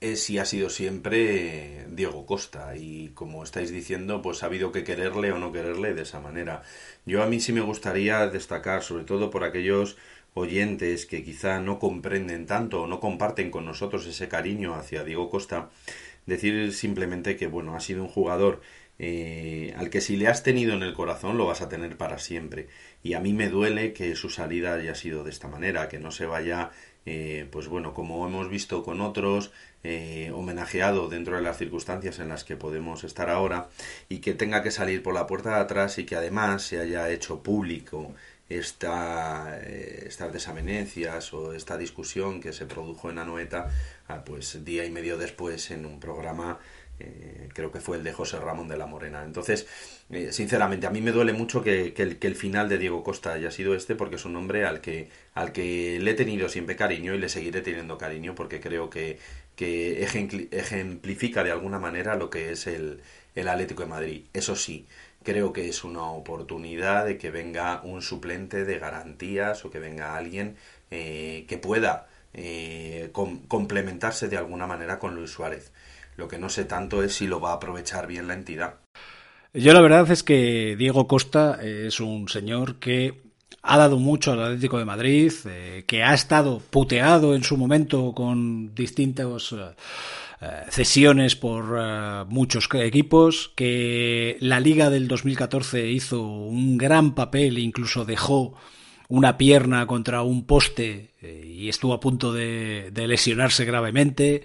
es 0.00 0.28
y 0.30 0.38
ha 0.38 0.44
sido 0.44 0.70
siempre 0.70 1.86
Diego 1.90 2.26
Costa. 2.26 2.76
Y 2.76 3.10
como 3.14 3.42
estáis 3.42 3.70
diciendo, 3.70 4.22
pues 4.22 4.42
ha 4.42 4.46
habido 4.46 4.72
que 4.72 4.84
quererle 4.84 5.32
o 5.32 5.38
no 5.38 5.52
quererle 5.52 5.94
de 5.94 6.02
esa 6.02 6.20
manera. 6.20 6.62
Yo 7.04 7.22
a 7.22 7.26
mí 7.26 7.40
sí 7.40 7.52
me 7.52 7.60
gustaría 7.60 8.26
destacar, 8.28 8.82
sobre 8.82 9.04
todo 9.04 9.30
por 9.30 9.44
aquellos 9.44 9.96
oyentes 10.34 11.06
que 11.06 11.24
quizá 11.24 11.60
no 11.60 11.78
comprenden 11.78 12.46
tanto 12.46 12.82
o 12.82 12.86
no 12.86 13.00
comparten 13.00 13.50
con 13.50 13.64
nosotros 13.64 14.06
ese 14.06 14.28
cariño 14.28 14.74
hacia 14.74 15.02
Diego 15.02 15.30
Costa, 15.30 15.70
decir 16.26 16.74
simplemente 16.74 17.36
que 17.36 17.46
bueno, 17.46 17.74
ha 17.74 17.80
sido 17.80 18.02
un 18.02 18.08
jugador 18.08 18.60
eh, 18.98 19.74
al 19.76 19.90
que 19.90 20.00
si 20.00 20.16
le 20.16 20.26
has 20.28 20.42
tenido 20.42 20.72
en 20.74 20.82
el 20.82 20.94
corazón 20.94 21.36
lo 21.36 21.46
vas 21.46 21.60
a 21.60 21.68
tener 21.68 21.96
para 21.96 22.18
siempre. 22.18 22.68
Y 23.02 23.14
a 23.14 23.20
mí 23.20 23.32
me 23.32 23.48
duele 23.48 23.92
que 23.92 24.14
su 24.16 24.30
salida 24.30 24.74
haya 24.74 24.94
sido 24.94 25.24
de 25.24 25.30
esta 25.30 25.48
manera, 25.48 25.88
que 25.88 25.98
no 25.98 26.10
se 26.10 26.26
vaya, 26.26 26.70
eh, 27.04 27.46
pues 27.50 27.68
bueno, 27.68 27.94
como 27.94 28.26
hemos 28.26 28.48
visto 28.48 28.82
con 28.82 29.00
otros, 29.00 29.52
eh, 29.88 30.32
homenajeado 30.34 31.08
dentro 31.08 31.36
de 31.36 31.42
las 31.42 31.58
circunstancias 31.58 32.18
en 32.18 32.28
las 32.28 32.42
que 32.42 32.56
podemos 32.56 33.04
estar 33.04 33.30
ahora, 33.30 33.68
y 34.08 34.18
que 34.18 34.34
tenga 34.34 34.64
que 34.64 34.72
salir 34.72 35.00
por 35.00 35.14
la 35.14 35.28
puerta 35.28 35.50
de 35.50 35.60
atrás 35.60 35.98
y 35.98 36.04
que 36.04 36.16
además 36.16 36.62
se 36.62 36.80
haya 36.80 37.08
hecho 37.10 37.40
público 37.42 38.12
esta, 38.48 39.60
estas 39.60 40.32
desavenencias 40.32 41.32
o 41.32 41.52
esta 41.52 41.78
discusión 41.78 42.40
que 42.40 42.52
se 42.52 42.66
produjo 42.66 43.10
en 43.10 43.18
Anoeta, 43.18 43.70
ah, 44.08 44.24
pues 44.24 44.64
día 44.64 44.84
y 44.84 44.90
medio 44.90 45.18
después 45.18 45.70
en 45.70 45.86
un 45.86 46.00
programa 46.00 46.58
eh, 46.98 47.48
creo 47.52 47.70
que 47.70 47.80
fue 47.80 47.98
el 47.98 48.04
de 48.04 48.12
José 48.12 48.38
Ramón 48.38 48.68
de 48.68 48.76
la 48.76 48.86
Morena. 48.86 49.22
Entonces, 49.22 49.66
eh, 50.10 50.32
sinceramente, 50.32 50.86
a 50.86 50.90
mí 50.90 51.00
me 51.02 51.12
duele 51.12 51.32
mucho 51.34 51.62
que, 51.62 51.92
el, 51.96 52.18
que, 52.18 52.26
el, 52.26 52.36
final 52.36 52.68
de 52.68 52.78
Diego 52.78 53.02
Costa 53.04 53.34
haya 53.34 53.50
sido 53.50 53.74
este, 53.74 53.94
porque 53.94 54.16
es 54.16 54.24
un 54.24 54.34
hombre 54.36 54.64
al 54.64 54.80
que, 54.80 55.10
al 55.34 55.52
que 55.52 55.98
le 56.00 56.10
he 56.12 56.14
tenido 56.14 56.48
siempre 56.48 56.74
cariño 56.76 57.14
y 57.14 57.18
le 57.18 57.28
seguiré 57.28 57.60
teniendo 57.60 57.98
cariño, 57.98 58.34
porque 58.34 58.60
creo 58.60 58.88
que, 58.88 59.18
que 59.56 60.04
ejemplifica 60.04 61.42
de 61.42 61.50
alguna 61.50 61.78
manera 61.78 62.14
lo 62.14 62.30
que 62.30 62.52
es 62.52 62.66
el, 62.66 63.00
el 63.34 63.48
Atlético 63.48 63.82
de 63.82 63.88
Madrid. 63.88 64.22
Eso 64.32 64.54
sí, 64.54 64.86
creo 65.26 65.52
que 65.52 65.68
es 65.68 65.82
una 65.82 66.04
oportunidad 66.04 67.04
de 67.04 67.18
que 67.18 67.32
venga 67.32 67.80
un 67.82 68.00
suplente 68.00 68.64
de 68.64 68.78
garantías 68.78 69.64
o 69.64 69.70
que 69.70 69.80
venga 69.80 70.16
alguien 70.16 70.56
eh, 70.90 71.44
que 71.48 71.58
pueda 71.58 72.08
complementarse 73.48 74.28
de 74.28 74.36
alguna 74.36 74.66
manera 74.66 74.98
con 74.98 75.14
Luis 75.14 75.30
Suárez. 75.30 75.72
Lo 76.18 76.28
que 76.28 76.38
no 76.38 76.50
sé 76.50 76.66
tanto 76.66 77.02
es 77.02 77.14
si 77.14 77.26
lo 77.26 77.40
va 77.40 77.52
a 77.52 77.54
aprovechar 77.54 78.06
bien 78.06 78.28
la 78.28 78.34
entidad. 78.34 78.74
Yo 79.54 79.72
la 79.72 79.80
verdad 79.80 80.10
es 80.10 80.22
que 80.22 80.76
Diego 80.76 81.08
Costa 81.08 81.58
es 81.62 81.98
un 81.98 82.28
señor 82.28 82.78
que 82.78 83.25
ha 83.66 83.76
dado 83.78 83.98
mucho 83.98 84.32
al 84.32 84.42
Atlético 84.42 84.78
de 84.78 84.84
Madrid, 84.84 85.32
eh, 85.44 85.84
que 85.86 86.04
ha 86.04 86.14
estado 86.14 86.60
puteado 86.70 87.34
en 87.34 87.42
su 87.42 87.56
momento 87.56 88.12
con 88.14 88.74
distintos 88.74 89.52
eh, 90.40 90.46
cesiones 90.70 91.34
por 91.34 91.76
eh, 91.78 92.24
muchos 92.28 92.68
equipos, 92.74 93.52
que 93.56 94.36
la 94.40 94.60
Liga 94.60 94.88
del 94.88 95.08
2014 95.08 95.90
hizo 95.90 96.22
un 96.22 96.78
gran 96.78 97.14
papel, 97.14 97.58
incluso 97.58 98.04
dejó 98.04 98.54
una 99.08 99.36
pierna 99.36 99.86
contra 99.86 100.22
un 100.22 100.46
poste 100.46 101.14
y 101.22 101.68
estuvo 101.68 101.92
a 101.92 102.00
punto 102.00 102.32
de 102.32 102.90
lesionarse 103.06 103.64
gravemente 103.64 104.42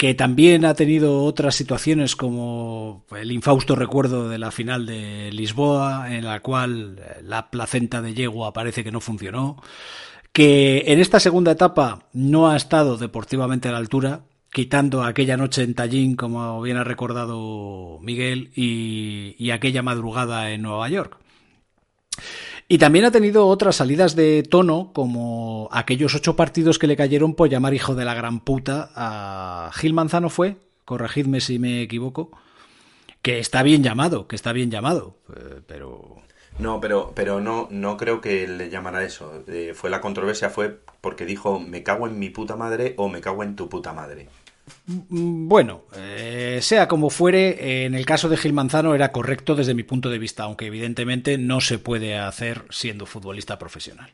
que 0.00 0.14
también 0.14 0.64
ha 0.64 0.72
tenido 0.72 1.24
otras 1.24 1.54
situaciones 1.54 2.16
como 2.16 3.04
el 3.14 3.30
infausto 3.32 3.76
recuerdo 3.76 4.30
de 4.30 4.38
la 4.38 4.50
final 4.50 4.86
de 4.86 5.30
Lisboa, 5.30 6.16
en 6.16 6.24
la 6.24 6.40
cual 6.40 6.98
eh, 6.98 7.20
la 7.22 7.50
placenta 7.50 8.00
de 8.00 8.14
yegua 8.14 8.54
parece 8.54 8.82
que 8.82 8.92
no 8.92 9.02
funcionó, 9.02 9.62
que 10.32 10.84
en 10.86 11.00
esta 11.00 11.20
segunda 11.20 11.52
etapa 11.52 12.06
no 12.14 12.48
ha 12.48 12.56
estado 12.56 12.96
deportivamente 12.96 13.68
a 13.68 13.72
la 13.72 13.76
altura, 13.76 14.22
quitando 14.50 15.02
aquella 15.02 15.36
noche 15.36 15.64
en 15.64 15.74
Tallinn, 15.74 16.16
como 16.16 16.62
bien 16.62 16.78
ha 16.78 16.84
recordado 16.84 17.98
Miguel, 18.00 18.52
y, 18.56 19.36
y 19.38 19.50
aquella 19.50 19.82
madrugada 19.82 20.50
en 20.50 20.62
Nueva 20.62 20.88
York. 20.88 21.18
Y 22.72 22.78
también 22.78 23.04
ha 23.04 23.10
tenido 23.10 23.48
otras 23.48 23.74
salidas 23.74 24.14
de 24.14 24.44
tono, 24.44 24.92
como 24.92 25.68
aquellos 25.72 26.14
ocho 26.14 26.36
partidos 26.36 26.78
que 26.78 26.86
le 26.86 26.94
cayeron 26.94 27.34
por 27.34 27.48
llamar 27.48 27.74
hijo 27.74 27.96
de 27.96 28.04
la 28.04 28.14
gran 28.14 28.38
puta 28.38 28.92
a 28.94 29.72
Gil 29.74 29.92
Manzano 29.92 30.30
fue, 30.30 30.56
corregidme 30.84 31.40
si 31.40 31.58
me 31.58 31.82
equivoco, 31.82 32.30
que 33.22 33.40
está 33.40 33.64
bien 33.64 33.82
llamado, 33.82 34.28
que 34.28 34.36
está 34.36 34.52
bien 34.52 34.70
llamado, 34.70 35.16
eh, 35.34 35.62
pero... 35.66 36.22
No, 36.60 36.80
pero, 36.80 37.10
pero 37.12 37.40
no, 37.40 37.66
no 37.72 37.96
creo 37.96 38.20
que 38.20 38.46
le 38.46 38.70
llamara 38.70 39.02
eso. 39.02 39.42
Eh, 39.48 39.72
fue 39.74 39.90
la 39.90 40.00
controversia 40.00 40.48
fue 40.48 40.78
porque 41.00 41.26
dijo 41.26 41.58
me 41.58 41.82
cago 41.82 42.06
en 42.06 42.20
mi 42.20 42.30
puta 42.30 42.54
madre 42.54 42.94
o 42.98 43.08
me 43.08 43.20
cago 43.20 43.42
en 43.42 43.56
tu 43.56 43.68
puta 43.68 43.92
madre. 43.92 44.28
Mm, 44.86 45.48
Bueno, 45.48 45.82
eh, 45.96 46.58
sea 46.62 46.88
como 46.88 47.10
fuere, 47.10 47.84
en 47.86 47.94
el 47.94 48.06
caso 48.06 48.28
de 48.28 48.36
Gil 48.36 48.52
Manzano 48.52 48.94
era 48.94 49.12
correcto 49.12 49.54
desde 49.54 49.74
mi 49.74 49.82
punto 49.82 50.10
de 50.10 50.18
vista, 50.18 50.44
aunque 50.44 50.66
evidentemente 50.66 51.38
no 51.38 51.60
se 51.60 51.78
puede 51.78 52.16
hacer 52.18 52.64
siendo 52.70 53.06
futbolista 53.06 53.58
profesional. 53.58 54.10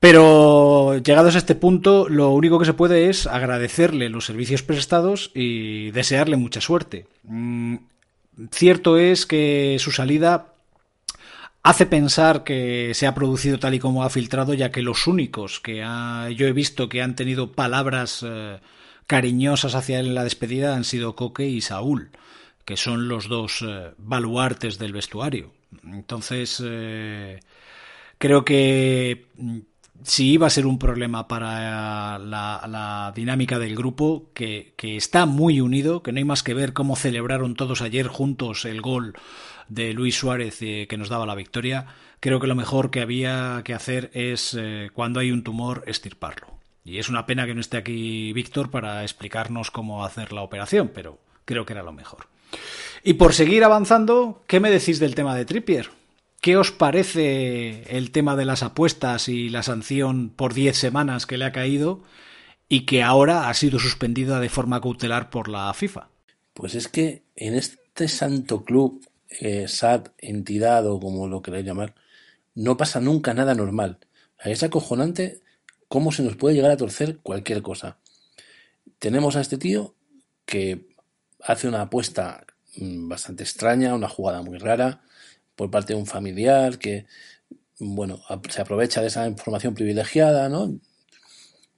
Pero 0.00 0.98
llegados 0.98 1.36
a 1.36 1.38
este 1.38 1.54
punto, 1.54 2.08
lo 2.08 2.30
único 2.30 2.58
que 2.58 2.64
se 2.64 2.74
puede 2.74 3.08
es 3.08 3.26
agradecerle 3.28 4.08
los 4.08 4.24
servicios 4.26 4.62
prestados 4.62 5.30
y 5.32 5.92
desearle 5.92 6.36
mucha 6.36 6.60
suerte. 6.60 7.06
Mm, 7.22 7.76
Cierto 8.50 8.96
es 8.98 9.26
que 9.26 9.76
su 9.78 9.90
salida 9.92 10.54
hace 11.62 11.86
pensar 11.86 12.44
que 12.44 12.92
se 12.94 13.06
ha 13.06 13.14
producido 13.14 13.58
tal 13.58 13.74
y 13.74 13.78
como 13.78 14.04
ha 14.04 14.10
filtrado, 14.10 14.54
ya 14.54 14.72
que 14.72 14.82
los 14.82 15.06
únicos 15.06 15.60
que 15.60 15.76
yo 16.36 16.46
he 16.46 16.52
visto 16.52 16.88
que 16.88 17.02
han 17.02 17.14
tenido 17.14 17.52
palabras 17.52 18.24
eh, 18.26 18.58
cariñosas 19.06 19.74
hacia 19.74 20.00
él 20.00 20.08
en 20.08 20.14
la 20.14 20.24
despedida 20.24 20.74
han 20.74 20.84
sido 20.84 21.16
Coque 21.16 21.46
y 21.46 21.60
Saúl, 21.60 22.10
que 22.64 22.76
son 22.76 23.08
los 23.08 23.28
dos 23.28 23.62
eh, 23.62 23.92
baluartes 23.98 24.78
del 24.78 24.92
vestuario. 24.92 25.52
Entonces, 25.84 26.62
eh, 26.64 27.40
creo 28.18 28.44
que 28.44 29.26
mm, 29.36 29.58
si 30.04 30.32
iba 30.32 30.46
a 30.46 30.50
ser 30.50 30.66
un 30.66 30.78
problema 30.78 31.28
para 31.28 32.18
la, 32.18 33.12
dinámica 33.14 33.58
del 33.58 33.76
grupo, 33.76 34.30
que, 34.34 34.74
está 34.78 35.26
muy 35.26 35.60
unido, 35.60 36.02
que 36.02 36.12
no 36.12 36.18
hay 36.18 36.24
más 36.24 36.42
que 36.42 36.54
ver 36.54 36.72
cómo 36.72 36.96
celebraron 36.96 37.54
todos 37.54 37.82
ayer 37.82 38.08
juntos 38.08 38.64
el 38.64 38.80
gol 38.80 39.14
de 39.68 39.92
Luis 39.92 40.16
Suárez 40.16 40.60
eh, 40.62 40.86
que 40.88 40.96
nos 40.98 41.08
daba 41.08 41.26
la 41.26 41.34
victoria, 41.34 41.86
creo 42.20 42.40
que 42.40 42.46
lo 42.46 42.54
mejor 42.54 42.90
que 42.90 43.00
había 43.00 43.62
que 43.64 43.74
hacer 43.74 44.10
es, 44.14 44.58
cuando 44.92 45.20
hay 45.20 45.30
un 45.30 45.44
tumor, 45.44 45.84
estirparlo. 45.86 46.61
Y 46.84 46.98
es 46.98 47.08
una 47.08 47.26
pena 47.26 47.46
que 47.46 47.54
no 47.54 47.60
esté 47.60 47.76
aquí 47.76 48.32
Víctor 48.32 48.70
para 48.70 49.02
explicarnos 49.02 49.70
cómo 49.70 50.04
hacer 50.04 50.32
la 50.32 50.42
operación, 50.42 50.90
pero 50.92 51.18
creo 51.44 51.64
que 51.64 51.72
era 51.74 51.82
lo 51.82 51.92
mejor. 51.92 52.26
Y 53.04 53.14
por 53.14 53.34
seguir 53.34 53.64
avanzando, 53.64 54.42
¿qué 54.46 54.60
me 54.60 54.70
decís 54.70 54.98
del 54.98 55.14
tema 55.14 55.34
de 55.36 55.44
Trippier? 55.44 55.90
¿Qué 56.40 56.56
os 56.56 56.72
parece 56.72 57.84
el 57.96 58.10
tema 58.10 58.34
de 58.34 58.44
las 58.44 58.64
apuestas 58.64 59.28
y 59.28 59.48
la 59.48 59.62
sanción 59.62 60.28
por 60.28 60.54
10 60.54 60.76
semanas 60.76 61.24
que 61.24 61.38
le 61.38 61.44
ha 61.44 61.52
caído 61.52 62.02
y 62.68 62.84
que 62.84 63.04
ahora 63.04 63.48
ha 63.48 63.54
sido 63.54 63.78
suspendida 63.78 64.40
de 64.40 64.48
forma 64.48 64.80
cautelar 64.80 65.30
por 65.30 65.48
la 65.48 65.72
FIFA? 65.72 66.08
Pues 66.52 66.74
es 66.74 66.88
que 66.88 67.22
en 67.36 67.54
este 67.54 68.08
santo 68.08 68.64
club, 68.64 69.06
eh, 69.30 69.68
SAT, 69.68 70.08
entidad 70.18 70.84
o 70.88 70.98
como 70.98 71.28
lo 71.28 71.42
queráis 71.42 71.64
llamar, 71.64 71.94
no 72.56 72.76
pasa 72.76 73.00
nunca 73.00 73.34
nada 73.34 73.54
normal. 73.54 73.98
Es 74.44 74.64
acojonante 74.64 75.41
cómo 75.92 76.10
se 76.10 76.22
nos 76.22 76.36
puede 76.36 76.54
llegar 76.54 76.70
a 76.70 76.78
torcer 76.78 77.18
cualquier 77.18 77.60
cosa. 77.60 77.98
Tenemos 78.98 79.36
a 79.36 79.42
este 79.42 79.58
tío 79.58 79.94
que 80.46 80.86
hace 81.38 81.68
una 81.68 81.82
apuesta 81.82 82.46
mm, 82.78 83.08
bastante 83.10 83.42
extraña, 83.42 83.94
una 83.94 84.08
jugada 84.08 84.40
muy 84.40 84.56
rara, 84.56 85.02
por 85.54 85.70
parte 85.70 85.92
de 85.92 85.98
un 85.98 86.06
familiar 86.06 86.78
que, 86.78 87.04
bueno, 87.78 88.22
se 88.48 88.62
aprovecha 88.62 89.02
de 89.02 89.08
esa 89.08 89.28
información 89.28 89.74
privilegiada, 89.74 90.48
¿no? 90.48 90.80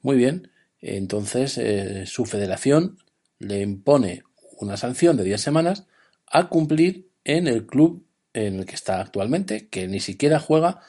Muy 0.00 0.16
bien. 0.16 0.48
Entonces, 0.80 1.58
eh, 1.58 2.06
su 2.06 2.24
federación 2.24 2.98
le 3.40 3.62
impone 3.62 4.22
una 4.58 4.76
sanción 4.76 5.16
de 5.16 5.24
10 5.24 5.40
semanas 5.40 5.86
a 6.28 6.48
cumplir 6.48 7.08
en 7.24 7.48
el 7.48 7.66
club 7.66 8.06
en 8.32 8.60
el 8.60 8.64
que 8.64 8.76
está 8.76 9.00
actualmente, 9.00 9.66
que 9.66 9.88
ni 9.88 9.98
siquiera 9.98 10.38
juega 10.38 10.82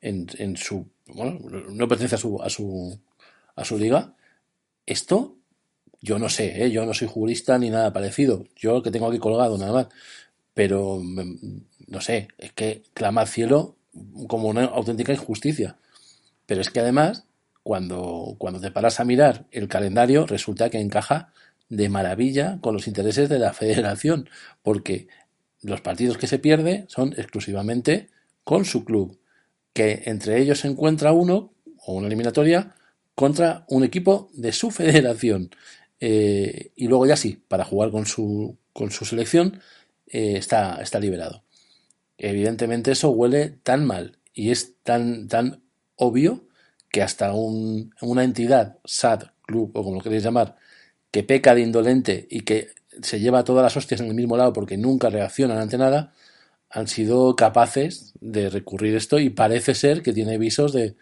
en 0.00 0.56
su. 0.56 0.88
Bueno, 1.14 1.38
no 1.70 1.88
pertenece 1.88 2.16
a 2.16 2.18
su, 2.18 2.42
a 2.42 2.48
su, 2.48 2.98
a 3.56 3.64
su 3.64 3.78
liga. 3.78 4.14
Esto, 4.86 5.36
yo 6.00 6.18
no 6.18 6.28
sé, 6.28 6.64
¿eh? 6.64 6.70
yo 6.70 6.84
no 6.84 6.94
soy 6.94 7.08
jurista 7.08 7.58
ni 7.58 7.70
nada 7.70 7.92
parecido. 7.92 8.44
Yo 8.56 8.76
el 8.76 8.82
que 8.82 8.90
tengo 8.90 9.08
aquí 9.08 9.18
colgado, 9.18 9.56
nada 9.58 9.72
más. 9.72 9.88
Pero, 10.54 11.00
mm, 11.02 11.60
no 11.88 12.00
sé, 12.00 12.28
es 12.38 12.52
que 12.52 12.82
clama 12.94 13.22
al 13.22 13.28
cielo 13.28 13.76
como 14.28 14.48
una 14.48 14.64
auténtica 14.64 15.12
injusticia. 15.12 15.76
Pero 16.46 16.60
es 16.60 16.70
que 16.70 16.80
además, 16.80 17.24
cuando, 17.62 18.34
cuando 18.38 18.60
te 18.60 18.70
paras 18.70 19.00
a 19.00 19.04
mirar 19.04 19.46
el 19.50 19.68
calendario, 19.68 20.26
resulta 20.26 20.70
que 20.70 20.80
encaja 20.80 21.32
de 21.68 21.88
maravilla 21.88 22.58
con 22.60 22.74
los 22.74 22.86
intereses 22.86 23.28
de 23.28 23.38
la 23.38 23.52
federación, 23.54 24.28
porque 24.62 25.08
los 25.62 25.80
partidos 25.80 26.18
que 26.18 26.26
se 26.26 26.38
pierde 26.38 26.84
son 26.88 27.14
exclusivamente 27.16 28.08
con 28.44 28.64
su 28.64 28.84
club, 28.84 29.18
que 29.72 30.02
entre 30.06 30.40
ellos 30.40 30.60
se 30.60 30.68
encuentra 30.68 31.12
uno, 31.12 31.52
o 31.86 31.94
una 31.94 32.06
eliminatoria, 32.08 32.74
contra 33.14 33.64
un 33.68 33.84
equipo 33.84 34.30
de 34.34 34.52
su 34.52 34.70
federación. 34.72 35.50
Eh, 36.00 36.72
y 36.76 36.88
luego 36.88 37.06
ya 37.06 37.16
sí, 37.16 37.42
para 37.48 37.64
jugar 37.64 37.90
con 37.90 38.06
su, 38.06 38.56
con 38.72 38.90
su 38.90 39.04
selección, 39.04 39.60
eh, 40.06 40.34
está, 40.36 40.80
está 40.82 40.98
liberado. 41.00 41.44
Evidentemente 42.18 42.92
eso 42.92 43.10
huele 43.10 43.50
tan 43.62 43.84
mal 43.86 44.18
y 44.32 44.50
es 44.50 44.74
tan, 44.82 45.28
tan 45.28 45.62
obvio 45.96 46.44
que 46.90 47.02
hasta 47.02 47.32
un- 47.32 47.94
una 48.00 48.24
entidad, 48.24 48.78
SAD, 48.84 49.24
club 49.42 49.70
o 49.76 49.82
como 49.82 49.96
lo 49.96 50.02
queréis 50.02 50.22
llamar, 50.22 50.56
que 51.10 51.22
peca 51.24 51.54
de 51.54 51.62
indolente 51.62 52.26
y 52.30 52.42
que 52.42 52.68
se 53.02 53.20
lleva 53.20 53.44
todas 53.44 53.62
las 53.62 53.76
hostias 53.76 54.00
en 54.00 54.08
el 54.08 54.14
mismo 54.14 54.36
lado 54.36 54.52
porque 54.52 54.76
nunca 54.76 55.10
reaccionan 55.10 55.58
ante 55.58 55.78
nada, 55.78 56.12
han 56.72 56.88
sido 56.88 57.36
capaces 57.36 58.14
de 58.20 58.48
recurrir 58.50 58.96
esto 58.96 59.18
y 59.18 59.30
parece 59.30 59.74
ser 59.74 60.02
que 60.02 60.12
tiene 60.12 60.38
visos 60.38 60.72
de, 60.72 60.96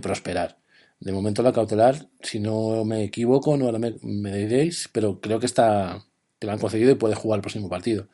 prosperar. 0.00 0.58
De 1.00 1.12
momento 1.12 1.42
la 1.42 1.52
cautelar, 1.52 2.08
si 2.20 2.40
no 2.40 2.84
me 2.84 3.04
equivoco, 3.04 3.56
no 3.56 3.70
me, 3.78 3.96
me 4.02 4.36
diréis, 4.36 4.88
pero 4.92 5.20
creo 5.20 5.40
que 5.40 5.46
está 5.46 6.04
que 6.38 6.46
lo 6.46 6.52
han 6.52 6.58
concedido 6.58 6.92
y 6.92 6.94
puede 6.94 7.14
jugar 7.14 7.38
el 7.38 7.42
próximo 7.42 7.68
partido. 7.68 8.08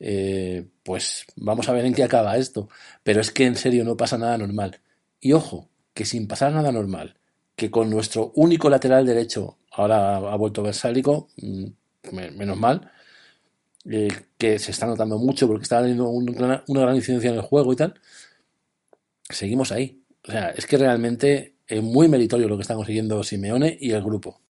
Eh, 0.00 0.66
pues 0.82 1.24
vamos 1.36 1.68
a 1.68 1.72
ver 1.72 1.84
en 1.86 1.94
qué 1.94 2.04
acaba 2.04 2.36
esto. 2.36 2.68
Pero 3.02 3.20
es 3.20 3.30
que 3.30 3.46
en 3.46 3.56
serio 3.56 3.84
no 3.84 3.96
pasa 3.96 4.18
nada 4.18 4.36
normal. 4.36 4.80
Y 5.20 5.32
ojo, 5.32 5.68
que 5.94 6.04
sin 6.04 6.26
pasar 6.26 6.52
nada 6.52 6.72
normal, 6.72 7.16
que 7.56 7.70
con 7.70 7.88
nuestro 7.90 8.32
único 8.34 8.68
lateral 8.68 9.06
derecho, 9.06 9.58
ahora 9.70 10.16
ha 10.16 10.36
vuelto 10.36 10.62
Versálico, 10.62 11.28
mm, 11.36 11.64
me- 12.12 12.30
menos 12.32 12.58
mal, 12.58 12.90
eh, 13.90 14.08
que 14.38 14.58
se 14.58 14.70
está 14.70 14.86
notando 14.86 15.18
mucho 15.18 15.46
porque 15.46 15.62
está 15.64 15.80
teniendo 15.80 16.08
un 16.08 16.28
una 16.68 16.80
gran 16.80 16.96
incidencia 16.96 17.30
en 17.30 17.36
el 17.36 17.42
juego 17.42 17.72
y 17.72 17.76
tal, 17.76 17.94
seguimos 19.28 19.72
ahí. 19.72 20.00
O 20.26 20.30
sea, 20.30 20.50
es 20.50 20.66
que 20.66 20.78
realmente 20.78 21.54
es 21.66 21.82
muy 21.82 22.08
meritorio 22.08 22.48
lo 22.48 22.56
que 22.56 22.62
está 22.62 22.74
consiguiendo 22.74 23.22
Simeone 23.22 23.76
y 23.80 23.90
el 23.92 24.02
grupo. 24.02 24.40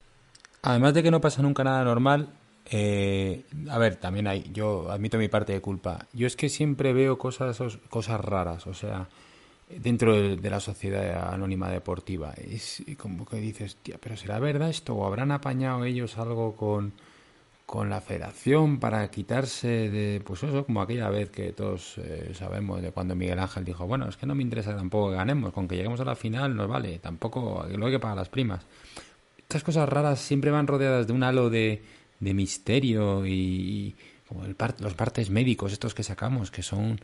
Además 0.63 0.95
de 0.95 1.03
que 1.03 1.11
no 1.11 1.21
pasa 1.21 1.43
nunca 1.43 1.65
nada 1.65 1.85
normal, 1.85 2.29
eh, 2.71 3.45
a 3.69 3.79
ver, 3.79 3.97
también 3.97 4.27
hay, 4.27 4.51
yo 4.53 4.91
admito 4.91 5.19
mi 5.19 5.29
parte 5.29 5.53
de 5.53 5.61
culpa. 5.61 6.07
Yo 6.13 6.27
es 6.27 6.37
que 6.37 6.49
siempre 6.49 6.93
veo 6.93 7.19
cosas, 7.19 7.61
os- 7.61 7.79
cosas 7.91 8.21
raras, 8.21 8.67
o 8.67 8.73
sea, 8.75 9.09
dentro 9.69 10.15
de, 10.15 10.37
de 10.37 10.51
la 10.51 10.61
sociedad 10.61 11.33
anónima 11.35 11.71
deportiva. 11.71 12.33
Es 12.35 12.83
como 12.97 13.27
que 13.27 13.37
dices, 13.37 13.77
tía, 13.83 13.97
pero 14.01 14.17
¿será 14.17 14.39
verdad 14.39 14.71
esto? 14.71 14.95
¿O 14.95 15.07
habrán 15.07 15.33
apañado 15.33 15.85
ellos 15.85 16.17
algo 16.19 16.57
con, 16.57 16.95
con 17.67 17.89
la 17.89 18.01
federación 18.01 18.79
para 18.79 19.11
quitarse 19.11 19.91
de, 19.91 20.23
pues 20.25 20.43
eso, 20.43 20.67
como 20.67 20.83
aquella 20.83 21.09
vez 21.09 21.31
que 21.31 21.53
todos 21.53 21.99
eh, 21.99 22.33
sabemos 22.35 22.83
de 22.83 22.93
cuando 22.93 23.15
Miguel 23.15 23.39
Ángel 23.39 23.65
dijo, 23.65 23.87
bueno, 23.87 24.09
es 24.09 24.17
que 24.17 24.27
no 24.27 24.35
me 24.35 24.43
interesa 24.43 24.77
tampoco 24.77 25.11
que 25.11 25.17
ganemos, 25.17 25.53
con 25.53 25.67
que 25.67 25.77
lleguemos 25.77 26.01
a 26.01 26.05
la 26.05 26.15
final 26.15 26.55
nos 26.55 26.69
vale, 26.69 26.99
tampoco, 26.99 27.65
luego 27.69 27.87
hay 27.87 27.93
que 27.93 28.01
pagar 28.01 28.17
las 28.17 28.29
primas 28.29 28.67
estas 29.45 29.63
cosas 29.63 29.89
raras 29.89 30.21
siempre 30.21 30.51
van 30.51 30.67
rodeadas 30.67 31.07
de 31.07 31.13
un 31.13 31.23
halo 31.23 31.51
de, 31.51 31.83
de 32.19 32.35
misterio 32.35 33.27
y, 33.27 33.95
como 34.27 34.45
el 34.45 34.57
los 34.81 34.95
partes 34.95 35.31
médicos 35.31 35.73
estos 35.73 35.95
que 35.95 36.03
sacamos 36.03 36.51
que 36.51 36.63
son 36.63 37.01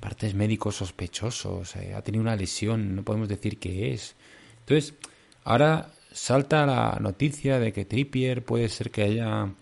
partes 0.00 0.34
médicos 0.34 0.76
sospechosos 0.76 1.76
eh, 1.76 1.94
ha 1.94 2.02
tenido 2.02 2.20
una 2.20 2.36
lesión 2.36 2.94
no 2.96 3.04
podemos 3.04 3.28
decir 3.28 3.58
qué 3.58 3.94
es. 3.94 4.16
Entonces 4.60 4.94
ahora 5.44 5.92
salta 6.12 6.66
la 6.66 6.98
noticia 7.00 7.58
de 7.58 7.72
que 7.72 7.84
Trippier 7.84 8.44
puede 8.44 8.68
ser 8.68 8.90
que 8.90 9.02
haya 9.02 9.54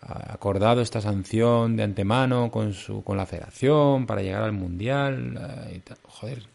acordado 0.00 0.80
esta 0.80 1.00
sanción 1.00 1.76
de 1.76 1.82
antemano 1.82 2.50
con 2.50 2.72
su 2.72 3.04
con 3.04 3.16
la 3.16 3.26
federación 3.26 4.06
para 4.06 4.22
llegar 4.22 4.42
al 4.42 4.52
mundial 4.52 5.38
eh, 5.70 5.82
joder 6.04 6.46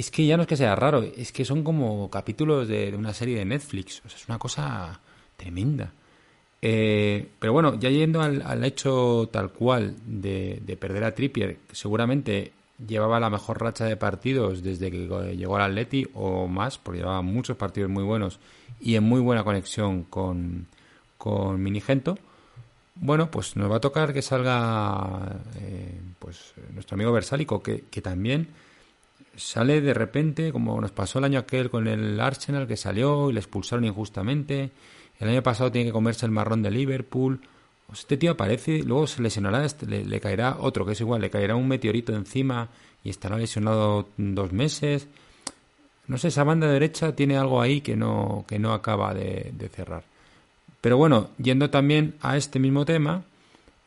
es 0.00 0.10
que 0.10 0.26
ya 0.26 0.36
no 0.36 0.42
es 0.42 0.48
que 0.48 0.56
sea 0.56 0.74
raro, 0.74 1.02
es 1.02 1.32
que 1.32 1.44
son 1.44 1.62
como 1.62 2.10
capítulos 2.10 2.68
de, 2.68 2.94
una 2.96 3.12
serie 3.14 3.38
de 3.38 3.44
Netflix. 3.44 4.02
Es 4.06 4.28
una 4.28 4.38
cosa 4.38 5.00
tremenda. 5.36 5.92
Eh, 6.62 7.28
pero 7.38 7.52
bueno, 7.52 7.78
ya 7.78 7.88
yendo 7.90 8.20
al, 8.20 8.42
al 8.42 8.64
hecho 8.64 9.28
tal 9.32 9.50
cual 9.52 9.96
de, 10.04 10.60
de 10.64 10.76
perder 10.76 11.04
a 11.04 11.14
Trippier, 11.14 11.58
seguramente 11.72 12.52
llevaba 12.86 13.20
la 13.20 13.30
mejor 13.30 13.60
racha 13.60 13.84
de 13.84 13.96
partidos 13.96 14.62
desde 14.62 14.90
que 14.90 15.36
llegó 15.36 15.56
al 15.56 15.70
Atleti 15.70 16.06
o 16.14 16.46
más, 16.48 16.78
porque 16.78 17.00
llevaba 17.00 17.22
muchos 17.22 17.56
partidos 17.56 17.90
muy 17.90 18.04
buenos 18.04 18.40
y 18.80 18.96
en 18.96 19.04
muy 19.04 19.20
buena 19.20 19.44
conexión 19.44 20.04
con, 20.04 20.66
con 21.18 21.62
Minigento. 21.62 22.18
Bueno, 23.02 23.30
pues 23.30 23.56
nos 23.56 23.70
va 23.70 23.76
a 23.76 23.80
tocar 23.80 24.12
que 24.12 24.20
salga 24.20 25.40
eh, 25.58 25.98
pues 26.18 26.52
nuestro 26.74 26.96
amigo 26.96 27.10
Versálico, 27.12 27.62
que, 27.62 27.84
que 27.90 28.02
también 28.02 28.48
sale 29.36 29.80
de 29.80 29.94
repente, 29.94 30.52
como 30.52 30.78
nos 30.82 30.90
pasó 30.90 31.18
el 31.18 31.24
año 31.24 31.38
aquel 31.38 31.70
con 31.70 31.88
el 31.88 32.20
Arsenal, 32.20 32.66
que 32.66 32.76
salió 32.76 33.30
y 33.30 33.32
le 33.32 33.40
expulsaron 33.40 33.86
injustamente. 33.86 34.70
El 35.18 35.30
año 35.30 35.42
pasado 35.42 35.72
tiene 35.72 35.86
que 35.86 35.92
comerse 35.92 36.26
el 36.26 36.32
marrón 36.32 36.62
de 36.62 36.70
Liverpool. 36.70 37.40
Sea, 37.86 37.94
este 37.94 38.16
tío 38.18 38.32
aparece, 38.32 38.82
luego 38.82 39.06
se 39.06 39.22
lesionará, 39.22 39.64
este, 39.64 39.86
le, 39.86 40.04
le 40.04 40.20
caerá 40.20 40.58
otro, 40.60 40.84
que 40.84 40.92
es 40.92 41.00
igual, 41.00 41.22
le 41.22 41.30
caerá 41.30 41.56
un 41.56 41.68
meteorito 41.68 42.14
encima 42.14 42.68
y 43.02 43.08
estará 43.08 43.38
lesionado 43.38 44.08
dos 44.18 44.52
meses. 44.52 45.08
No 46.06 46.18
sé, 46.18 46.28
esa 46.28 46.44
banda 46.44 46.66
derecha 46.66 47.16
tiene 47.16 47.38
algo 47.38 47.62
ahí 47.62 47.80
que 47.80 47.96
no, 47.96 48.44
que 48.46 48.58
no 48.58 48.74
acaba 48.74 49.14
de 49.14 49.70
cerrar. 49.74 50.09
Pero 50.80 50.96
bueno, 50.96 51.30
yendo 51.38 51.70
también 51.70 52.14
a 52.20 52.36
este 52.36 52.58
mismo 52.58 52.84
tema, 52.84 53.24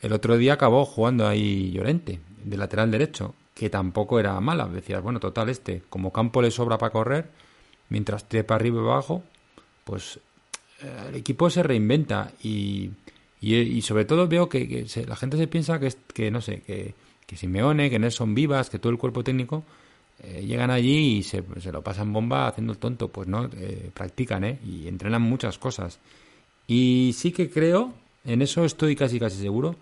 el 0.02 0.14
otro 0.14 0.38
día 0.38 0.54
acabó 0.54 0.86
jugando 0.86 1.28
ahí 1.28 1.72
Llorente, 1.72 2.20
de 2.44 2.58
lateral 2.58 2.91
derecho, 2.91 3.34
que 3.56 3.70
tampoco 3.70 4.20
era 4.20 4.39
mala. 4.39 4.68
Decías, 4.68 5.02
bueno, 5.02 5.20
total, 5.20 5.50
este, 5.50 5.82
como 5.89 6.12
campo 6.12 6.41
le 6.41 6.52
sobra 6.52 6.78
para 6.78 6.91
correr, 6.91 7.30
mientras 7.89 8.28
trepa 8.30 8.56
arriba 8.56 8.82
y 8.82 8.86
abajo, 8.86 9.24
pues 9.86 10.20
eh, 10.82 11.06
el 11.10 11.16
equipo 11.16 11.50
se 11.50 11.64
reinventa 11.64 12.32
y, 12.44 12.91
y, 13.41 13.82
sobre 13.82 14.06
todo 14.06 14.28
veo 14.28 14.48
que, 14.50 14.88
se- 14.88 15.06
la 15.06 15.16
gente 15.16 15.38
se 15.38 15.48
piensa 15.48 15.80
que, 15.80 15.91
que 16.14 16.30
no 16.32 16.41
sé, 16.41 16.62
que, 16.62 16.94
que 17.26 17.36
Simeone, 17.36 17.89
que 17.89 18.00
Nelson 18.00 18.36
Vivas, 18.36 18.70
que 18.70 18.80
todo 18.80 18.91
el 18.91 18.98
cuerpo 19.00 19.24
técnico 19.24 19.64
eh, 20.22 20.44
llegan 20.46 20.70
allí 20.72 21.18
y 21.18 21.24
se, 21.24 21.44
se 21.60 21.72
lo 21.72 21.82
pasan 21.82 22.14
bomba 22.14 22.48
haciendo 22.48 22.74
el 22.74 22.80
tonto. 22.80 23.08
Pues 23.10 23.28
no, 23.28 23.50
eh, 23.58 23.89
practican, 23.94 24.44
¿eh? 24.44 24.60
Y 24.66 24.88
entrenan 24.88 25.22
muchas 25.22 25.58
cosas. 25.58 26.00
Y 26.68 27.14
sí 27.16 27.32
que 27.32 27.49
creo, 27.49 27.93
en 28.26 28.41
eso 28.41 28.66
estoy 28.66 28.95
casi 28.95 29.20
casi 29.20 29.38
seguro, 29.38 29.76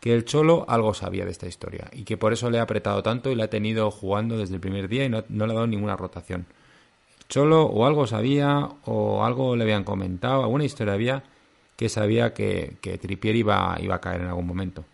que 0.00 0.14
el 0.14 0.24
Cholo 0.24 0.64
algo 0.68 0.94
sabía 0.94 1.24
de 1.24 1.32
esta 1.32 1.48
historia 1.48 1.90
y 1.92 2.04
que 2.04 2.16
por 2.16 2.32
eso 2.32 2.50
le 2.50 2.60
ha 2.60 2.62
apretado 2.62 3.02
tanto 3.02 3.30
y 3.30 3.34
le 3.34 3.42
ha 3.42 3.50
tenido 3.50 3.90
jugando 3.90 4.38
desde 4.38 4.54
el 4.54 4.60
primer 4.60 4.88
día 4.88 5.04
y 5.04 5.08
no, 5.08 5.24
no 5.28 5.46
le 5.46 5.52
ha 5.52 5.54
dado 5.54 5.66
ninguna 5.66 5.96
rotación. 5.96 6.46
Cholo 7.28 7.64
o 7.64 7.84
algo 7.84 8.06
sabía 8.06 8.68
o 8.84 9.24
algo 9.24 9.56
le 9.56 9.64
habían 9.64 9.84
comentado, 9.84 10.42
alguna 10.42 10.64
historia 10.64 10.94
había 10.94 11.24
que 11.78 11.88
sabía 11.88 12.34
que, 12.34 12.76
Trippier 13.00 13.36
iba, 13.36 13.78
iba 13.80 13.94
a 13.94 14.00
caer 14.00 14.22
en 14.22 14.26
algún 14.26 14.48
momento. 14.48 14.84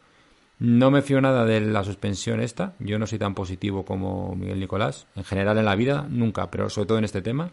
No 0.58 0.90
me 0.90 1.00
fío 1.00 1.18
nada 1.22 1.46
de 1.46 1.62
la 1.62 1.82
suspensión 1.82 2.40
esta, 2.40 2.74
yo 2.78 2.98
no 2.98 3.06
soy 3.06 3.18
tan 3.18 3.34
positivo 3.34 3.86
como 3.86 4.36
Miguel 4.36 4.60
Nicolás, 4.60 5.06
en 5.16 5.24
general 5.24 5.56
en 5.56 5.64
la 5.64 5.76
vida, 5.76 6.06
nunca, 6.10 6.50
pero 6.50 6.68
sobre 6.68 6.86
todo 6.86 6.98
en 6.98 7.04
este 7.04 7.22
tema. 7.22 7.52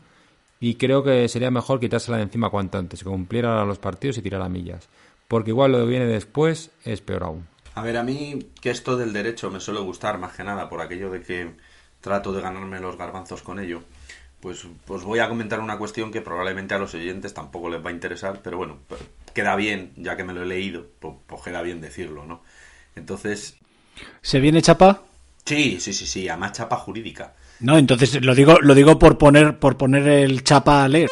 Y 0.62 0.76
creo 0.76 1.04
que 1.04 1.28
sería 1.28 1.52
mejor 1.52 1.80
quitársela 1.82 2.18
de 2.18 2.24
encima 2.24 2.50
cuanto 2.50 2.78
antes, 2.78 3.04
que 3.04 3.10
cumpliera 3.10 3.66
los 3.66 3.80
partidos 3.80 4.18
y 4.18 4.22
tirara 4.22 4.48
millas. 4.48 4.88
Porque 5.28 5.50
igual 5.52 5.74
lo 5.74 5.80
que 5.80 5.86
viene 5.86 6.06
después 6.06 6.72
es 6.86 7.02
peor 7.02 7.24
aún. 7.24 7.48
A 7.74 7.82
ver, 7.84 7.98
a 7.98 8.04
mí 8.04 8.52
que 8.62 8.70
esto 8.70 8.98
del 8.98 9.14
derecho 9.14 9.50
me 9.52 9.60
suele 9.62 9.80
gustar 9.82 10.18
más 10.20 10.34
que 10.36 10.44
nada 10.44 10.70
por 10.70 10.82
aquello 10.82 11.10
de 11.10 11.22
que 11.22 11.56
trato 12.02 12.34
de 12.34 12.42
ganarme 12.42 12.80
los 12.80 12.98
garbanzos 12.98 13.42
con 13.44 13.60
ello. 13.60 13.84
Pues, 14.42 14.66
pues 14.86 15.04
voy 15.04 15.20
a 15.20 15.30
comentar 15.30 15.60
una 15.60 15.78
cuestión 15.78 16.12
que 16.12 16.22
probablemente 16.22 16.74
a 16.74 16.80
los 16.80 16.94
oyentes 16.96 17.34
tampoco 17.34 17.70
les 17.70 17.84
va 17.86 17.90
a 17.90 17.94
interesar, 17.94 18.42
pero 18.44 18.58
bueno, 18.58 18.80
p- 18.90 18.96
queda 19.34 19.56
bien, 19.56 19.94
ya 19.98 20.18
que 20.18 20.24
me 20.24 20.34
lo 20.34 20.44
he 20.44 20.46
leído, 20.48 20.88
pues, 21.00 21.16
pues 21.28 21.42
queda 21.44 21.62
bien 21.62 21.80
decirlo, 21.82 22.26
¿no? 22.26 22.44
Entonces, 22.96 23.58
¿Se 24.22 24.40
viene 24.40 24.62
chapa? 24.62 25.04
sí, 25.46 25.80
sí, 25.80 25.94
sí, 25.94 26.06
sí, 26.08 26.30
a 26.30 26.38
más 26.38 26.54
chapa 26.54 26.78
jurídica. 26.78 27.36
No, 27.62 27.78
entonces 27.78 28.24
lo 28.24 28.34
digo, 28.34 28.56
lo 28.62 28.74
digo 28.74 28.98
por 28.98 29.20
poner, 29.20 29.60
por 29.60 29.78
poner 29.78 30.08
el 30.08 30.44
chapa 30.44 30.84
a 30.84 30.88
leer. 30.88 31.08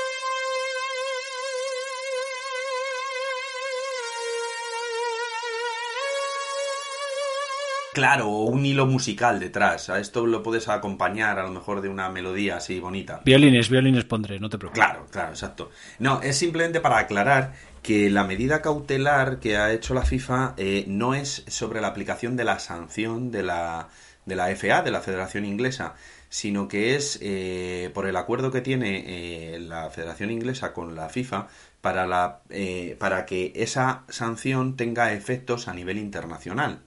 Claro, 7.94 8.30
o 8.30 8.46
un 8.46 8.66
hilo 8.66 8.88
musical 8.88 9.40
detrás. 9.40 9.90
A 9.90 10.00
esto 10.00 10.26
lo 10.26 10.42
puedes 10.42 10.70
acompañar 10.70 11.38
a 11.38 11.44
lo 11.44 11.50
mejor 11.50 11.82
de 11.82 11.90
una 11.90 12.10
melodía 12.10 12.58
así 12.58 12.80
bonita. 12.80 13.22
Violines, 13.26 13.70
violines 13.70 14.06
pondré, 14.06 14.40
no 14.40 14.50
te 14.50 14.58
preocupes. 14.58 14.84
Claro, 14.84 15.06
claro, 15.12 15.30
exacto. 15.32 15.70
No, 16.00 16.22
es 16.22 16.38
simplemente 16.38 16.80
para 16.80 16.98
aclarar 16.98 17.54
que 17.84 18.10
la 18.10 18.24
medida 18.24 18.62
cautelar 18.62 19.40
que 19.40 19.58
ha 19.58 19.72
hecho 19.72 19.94
la 19.94 20.04
FIFA 20.04 20.54
eh, 20.58 20.86
no 20.88 21.14
es 21.14 21.44
sobre 21.48 21.82
la 21.82 21.88
aplicación 21.90 22.36
de 22.38 22.46
la 22.46 22.60
sanción 22.60 23.32
de 23.32 23.44
la, 23.44 23.90
de 24.26 24.36
la 24.36 24.56
FA, 24.56 24.82
de 24.82 24.92
la 24.92 25.02
Federación 25.02 25.46
Inglesa, 25.46 25.96
sino 26.30 26.68
que 26.68 26.96
es 26.96 27.20
eh, 27.22 27.92
por 27.94 28.06
el 28.06 28.16
acuerdo 28.16 28.52
que 28.52 28.62
tiene 28.62 29.56
eh, 29.56 29.60
la 29.60 29.90
Federación 29.90 30.32
Inglesa 30.32 30.74
con 30.74 30.96
la 30.96 31.10
FIFA 31.10 31.48
para, 31.82 32.08
la, 32.08 32.42
eh, 32.50 32.96
para 33.00 33.26
que 33.26 33.52
esa 33.56 34.04
sanción 34.10 34.76
tenga 34.78 35.14
efectos 35.14 35.68
a 35.68 35.74
nivel 35.74 35.98
internacional. 35.98 36.82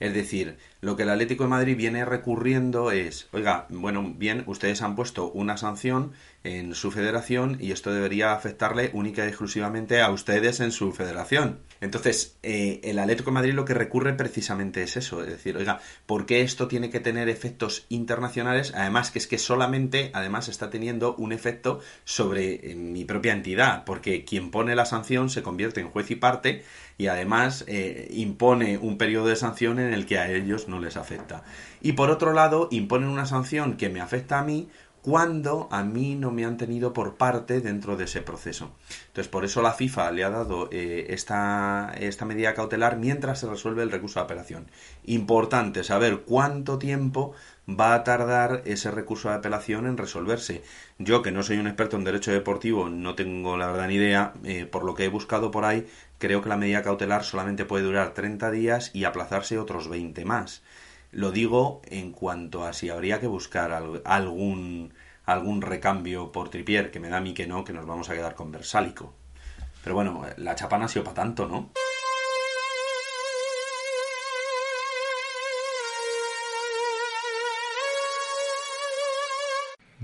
Es 0.00 0.14
decir, 0.14 0.58
lo 0.80 0.96
que 0.96 1.02
el 1.02 1.10
Atlético 1.10 1.44
de 1.44 1.50
Madrid 1.50 1.76
viene 1.76 2.04
recurriendo 2.04 2.92
es, 2.92 3.28
oiga, 3.32 3.66
bueno, 3.68 4.14
bien, 4.16 4.44
ustedes 4.46 4.80
han 4.82 4.94
puesto 4.94 5.30
una 5.30 5.56
sanción 5.56 6.12
en 6.44 6.74
su 6.74 6.92
federación 6.92 7.56
y 7.60 7.72
esto 7.72 7.92
debería 7.92 8.32
afectarle 8.32 8.90
única 8.92 9.24
y 9.24 9.28
exclusivamente 9.28 10.00
a 10.00 10.10
ustedes 10.10 10.60
en 10.60 10.70
su 10.70 10.92
federación. 10.92 11.58
Entonces, 11.80 12.36
eh, 12.42 12.80
el 12.84 12.98
Atlético 13.00 13.30
de 13.30 13.34
Madrid 13.34 13.54
lo 13.54 13.64
que 13.64 13.74
recurre 13.74 14.14
precisamente 14.14 14.82
es 14.82 14.96
eso, 14.96 15.22
es 15.22 15.28
decir, 15.28 15.56
oiga, 15.56 15.80
¿por 16.06 16.26
qué 16.26 16.42
esto 16.42 16.68
tiene 16.68 16.90
que 16.90 17.00
tener 17.00 17.28
efectos 17.28 17.86
internacionales? 17.88 18.72
Además, 18.74 19.10
que 19.10 19.18
es 19.18 19.26
que 19.26 19.38
solamente, 19.38 20.10
además, 20.14 20.48
está 20.48 20.70
teniendo 20.70 21.16
un 21.16 21.32
efecto 21.32 21.80
sobre 22.04 22.70
eh, 22.70 22.76
mi 22.76 23.04
propia 23.04 23.32
entidad, 23.32 23.84
porque 23.84 24.24
quien 24.24 24.50
pone 24.52 24.76
la 24.76 24.86
sanción 24.86 25.30
se 25.30 25.42
convierte 25.42 25.80
en 25.80 25.90
juez 25.90 26.10
y 26.10 26.16
parte 26.16 26.62
y 26.98 27.06
además 27.06 27.64
eh, 27.68 28.08
impone 28.10 28.76
un 28.76 28.98
periodo 28.98 29.28
de 29.28 29.36
sanción 29.36 29.78
en 29.78 29.94
el 29.94 30.04
que 30.04 30.18
a 30.18 30.30
ellos 30.30 30.67
no 30.68 30.78
les 30.78 30.96
afecta. 30.96 31.42
Y 31.80 31.92
por 31.92 32.10
otro 32.10 32.32
lado, 32.32 32.68
imponen 32.70 33.08
una 33.08 33.26
sanción 33.26 33.76
que 33.76 33.88
me 33.88 34.00
afecta 34.00 34.38
a 34.38 34.44
mí 34.44 34.68
cuando 35.02 35.68
a 35.70 35.84
mí 35.84 36.16
no 36.16 36.30
me 36.30 36.44
han 36.44 36.56
tenido 36.56 36.92
por 36.92 37.16
parte 37.16 37.60
dentro 37.60 37.96
de 37.96 38.04
ese 38.04 38.20
proceso. 38.20 38.72
Entonces, 39.06 39.28
por 39.28 39.44
eso 39.44 39.62
la 39.62 39.72
FIFA 39.72 40.10
le 40.10 40.24
ha 40.24 40.30
dado 40.30 40.68
eh, 40.70 41.06
esta, 41.10 41.94
esta 41.98 42.24
medida 42.24 42.54
cautelar 42.54 42.98
mientras 42.98 43.40
se 43.40 43.48
resuelve 43.48 43.82
el 43.82 43.90
recurso 43.90 44.20
de 44.20 44.24
apelación. 44.24 44.70
Importante 45.04 45.84
saber 45.84 46.20
cuánto 46.26 46.78
tiempo 46.78 47.32
va 47.68 47.94
a 47.94 48.04
tardar 48.04 48.62
ese 48.64 48.90
recurso 48.90 49.28
de 49.28 49.36
apelación 49.36 49.86
en 49.86 49.96
resolverse. 49.96 50.62
Yo, 50.98 51.22
que 51.22 51.32
no 51.32 51.42
soy 51.42 51.58
un 51.58 51.66
experto 51.66 51.96
en 51.96 52.04
derecho 52.04 52.32
deportivo, 52.32 52.88
no 52.88 53.14
tengo 53.14 53.56
la 53.56 53.66
verdad 53.68 53.88
ni 53.88 53.94
idea, 53.94 54.32
eh, 54.44 54.64
por 54.64 54.84
lo 54.84 54.94
que 54.94 55.04
he 55.04 55.08
buscado 55.08 55.50
por 55.50 55.64
ahí, 55.64 55.86
creo 56.18 56.42
que 56.42 56.48
la 56.48 56.56
medida 56.56 56.82
cautelar 56.82 57.24
solamente 57.24 57.64
puede 57.64 57.84
durar 57.84 58.14
30 58.14 58.50
días 58.50 58.90
y 58.94 59.04
aplazarse 59.04 59.58
otros 59.58 59.88
20 59.88 60.24
más. 60.24 60.62
Lo 61.10 61.30
digo 61.32 61.80
en 61.86 62.12
cuanto 62.12 62.64
a 62.64 62.72
si 62.72 62.90
habría 62.90 63.18
que 63.20 63.26
buscar 63.26 63.72
al- 63.72 64.02
algún, 64.04 64.92
algún 65.24 65.62
recambio 65.62 66.32
por 66.32 66.50
Tripier, 66.50 66.90
que 66.90 67.00
me 67.00 67.08
da 67.08 67.16
a 67.18 67.20
mí 67.20 67.34
que 67.34 67.46
no, 67.46 67.64
que 67.64 67.72
nos 67.72 67.86
vamos 67.86 68.10
a 68.10 68.14
quedar 68.14 68.34
con 68.34 68.52
Versálico. 68.52 69.14
Pero 69.82 69.94
bueno, 69.94 70.26
la 70.36 70.54
chapa 70.54 70.76
no 70.76 70.84
ha 70.84 70.88
sido 70.88 71.04
para 71.04 71.14
tanto, 71.14 71.46
¿no? 71.48 71.70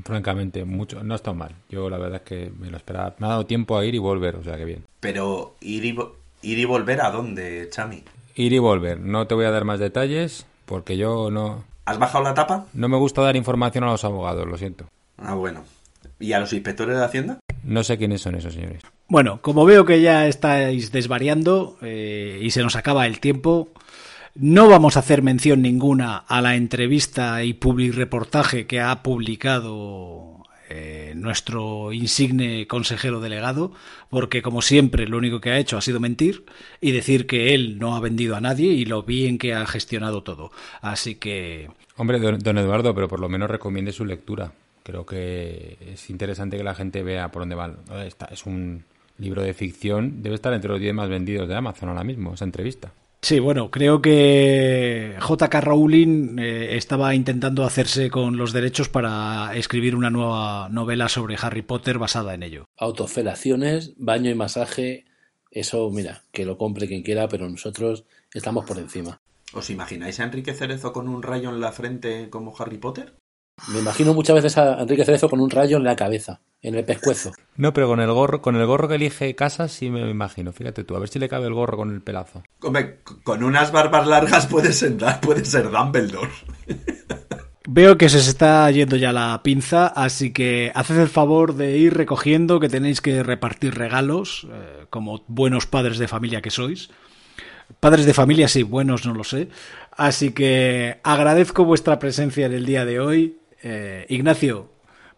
Francamente, 0.04 0.64
mucho, 0.64 1.02
no 1.02 1.14
está 1.14 1.32
mal. 1.32 1.54
Yo 1.68 1.88
la 1.88 1.98
verdad 1.98 2.22
es 2.24 2.28
que 2.28 2.52
me 2.58 2.70
lo 2.70 2.76
esperaba. 2.76 3.14
Me 3.18 3.26
ha 3.26 3.30
dado 3.30 3.46
tiempo 3.46 3.78
a 3.78 3.84
ir 3.84 3.94
y 3.94 3.98
volver, 3.98 4.36
o 4.36 4.44
sea 4.44 4.56
que 4.56 4.64
bien. 4.64 4.84
Pero 5.00 5.54
ir 5.60 5.84
y, 5.84 5.98
ir 6.42 6.58
y 6.58 6.64
volver 6.64 7.00
a 7.00 7.10
dónde, 7.10 7.68
Chami? 7.70 8.04
Ir 8.34 8.52
y 8.52 8.58
volver. 8.58 9.00
No 9.00 9.26
te 9.26 9.34
voy 9.34 9.46
a 9.46 9.50
dar 9.50 9.64
más 9.64 9.80
detalles 9.80 10.46
porque 10.66 10.96
yo 10.96 11.30
no, 11.30 11.64
¿Has 11.86 11.98
bajado 11.98 12.24
la 12.24 12.34
tapa? 12.34 12.66
no 12.72 12.88
me 12.88 12.96
gusta 12.96 13.22
dar 13.22 13.36
información 13.36 13.84
a 13.84 13.88
los 13.88 14.04
abogados, 14.04 14.46
lo 14.46 14.56
siento. 14.56 14.86
Ah, 15.18 15.34
bueno. 15.34 15.64
¿Y 16.18 16.32
a 16.32 16.40
los 16.40 16.52
inspectores 16.52 16.96
de 16.96 17.04
Hacienda? 17.04 17.38
No 17.62 17.82
sé 17.84 17.98
quiénes 17.98 18.22
son 18.22 18.34
esos 18.34 18.54
señores. 18.54 18.82
Bueno, 19.08 19.40
como 19.42 19.64
veo 19.64 19.84
que 19.84 20.00
ya 20.00 20.26
estáis 20.26 20.92
desvariando 20.92 21.76
eh, 21.82 22.38
y 22.42 22.50
se 22.50 22.62
nos 22.62 22.76
acaba 22.76 23.06
el 23.06 23.20
tiempo, 23.20 23.68
no 24.34 24.68
vamos 24.68 24.96
a 24.96 25.00
hacer 25.00 25.22
mención 25.22 25.62
ninguna 25.62 26.16
a 26.16 26.40
la 26.40 26.56
entrevista 26.56 27.44
y 27.44 27.54
public 27.54 27.94
reportaje 27.94 28.66
que 28.66 28.80
ha 28.80 29.02
publicado 29.02 30.42
eh, 30.68 31.12
nuestro 31.14 31.92
insigne 31.92 32.66
consejero 32.66 33.20
delegado, 33.20 33.72
porque 34.10 34.42
como 34.42 34.60
siempre 34.60 35.06
lo 35.06 35.18
único 35.18 35.40
que 35.40 35.50
ha 35.50 35.58
hecho 35.58 35.76
ha 35.76 35.82
sido 35.82 36.00
mentir 36.00 36.44
y 36.80 36.90
decir 36.90 37.26
que 37.26 37.54
él 37.54 37.78
no 37.78 37.94
ha 37.94 38.00
vendido 38.00 38.34
a 38.34 38.40
nadie 38.40 38.72
y 38.72 38.84
lo 38.86 39.04
bien 39.04 39.38
que 39.38 39.54
ha 39.54 39.66
gestionado 39.66 40.22
todo. 40.22 40.50
Así 40.80 41.14
que 41.14 41.68
Hombre, 41.96 42.18
don, 42.18 42.58
Eduardo, 42.58 42.92
pero 42.94 43.06
por 43.06 43.20
lo 43.20 43.28
menos 43.28 43.48
recomiende 43.48 43.92
su 43.92 44.04
lectura. 44.04 44.52
Creo 44.82 45.06
que 45.06 45.78
es 45.92 46.10
interesante 46.10 46.56
que 46.56 46.64
la 46.64 46.74
gente 46.74 47.04
vea 47.04 47.30
por 47.30 47.42
dónde 47.42 47.54
va. 47.54 47.72
Es 48.30 48.46
un 48.46 48.84
libro 49.18 49.42
de 49.42 49.54
ficción, 49.54 50.22
debe 50.22 50.34
estar 50.34 50.52
entre 50.52 50.70
los 50.70 50.80
10 50.80 50.92
más 50.92 51.08
vendidos 51.08 51.48
de 51.48 51.54
Amazon 51.54 51.88
ahora 51.88 52.02
mismo, 52.02 52.34
esa 52.34 52.44
entrevista. 52.44 52.92
Sí, 53.24 53.38
bueno, 53.38 53.70
creo 53.70 54.02
que 54.02 55.16
J.K. 55.18 55.60
Rowling 55.62 56.38
eh, 56.38 56.76
estaba 56.76 57.14
intentando 57.14 57.64
hacerse 57.64 58.10
con 58.10 58.36
los 58.36 58.52
derechos 58.52 58.90
para 58.90 59.56
escribir 59.56 59.96
una 59.96 60.10
nueva 60.10 60.68
novela 60.68 61.08
sobre 61.08 61.38
Harry 61.40 61.62
Potter 61.62 61.96
basada 61.96 62.34
en 62.34 62.42
ello. 62.42 62.66
Autofelaciones, 62.76 63.94
baño 63.96 64.30
y 64.30 64.34
masaje, 64.34 65.06
eso, 65.50 65.88
mira, 65.90 66.24
que 66.32 66.44
lo 66.44 66.58
compre 66.58 66.86
quien 66.86 67.02
quiera, 67.02 67.26
pero 67.26 67.48
nosotros 67.48 68.04
estamos 68.34 68.66
por 68.66 68.78
encima. 68.78 69.22
¿Os 69.54 69.70
imagináis 69.70 70.20
a 70.20 70.24
Enrique 70.24 70.52
Cerezo 70.52 70.92
con 70.92 71.08
un 71.08 71.22
rayo 71.22 71.48
en 71.48 71.62
la 71.62 71.72
frente 71.72 72.28
como 72.28 72.54
Harry 72.58 72.76
Potter? 72.76 73.14
Me 73.72 73.78
imagino 73.78 74.12
muchas 74.14 74.34
veces 74.36 74.58
a 74.58 74.80
Enrique 74.80 75.04
Cerezo 75.04 75.28
con 75.28 75.40
un 75.40 75.50
rayo 75.50 75.76
en 75.76 75.84
la 75.84 75.96
cabeza, 75.96 76.40
en 76.60 76.74
el 76.74 76.84
pescuezo. 76.84 77.32
No, 77.56 77.72
pero 77.72 77.86
con 77.86 78.00
el 78.00 78.12
gorro, 78.12 78.42
con 78.42 78.56
el 78.56 78.66
gorro 78.66 78.88
que 78.88 78.96
elige 78.96 79.34
Casas 79.34 79.72
sí 79.72 79.90
me 79.90 80.00
lo 80.00 80.10
imagino. 80.10 80.52
Fíjate 80.52 80.84
tú, 80.84 80.96
a 80.96 80.98
ver 80.98 81.08
si 81.08 81.18
le 81.18 81.28
cabe 81.28 81.46
el 81.46 81.54
gorro 81.54 81.76
con 81.76 81.92
el 81.92 82.02
pelazo. 82.02 82.42
Hombre, 82.62 83.00
con 83.22 83.42
unas 83.42 83.72
barbas 83.72 84.06
largas 84.06 84.46
puede 84.46 84.72
ser, 84.72 84.96
puede 85.22 85.44
ser 85.44 85.70
Dumbledore. 85.70 86.32
Veo 87.66 87.96
que 87.96 88.10
se 88.10 88.18
os 88.18 88.28
está 88.28 88.70
yendo 88.70 88.96
ya 88.96 89.12
la 89.12 89.40
pinza, 89.42 89.86
así 89.86 90.32
que 90.32 90.70
haced 90.74 90.98
el 90.98 91.08
favor 91.08 91.54
de 91.54 91.78
ir 91.78 91.94
recogiendo 91.94 92.60
que 92.60 92.68
tenéis 92.68 93.00
que 93.00 93.22
repartir 93.22 93.74
regalos, 93.74 94.46
eh, 94.52 94.84
como 94.90 95.24
buenos 95.28 95.64
padres 95.66 95.96
de 95.96 96.06
familia 96.06 96.42
que 96.42 96.50
sois. 96.50 96.90
Padres 97.80 98.04
de 98.04 98.12
familia, 98.12 98.48
sí, 98.48 98.62
buenos 98.62 99.06
no 99.06 99.14
lo 99.14 99.24
sé. 99.24 99.48
Así 99.96 100.32
que 100.32 101.00
agradezco 101.02 101.64
vuestra 101.64 101.98
presencia 101.98 102.44
en 102.44 102.52
el 102.52 102.66
día 102.66 102.84
de 102.84 103.00
hoy. 103.00 103.38
Eh, 103.66 104.04
Ignacio, 104.10 104.70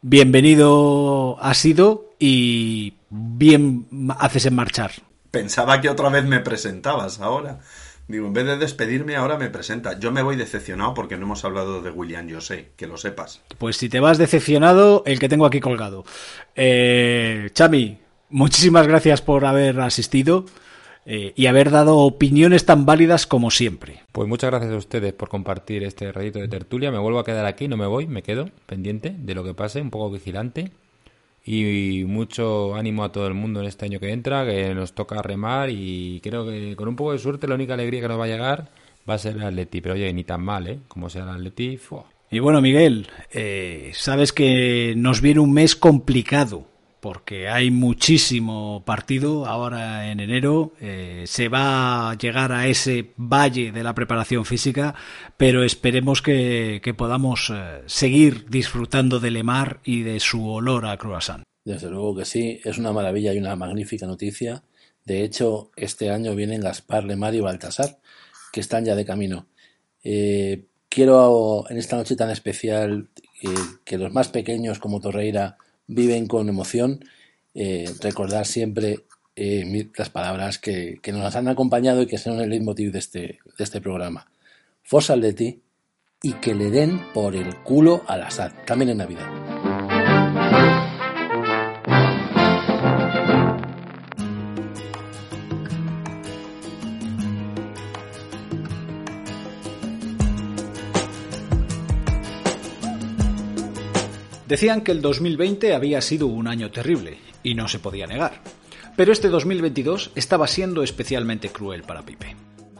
bienvenido 0.02 1.36
ha 1.40 1.52
sido 1.52 2.12
y 2.20 2.94
bien 3.10 3.88
haces 4.20 4.46
en 4.46 4.54
marchar. 4.54 4.92
Pensaba 5.32 5.80
que 5.80 5.88
otra 5.88 6.10
vez 6.10 6.24
me 6.26 6.38
presentabas 6.38 7.20
ahora. 7.20 7.58
Digo, 8.06 8.28
en 8.28 8.32
vez 8.32 8.46
de 8.46 8.56
despedirme, 8.56 9.16
ahora 9.16 9.36
me 9.36 9.50
presenta. 9.50 9.98
Yo 9.98 10.12
me 10.12 10.22
voy 10.22 10.36
decepcionado 10.36 10.94
porque 10.94 11.16
no 11.16 11.24
hemos 11.24 11.44
hablado 11.44 11.82
de 11.82 11.90
William 11.90 12.32
José, 12.32 12.70
que 12.76 12.86
lo 12.86 12.96
sepas. 12.96 13.42
Pues 13.58 13.78
si 13.78 13.88
te 13.88 13.98
vas 13.98 14.16
decepcionado, 14.16 15.02
el 15.06 15.18
que 15.18 15.28
tengo 15.28 15.44
aquí 15.44 15.58
colgado. 15.58 16.04
Eh, 16.54 17.50
Chami, 17.52 17.98
muchísimas 18.30 18.86
gracias 18.86 19.22
por 19.22 19.44
haber 19.44 19.80
asistido 19.80 20.44
eh, 21.08 21.32
y 21.36 21.46
haber 21.46 21.70
dado 21.70 21.98
opiniones 21.98 22.66
tan 22.66 22.84
válidas 22.84 23.28
como 23.28 23.52
siempre. 23.52 24.00
Pues 24.10 24.28
muchas 24.28 24.50
gracias 24.50 24.72
a 24.72 24.76
ustedes 24.76 25.12
por 25.12 25.28
compartir 25.28 25.84
este 25.84 26.10
ratito 26.10 26.40
de 26.40 26.48
tertulia. 26.48 26.90
Me 26.90 26.98
vuelvo 26.98 27.20
a 27.20 27.24
quedar 27.24 27.46
aquí, 27.46 27.68
no 27.68 27.76
me 27.76 27.86
voy, 27.86 28.08
me 28.08 28.24
quedo 28.24 28.50
pendiente 28.66 29.14
de 29.16 29.34
lo 29.36 29.44
que 29.44 29.54
pase, 29.54 29.80
un 29.80 29.90
poco 29.90 30.10
vigilante. 30.10 30.72
Y 31.44 32.02
mucho 32.08 32.74
ánimo 32.74 33.04
a 33.04 33.12
todo 33.12 33.28
el 33.28 33.34
mundo 33.34 33.60
en 33.60 33.66
este 33.66 33.84
año 33.84 34.00
que 34.00 34.10
entra, 34.10 34.44
que 34.44 34.74
nos 34.74 34.94
toca 34.94 35.22
remar 35.22 35.70
y 35.70 36.20
creo 36.20 36.44
que 36.44 36.74
con 36.74 36.88
un 36.88 36.96
poco 36.96 37.12
de 37.12 37.20
suerte 37.20 37.46
la 37.46 37.54
única 37.54 37.74
alegría 37.74 38.00
que 38.00 38.08
nos 38.08 38.18
va 38.18 38.24
a 38.24 38.28
llegar 38.28 38.70
va 39.08 39.14
a 39.14 39.18
ser 39.18 39.36
el 39.36 39.44
Atleti. 39.44 39.80
Pero 39.80 39.94
oye, 39.94 40.12
ni 40.12 40.24
tan 40.24 40.42
mal, 40.42 40.66
¿eh? 40.66 40.80
Como 40.88 41.08
sea 41.08 41.22
el 41.22 41.28
Atleti, 41.28 41.76
¡fua! 41.76 42.06
Y 42.32 42.40
bueno, 42.40 42.60
Miguel, 42.60 43.06
eh, 43.30 43.92
sabes 43.94 44.32
que 44.32 44.94
nos 44.96 45.20
viene 45.20 45.38
un 45.38 45.52
mes 45.52 45.76
complicado 45.76 46.66
porque 47.06 47.48
hay 47.48 47.70
muchísimo 47.70 48.82
partido 48.84 49.46
ahora 49.46 50.10
en 50.10 50.18
enero. 50.18 50.72
eh, 50.80 51.22
se 51.28 51.48
va 51.48 52.10
a 52.10 52.18
llegar 52.18 52.50
a 52.50 52.66
ese 52.66 53.12
valle 53.16 53.70
de 53.70 53.84
la 53.84 53.94
preparación 53.94 54.44
física, 54.44 54.96
pero 55.36 55.62
esperemos 55.62 56.20
que, 56.20 56.82
podamos 56.98 57.52
eh, 57.54 57.82
seguir 57.86 58.50
disfrutando 58.50 59.20
del 59.20 59.34
Lemar 59.34 59.78
y 59.84 60.02
de 60.02 60.18
su 60.18 60.48
olor 60.48 60.84
a 60.86 60.96
croissant. 60.96 61.44
Desde 61.64 61.88
luego 61.88 62.16
que 62.16 62.24
sí, 62.24 62.60
es 62.64 62.76
una 62.76 62.92
maravilla 62.92 63.32
y 63.32 63.38
una 63.38 63.54
magnífica 63.54 64.04
noticia. 64.08 64.64
De 65.04 65.22
hecho, 65.22 65.70
este 65.76 66.10
año 66.10 66.34
vienen 66.34 66.60
Gaspar, 66.60 67.04
Lemar 67.04 67.36
y 67.36 67.40
Baltasar, 67.40 68.00
que 68.52 68.58
están 68.58 68.84
ya 68.84 68.96
de 68.96 69.04
camino. 69.04 69.46
Eh, 70.02 70.64
quiero 70.88 71.70
en 71.70 71.78
esta 71.78 71.94
noche 71.94 72.16
tan 72.16 72.30
especial 72.30 73.10
eh, 73.44 73.48
que 73.84 73.96
los 73.96 74.12
más 74.12 74.26
pequeños 74.26 74.80
como 74.80 75.00
Torreira 75.00 75.56
viven 75.86 76.26
con 76.26 76.48
emoción, 76.48 77.04
eh, 77.54 77.90
recordar 78.00 78.46
siempre 78.46 79.06
eh, 79.34 79.90
las 79.96 80.10
palabras 80.10 80.58
que, 80.58 80.98
que 81.02 81.12
nos 81.12 81.34
han 81.36 81.48
acompañado 81.48 82.02
y 82.02 82.06
que 82.06 82.18
son 82.18 82.40
el 82.40 82.50
leitmotiv 82.50 82.92
de 82.92 82.98
este, 82.98 83.20
de 83.58 83.64
este 83.64 83.80
programa. 83.80 84.30
Forza 84.82 85.14
Atleti 85.14 85.62
y 86.22 86.32
que 86.34 86.54
le 86.54 86.70
den 86.70 87.00
por 87.12 87.36
el 87.36 87.56
culo 87.62 88.02
al 88.06 88.22
Assad, 88.22 88.52
también 88.66 88.90
en 88.90 88.98
Navidad. 88.98 89.45
Decían 104.46 104.82
que 104.82 104.92
el 104.92 105.02
2020 105.02 105.74
había 105.74 106.00
sido 106.00 106.28
un 106.28 106.46
año 106.46 106.70
terrible, 106.70 107.18
y 107.42 107.54
no 107.54 107.68
se 107.68 107.78
podía 107.78 108.06
negar. 108.06 108.40
Pero 108.96 109.12
este 109.12 109.28
2022 109.28 110.12
estaba 110.14 110.46
siendo 110.46 110.82
especialmente 110.82 111.50
cruel 111.50 111.82
para 111.82 112.02
Pipe. 112.02 112.36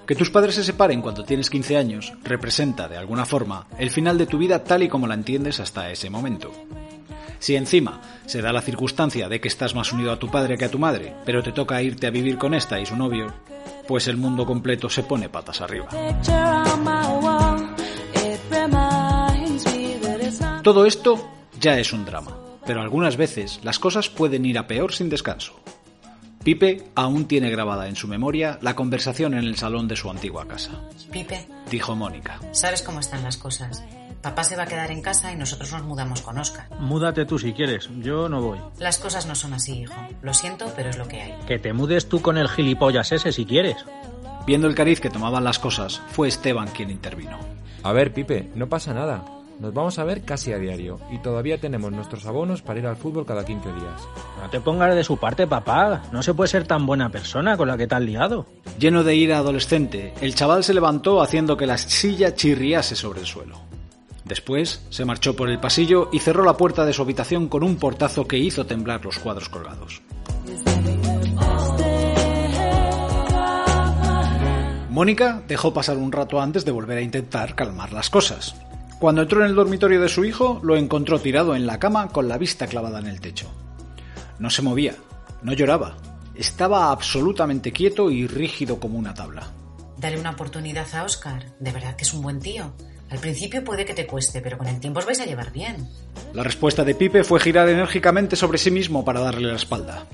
Que 0.07 0.15
tus 0.15 0.31
padres 0.31 0.55
se 0.55 0.65
separen 0.65 1.03
cuando 1.03 1.25
tienes 1.25 1.51
15 1.51 1.77
años 1.77 2.13
representa, 2.23 2.89
de 2.89 2.97
alguna 2.97 3.27
forma, 3.27 3.67
el 3.79 3.91
final 3.91 4.17
de 4.17 4.27
tu 4.27 4.39
vida 4.39 4.63
tal 4.63 4.85
y 4.85 4.89
como 4.89 5.07
la 5.07 5.15
entiendes 5.15 5.59
hasta 5.59 5.91
ese 5.91 6.09
momento. 6.09 6.53
Si 7.41 7.55
encima 7.57 8.01
se 8.25 8.41
da 8.41 8.53
la 8.53 8.63
circunstancia 8.63 9.29
de 9.29 9.41
que 9.41 9.49
estás 9.49 9.75
más 9.75 9.93
unido 9.93 10.13
a 10.13 10.19
tu 10.19 10.31
padre 10.31 10.57
que 10.57 10.65
a 10.65 10.71
tu 10.71 10.79
madre, 10.79 11.15
pero 11.25 11.43
te 11.43 11.53
toca 11.53 11.83
irte 11.83 12.07
a 12.07 12.11
vivir 12.11 12.39
con 12.39 12.55
esta 12.55 12.81
y 12.81 12.87
su 12.87 12.97
novio, 12.97 13.35
pues 13.87 14.07
el 14.09 14.17
mundo 14.17 14.47
completo 14.47 14.89
se 14.89 15.03
pone 15.03 15.29
patas 15.29 15.61
arriba. 15.61 15.89
Todo 20.63 20.87
esto 20.87 21.36
ya 21.67 21.81
es 21.81 21.93
un 21.93 22.05
drama, 22.05 22.31
pero 22.65 22.81
algunas 22.81 23.17
veces 23.17 23.59
las 23.65 23.81
cosas 23.81 24.09
pueden 24.09 24.47
ir 24.47 24.57
a 24.57 24.69
peor 24.69 24.93
sin 24.93 25.09
descanso. 25.09 25.59
Pipe 26.45 26.85
aún 26.95 27.27
tiene 27.27 27.51
grabada 27.51 27.89
en 27.89 27.97
su 27.97 28.07
memoria 28.07 28.61
la 28.63 28.77
conversación 28.77 29.35
en 29.35 29.43
el 29.43 29.57
salón 29.57 29.89
de 29.89 29.97
su 29.97 30.09
antigua 30.09 30.47
casa. 30.47 30.81
Pipe, 31.11 31.49
Dijo 31.69 31.97
Mónica. 31.97 32.39
¿sabes 32.53 32.83
cómo 32.83 33.01
están 33.01 33.25
las 33.25 33.37
cosas? 33.37 33.83
Papá 34.23 34.45
se 34.45 34.55
va 34.55 34.63
a 34.63 34.67
quedar 34.67 34.93
en 34.93 35.03
casa 35.03 35.33
y 35.33 35.37
nosotros 35.37 35.73
nos 35.73 35.83
mudamos 35.83 36.23
con 36.23 36.39
Oscar. 36.39 36.69
Múdate 36.79 37.25
tú 37.25 37.37
si 37.37 37.53
quieres, 37.53 37.91
yo 37.99 38.29
no 38.29 38.41
voy. 38.41 38.61
Las 38.79 38.99
cosas 38.99 39.27
no 39.27 39.35
son 39.35 39.53
así, 39.53 39.81
hijo. 39.81 39.95
Lo 40.23 40.35
siento, 40.35 40.73
pero 40.77 40.91
es 40.91 40.99
lo 40.99 41.09
que 41.09 41.21
hay. 41.21 41.35
Que 41.49 41.59
te 41.59 41.73
mudes 41.73 42.09
tú 42.09 42.23
con 42.23 42.39
el 42.39 42.49
gilipollas 42.49 43.11
ese 43.11 43.33
si 43.33 43.45
quieres. 43.45 43.85
Viendo 44.47 44.69
el 44.69 44.77
cariz 44.77 45.01
que 45.01 45.11
tomaban 45.11 45.43
las 45.43 45.59
cosas, 45.59 46.01
fue 46.13 46.29
Esteban 46.29 46.69
quien 46.69 46.91
intervino. 46.91 47.41
A 47.83 47.91
ver, 47.91 48.15
Pipe, 48.15 48.53
no 48.55 48.69
pasa 48.69 48.95
nada. 48.95 49.25
Nos 49.59 49.73
vamos 49.73 49.99
a 49.99 50.05
ver 50.05 50.23
casi 50.23 50.53
a 50.53 50.59
diario 50.59 51.01
y 51.11 51.19
todavía 51.19 51.59
tenemos 51.59 51.91
nuestros 51.91 52.27
abonos 52.27 52.61
para 52.61 52.79
ir 52.79 52.87
al 52.87 52.97
fútbol 52.97 53.25
cada 53.25 53.45
15 53.45 53.73
días. 53.73 54.09
No 54.43 54.51
te 54.51 54.61
pongas 54.61 54.95
de 54.95 55.03
su 55.03 55.17
parte, 55.17 55.47
papá. 55.47 56.03
No 56.13 56.23
se 56.23 56.35
puede 56.35 56.49
ser 56.49 56.67
tan 56.67 56.85
buena 56.85 57.09
persona 57.09 57.57
con 57.57 57.69
la 57.69 57.79
que 57.79 57.87
te 57.87 57.95
has 57.95 58.03
liado. 58.03 58.47
Lleno 58.79 59.03
de 59.03 59.17
ira 59.17 59.39
adolescente, 59.39 60.13
el 60.21 60.35
chaval 60.35 60.63
se 60.63 60.75
levantó 60.75 61.23
haciendo 61.23 61.57
que 61.57 61.67
la 61.67 61.79
silla 61.79 62.35
chirriase 62.35 62.95
sobre 62.95 63.21
el 63.21 63.27
suelo. 63.27 63.59
Después 64.25 64.85
se 64.91 65.05
marchó 65.05 65.35
por 65.35 65.49
el 65.49 65.59
pasillo 65.59 66.11
y 66.13 66.19
cerró 66.19 66.45
la 66.45 66.57
puerta 66.57 66.85
de 66.85 66.93
su 66.93 67.01
habitación 67.01 67.49
con 67.49 67.63
un 67.63 67.77
portazo 67.77 68.27
que 68.27 68.39
hizo 68.39 68.67
temblar 68.67 69.05
los 69.05 69.19
cuadros 69.19 69.49
colgados. 69.49 70.03
Mónica 74.91 75.43
dejó 75.47 75.73
pasar 75.73 75.97
un 75.97 76.11
rato 76.11 76.41
antes 76.41 76.65
de 76.65 76.73
volver 76.73 76.99
a 76.99 77.03
intentar 77.03 77.55
calmar 77.55 77.93
las 77.93 78.11
cosas. 78.11 78.57
Cuando 78.99 79.23
entró 79.23 79.41
en 79.43 79.51
el 79.51 79.55
dormitorio 79.55 80.01
de 80.01 80.09
su 80.09 80.25
hijo, 80.25 80.61
lo 80.63 80.77
encontró 80.77 81.21
tirado 81.21 81.55
en 81.55 81.67
la 81.67 81.79
cama 81.79 82.09
con 82.09 82.29
la 82.29 82.39
vista 82.39 82.67
clavada 82.67 82.99
en 82.99 83.07
el 83.07 83.21
techo. 83.21 83.51
No 84.39 84.49
se 84.49 84.63
movía, 84.63 84.95
no 85.43 85.53
lloraba, 85.53 85.97
estaba 86.35 86.91
absolutamente 86.91 87.73
quieto 87.73 88.11
y 88.11 88.27
rígido 88.27 88.81
como 88.81 88.99
una 88.99 89.15
tabla. 89.15 89.51
Dale 89.99 90.19
una 90.19 90.31
oportunidad 90.31 90.87
a 90.95 91.05
Oscar. 91.05 91.45
De 91.59 91.73
verdad 91.73 91.97
que 91.97 92.05
es 92.05 92.13
un 92.13 92.23
buen 92.23 92.41
tío. 92.41 92.75
Al 93.11 93.19
principio 93.19 93.65
puede 93.65 93.85
que 93.85 93.95
te 93.95 94.07
cueste, 94.07 94.41
pero 94.41 94.59
con 94.59 94.67
el 94.67 94.81
tiempo 94.81 94.99
os 94.99 95.07
vais 95.07 95.21
a 95.21 95.27
llevar 95.27 95.53
bien. 95.53 95.89
La 96.35 96.43
respuesta 96.43 96.85
de 96.85 96.95
Pipe 96.95 97.25
fue 97.25 97.41
girar 97.41 97.69
enérgicamente 97.69 98.37
sobre 98.37 98.59
sí 98.59 98.71
mismo 98.71 99.05
para 99.05 99.21
darle 99.21 99.49
la 99.49 99.57
espalda. 99.57 100.07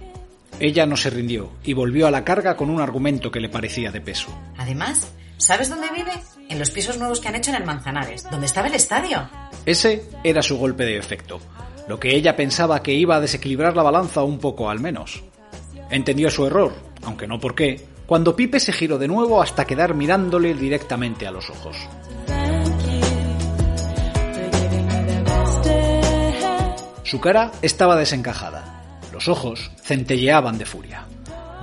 Ella 0.61 0.87
no 0.87 0.97
se 0.97 1.11
rindió 1.11 1.51
y 1.65 1.73
volvió 1.73 2.07
a 2.07 2.11
la 2.11 2.25
carga 2.25 2.57
con 2.57 2.71
un 2.71 2.81
argumento 2.81 3.31
que 3.31 3.41
le 3.41 3.49
parecía 3.49 3.91
de 3.91 4.01
peso. 4.01 4.29
Además, 4.59 5.11
¿sabes 5.39 5.71
dónde 5.71 5.89
vive? 5.91 6.13
En 6.53 6.59
los 6.59 6.71
pisos 6.71 6.99
nuevos 6.99 7.19
que 7.19 7.29
han 7.29 7.35
hecho 7.35 7.51
en 7.51 7.57
el 7.57 7.65
Manzanares, 7.65 8.29
donde 8.31 8.45
estaba 8.45 8.67
el 8.67 8.75
estadio. 8.75 9.27
Ese 9.65 10.05
era 10.23 10.43
su 10.43 10.59
golpe 10.59 10.85
de 10.85 10.99
efecto, 10.99 11.41
lo 11.89 11.99
que 11.99 12.15
ella 12.15 12.37
pensaba 12.37 12.83
que 12.83 12.93
iba 12.93 13.17
a 13.17 13.21
desequilibrar 13.23 13.75
la 13.75 13.83
balanza 13.83 14.23
un 14.23 14.39
poco 14.39 14.69
al 14.69 14.79
menos. 14.79 15.25
Entendió 15.89 16.31
su 16.31 16.47
error, 16.47 16.75
aunque 17.05 17.27
no 17.27 17.41
por 17.41 17.55
qué, 17.55 17.87
cuando 18.05 18.37
Pipe 18.37 18.61
se 18.61 18.75
giró 18.75 18.99
de 18.99 19.09
nuevo 19.09 19.41
hasta 19.41 19.65
quedar 19.65 19.95
mirándole 19.95 20.53
directamente 20.53 21.27
a 21.27 21.31
los 21.31 21.49
ojos. 21.49 21.75
Su 27.03 27.19
cara 27.19 27.51
estaba 27.63 27.97
desencajada. 27.97 29.01
Los 29.11 29.27
ojos 29.27 29.71
centelleaban 29.83 30.59
de 30.59 30.67
furia. 30.67 31.07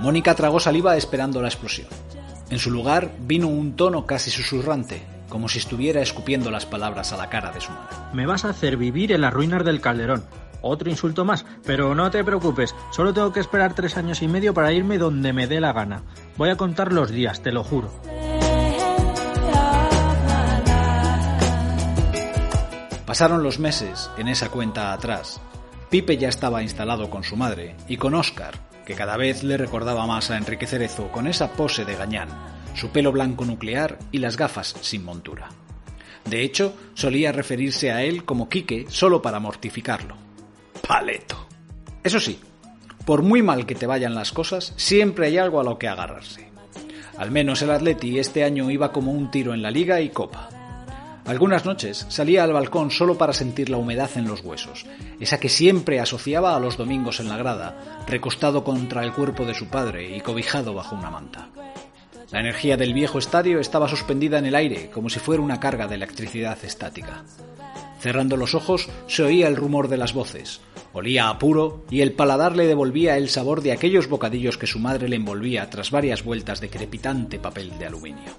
Mónica 0.00 0.34
tragó 0.34 0.58
saliva 0.58 0.96
esperando 0.96 1.40
la 1.40 1.46
explosión. 1.46 1.86
En 2.50 2.58
su 2.58 2.72
lugar 2.72 3.12
vino 3.20 3.46
un 3.46 3.76
tono 3.76 4.06
casi 4.06 4.28
susurrante, 4.30 5.00
como 5.28 5.48
si 5.48 5.58
estuviera 5.58 6.02
escupiendo 6.02 6.50
las 6.50 6.66
palabras 6.66 7.12
a 7.12 7.16
la 7.16 7.30
cara 7.30 7.52
de 7.52 7.60
su 7.60 7.70
madre. 7.70 7.96
Me 8.12 8.26
vas 8.26 8.44
a 8.44 8.50
hacer 8.50 8.76
vivir 8.76 9.12
en 9.12 9.20
las 9.20 9.32
ruinas 9.32 9.64
del 9.64 9.80
Calderón. 9.80 10.24
Otro 10.60 10.90
insulto 10.90 11.24
más, 11.24 11.46
pero 11.64 11.94
no 11.94 12.10
te 12.10 12.24
preocupes, 12.24 12.74
solo 12.90 13.14
tengo 13.14 13.32
que 13.32 13.38
esperar 13.38 13.74
tres 13.74 13.96
años 13.96 14.20
y 14.20 14.28
medio 14.28 14.52
para 14.52 14.72
irme 14.72 14.98
donde 14.98 15.32
me 15.32 15.46
dé 15.46 15.60
la 15.60 15.72
gana. 15.72 16.02
Voy 16.36 16.50
a 16.50 16.56
contar 16.56 16.92
los 16.92 17.10
días, 17.10 17.40
te 17.40 17.52
lo 17.52 17.62
juro. 17.62 17.92
Pasaron 23.06 23.44
los 23.44 23.60
meses 23.60 24.10
en 24.18 24.26
esa 24.28 24.50
cuenta 24.50 24.92
atrás. 24.92 25.40
Pipe 25.88 26.18
ya 26.18 26.28
estaba 26.28 26.62
instalado 26.62 27.10
con 27.10 27.22
su 27.22 27.36
madre 27.36 27.76
y 27.88 27.96
con 27.96 28.14
Óscar, 28.14 28.54
que 28.90 28.96
cada 28.96 29.16
vez 29.16 29.44
le 29.44 29.56
recordaba 29.56 30.04
más 30.04 30.32
a 30.32 30.36
Enrique 30.36 30.66
Cerezo 30.66 31.12
con 31.12 31.28
esa 31.28 31.52
pose 31.52 31.84
de 31.84 31.94
gañán, 31.94 32.28
su 32.74 32.88
pelo 32.88 33.12
blanco 33.12 33.44
nuclear 33.44 34.00
y 34.10 34.18
las 34.18 34.36
gafas 34.36 34.74
sin 34.80 35.04
montura. 35.04 35.48
De 36.24 36.42
hecho, 36.42 36.74
solía 36.94 37.30
referirse 37.30 37.92
a 37.92 38.02
él 38.02 38.24
como 38.24 38.48
Quique 38.48 38.86
solo 38.88 39.22
para 39.22 39.38
mortificarlo. 39.38 40.16
Paleto. 40.88 41.46
Eso 42.02 42.18
sí, 42.18 42.40
por 43.04 43.22
muy 43.22 43.42
mal 43.42 43.64
que 43.64 43.76
te 43.76 43.86
vayan 43.86 44.16
las 44.16 44.32
cosas, 44.32 44.74
siempre 44.76 45.28
hay 45.28 45.38
algo 45.38 45.60
a 45.60 45.64
lo 45.64 45.78
que 45.78 45.86
agarrarse. 45.86 46.50
Al 47.16 47.30
menos 47.30 47.62
el 47.62 47.70
Atleti 47.70 48.18
este 48.18 48.42
año 48.42 48.72
iba 48.72 48.90
como 48.90 49.12
un 49.12 49.30
tiro 49.30 49.54
en 49.54 49.62
la 49.62 49.70
liga 49.70 50.00
y 50.00 50.08
copa. 50.08 50.48
Algunas 51.26 51.64
noches 51.64 52.06
salía 52.08 52.44
al 52.44 52.52
balcón 52.52 52.90
solo 52.90 53.16
para 53.16 53.32
sentir 53.32 53.68
la 53.68 53.76
humedad 53.76 54.10
en 54.16 54.26
los 54.26 54.42
huesos, 54.42 54.86
esa 55.20 55.38
que 55.38 55.48
siempre 55.48 56.00
asociaba 56.00 56.56
a 56.56 56.60
los 56.60 56.76
domingos 56.76 57.20
en 57.20 57.28
la 57.28 57.36
grada, 57.36 58.04
recostado 58.06 58.64
contra 58.64 59.04
el 59.04 59.12
cuerpo 59.12 59.44
de 59.44 59.54
su 59.54 59.68
padre 59.68 60.16
y 60.16 60.20
cobijado 60.20 60.74
bajo 60.74 60.96
una 60.96 61.10
manta. 61.10 61.48
La 62.32 62.40
energía 62.40 62.76
del 62.76 62.94
viejo 62.94 63.18
estadio 63.18 63.58
estaba 63.58 63.88
suspendida 63.88 64.38
en 64.38 64.46
el 64.46 64.54
aire 64.54 64.88
como 64.90 65.10
si 65.10 65.18
fuera 65.18 65.42
una 65.42 65.60
carga 65.60 65.88
de 65.88 65.96
electricidad 65.96 66.58
estática. 66.64 67.24
Cerrando 68.00 68.36
los 68.36 68.54
ojos 68.54 68.88
se 69.08 69.22
oía 69.22 69.46
el 69.48 69.56
rumor 69.56 69.88
de 69.88 69.98
las 69.98 70.14
voces, 70.14 70.60
olía 70.92 71.28
a 71.28 71.38
puro 71.38 71.84
y 71.90 72.00
el 72.00 72.12
paladar 72.12 72.56
le 72.56 72.66
devolvía 72.66 73.16
el 73.16 73.28
sabor 73.28 73.62
de 73.62 73.72
aquellos 73.72 74.08
bocadillos 74.08 74.56
que 74.56 74.66
su 74.66 74.78
madre 74.78 75.08
le 75.08 75.16
envolvía 75.16 75.68
tras 75.68 75.90
varias 75.90 76.24
vueltas 76.24 76.60
de 76.60 76.70
crepitante 76.70 77.38
papel 77.38 77.78
de 77.78 77.86
aluminio. 77.86 78.32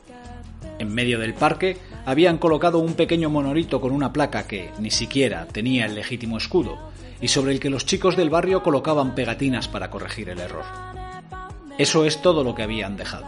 En 0.81 0.95
medio 0.95 1.19
del 1.19 1.35
parque 1.35 1.77
habían 2.07 2.39
colocado 2.39 2.79
un 2.79 2.95
pequeño 2.95 3.29
monolito 3.29 3.79
con 3.79 3.91
una 3.91 4.11
placa 4.11 4.47
que 4.47 4.71
ni 4.79 4.89
siquiera 4.89 5.45
tenía 5.45 5.85
el 5.85 5.93
legítimo 5.93 6.39
escudo 6.39 6.75
y 7.21 7.27
sobre 7.27 7.51
el 7.51 7.59
que 7.59 7.69
los 7.69 7.85
chicos 7.85 8.17
del 8.17 8.31
barrio 8.31 8.63
colocaban 8.63 9.13
pegatinas 9.13 9.67
para 9.67 9.91
corregir 9.91 10.29
el 10.29 10.39
error. 10.39 10.65
Eso 11.77 12.03
es 12.03 12.19
todo 12.23 12.43
lo 12.43 12.55
que 12.55 12.63
habían 12.63 12.97
dejado. 12.97 13.27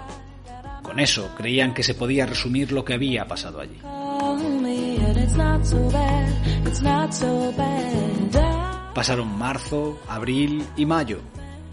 Con 0.81 0.99
eso 0.99 1.29
creían 1.37 1.75
que 1.75 1.83
se 1.83 1.93
podía 1.93 2.25
resumir 2.25 2.71
lo 2.71 2.83
que 2.83 2.95
había 2.95 3.27
pasado 3.27 3.59
allí. 3.59 3.77
Pasaron 8.95 9.37
marzo, 9.37 9.99
abril 10.07 10.65
y 10.75 10.87
mayo. 10.87 11.19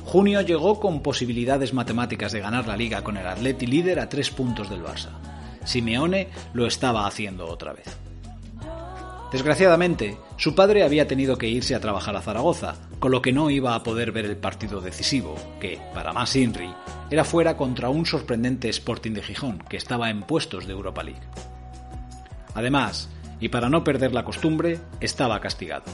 Junio 0.04 0.42
llegó 0.42 0.78
con 0.78 1.00
posibilidades 1.00 1.72
matemáticas 1.72 2.32
de 2.32 2.40
ganar 2.40 2.68
la 2.68 2.76
liga 2.76 3.02
con 3.02 3.16
el 3.16 3.26
Atleti 3.26 3.66
líder 3.66 3.98
a 3.98 4.10
tres 4.10 4.28
puntos 4.28 4.68
del 4.68 4.82
Barça. 4.82 5.08
Simeone 5.64 6.28
lo 6.52 6.66
estaba 6.66 7.06
haciendo 7.06 7.46
otra 7.46 7.72
vez. 7.72 7.96
Desgraciadamente, 9.32 10.16
su 10.36 10.56
padre 10.56 10.82
había 10.82 11.06
tenido 11.06 11.38
que 11.38 11.48
irse 11.48 11.76
a 11.76 11.80
trabajar 11.80 12.16
a 12.16 12.22
Zaragoza, 12.22 12.74
con 12.98 13.12
lo 13.12 13.22
que 13.22 13.32
no 13.32 13.48
iba 13.48 13.76
a 13.76 13.82
poder 13.84 14.10
ver 14.10 14.24
el 14.24 14.36
partido 14.36 14.80
decisivo, 14.80 15.36
que, 15.60 15.78
para 15.94 16.12
más 16.12 16.34
Inri, 16.34 16.74
era 17.10 17.24
fuera 17.24 17.56
contra 17.56 17.90
un 17.90 18.06
sorprendente 18.06 18.68
Sporting 18.68 19.12
de 19.12 19.22
Gijón, 19.22 19.58
que 19.68 19.76
estaba 19.76 20.10
en 20.10 20.22
puestos 20.22 20.66
de 20.66 20.72
Europa 20.72 21.04
League. 21.04 21.20
Además, 22.54 23.08
y 23.38 23.48
para 23.48 23.68
no 23.68 23.84
perder 23.84 24.12
la 24.12 24.24
costumbre, 24.24 24.80
estaba 25.00 25.40
castigado. 25.40 25.84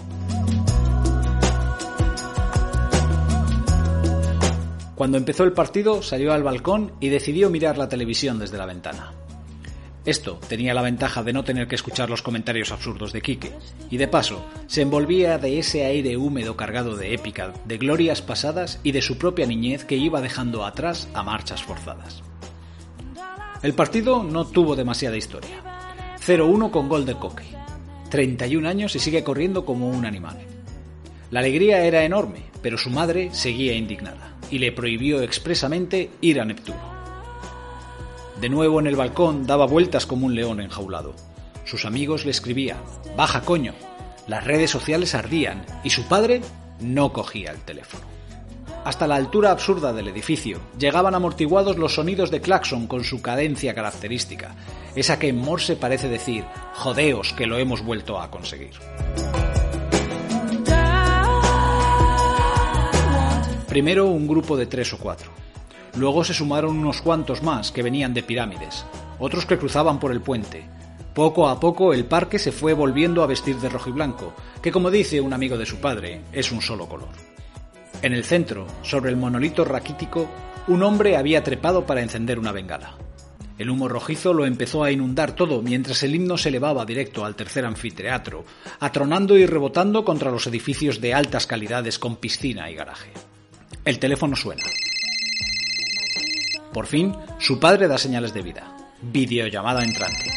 Cuando 4.95 5.19
empezó 5.19 5.45
el 5.45 5.53
partido, 5.53 6.03
salió 6.03 6.33
al 6.33 6.43
balcón 6.43 6.93
y 7.01 7.11
decidió 7.11 7.51
mirar 7.51 7.77
la 7.77 7.91
televisión 7.91 8.39
desde 8.39 8.57
la 8.57 8.65
ventana. 8.65 9.13
Esto 10.07 10.39
tenía 10.49 10.73
la 10.73 10.83
ventaja 10.83 11.25
de 11.25 11.33
no 11.33 11.43
tener 11.43 11.67
que 11.67 11.75
escuchar 11.75 12.09
los 12.09 12.23
comentarios 12.23 12.71
absurdos 12.71 13.13
de 13.13 13.21
Quique, 13.21 13.51
y 13.91 13.97
de 13.97 14.07
paso 14.07 14.47
se 14.69 14.83
envolvía 14.83 15.37
de 15.37 15.59
ese 15.59 15.85
aire 15.85 16.17
húmedo 16.17 16.57
cargado 16.57 16.97
de 16.97 17.13
épica, 17.13 17.53
de 17.65 17.77
glorias 17.77 18.23
pasadas 18.23 18.79
y 18.85 18.93
de 18.93 19.03
su 19.03 19.19
propia 19.19 19.47
niñez 19.47 19.85
que 19.85 19.97
iba 19.97 20.21
dejando 20.21 20.65
atrás 20.65 21.09
a 21.13 21.25
marchas 21.25 21.65
forzadas. 21.65 22.23
El 23.65 23.75
partido 23.75 24.23
no 24.23 24.47
tuvo 24.47 24.77
demasiada 24.77 25.17
historia. 25.17 25.61
0-1 26.25 26.71
con 26.71 26.89
gol 26.89 27.05
de 27.05 27.15
Coque. 27.15 27.45
31 28.09 28.69
años 28.69 28.95
y 28.95 29.01
sigue 29.01 29.25
corriendo 29.25 29.65
como 29.65 29.89
un 29.89 30.07
animal. 30.07 30.39
La 31.33 31.41
alegría 31.41 31.85
era 31.85 32.05
enorme, 32.05 32.45
pero 32.63 32.79
su 32.79 32.91
madre 32.91 33.31
seguía 33.33 33.75
indignada 33.75 34.37
y 34.53 34.61
le 34.61 34.71
prohibió 34.71 35.21
expresamente 35.23 36.11
ir 36.21 36.41
a 36.41 36.45
Neptuno. 36.45 36.96
De 38.41 38.49
nuevo 38.51 38.81
en 38.81 38.87
el 38.87 38.97
balcón 38.97 39.47
daba 39.47 39.67
vueltas 39.67 40.05
como 40.05 40.27
un 40.27 40.35
león 40.35 40.61
enjaulado. 40.61 41.15
Sus 41.65 41.85
amigos 41.87 42.25
le 42.25 42.31
escribían, 42.31 42.79
baja 43.17 43.41
coño. 43.41 43.73
Las 44.29 44.45
redes 44.45 44.71
sociales 44.71 45.15
ardían 45.15 45.65
y 45.85 45.91
su 45.91 46.07
padre 46.07 46.43
no 46.81 47.13
cogía 47.13 47.51
el 47.51 47.61
teléfono. 47.61 48.05
Hasta 48.85 49.07
la 49.07 49.17
altura 49.17 49.51
absurda 49.51 49.93
del 49.93 50.09
edificio 50.09 50.61
llegaban 50.79 51.15
amortiguados 51.15 51.77
los 51.77 51.95
sonidos 51.95 52.31
de 52.31 52.41
claxon 52.41 52.87
con 52.87 53.03
su 53.03 53.21
cadencia 53.21 53.75
característica, 53.75 54.55
esa 54.95 55.19
que 55.19 55.29
en 55.29 55.39
Morse 55.39 55.75
parece 55.75 56.09
decir, 56.09 56.45
jodeos 56.75 57.33
que 57.33 57.47
lo 57.47 57.59
hemos 57.59 57.83
vuelto 57.83 58.21
a 58.21 58.31
conseguir. 58.31 58.75
Primero 63.67 64.07
un 64.07 64.29
grupo 64.29 64.57
de 64.57 64.67
tres 64.67 64.93
o 64.93 64.99
cuatro. 64.99 65.33
Luego 65.97 66.25
se 66.25 66.35
sumaron 66.35 66.77
unos 66.77 67.01
cuantos 67.01 67.43
más 67.43 67.73
que 67.73 67.83
venían 67.83 68.13
de 68.13 68.23
pirámides, 68.23 68.85
otros 69.19 69.47
que 69.47 69.59
cruzaban 69.59 69.99
por 69.99 70.13
el 70.13 70.21
puente. 70.21 70.69
Poco 71.15 71.49
a 71.49 71.59
poco 71.59 71.95
el 71.95 72.05
parque 72.05 72.39
se 72.39 72.53
fue 72.53 72.75
volviendo 72.75 73.23
a 73.23 73.27
vestir 73.27 73.57
de 73.57 73.71
rojo 73.71 73.89
y 73.89 73.93
blanco, 73.93 74.35
que 74.61 74.71
como 74.71 74.91
dice 74.91 75.21
un 75.23 75.33
amigo 75.33 75.57
de 75.57 75.65
su 75.65 75.79
padre, 75.79 76.21
es 76.33 76.53
un 76.53 76.61
solo 76.61 76.87
color. 76.87 77.09
En 78.03 78.13
el 78.13 78.25
centro, 78.25 78.67
sobre 78.83 79.11
el 79.11 79.17
monolito 79.17 79.65
raquítico, 79.65 80.29
un 80.69 80.83
hombre 80.83 81.17
había 81.17 81.43
trepado 81.43 81.87
para 81.87 82.03
encender 82.03 82.39
una 82.39 82.53
bengala. 82.53 82.99
El 83.57 83.71
humo 83.71 83.89
rojizo 83.89 84.35
lo 84.35 84.45
empezó 84.45 84.85
a 84.85 84.91
inundar 84.91 85.33
todo 85.33 85.63
mientras 85.63 86.03
el 86.03 86.15
himno 86.15 86.37
se 86.37 86.51
elevaba 86.51 86.85
directo 86.85 87.25
al 87.25 87.35
tercer 87.35 87.65
anfiteatro, 87.65 88.45
atronando 88.81 89.39
y 89.39 89.47
rebotando 89.47 90.05
contra 90.05 90.31
los 90.31 90.47
edificios 90.47 91.01
de 91.01 91.15
altas 91.15 91.47
calidades 91.47 91.99
con 91.99 92.17
piscina 92.17 92.71
y 92.71 92.75
garaje. 92.75 93.13
El 93.87 93.99
teléfono 93.99 94.37
suena. 94.37 94.65
Por 96.77 96.87
fin, 96.87 97.17
su 97.39 97.59
padre 97.59 97.89
da 97.89 97.97
señales 97.97 98.35
de 98.35 98.43
vida. 98.43 98.65
Videollamada 99.01 99.83
entrante. 99.83 100.31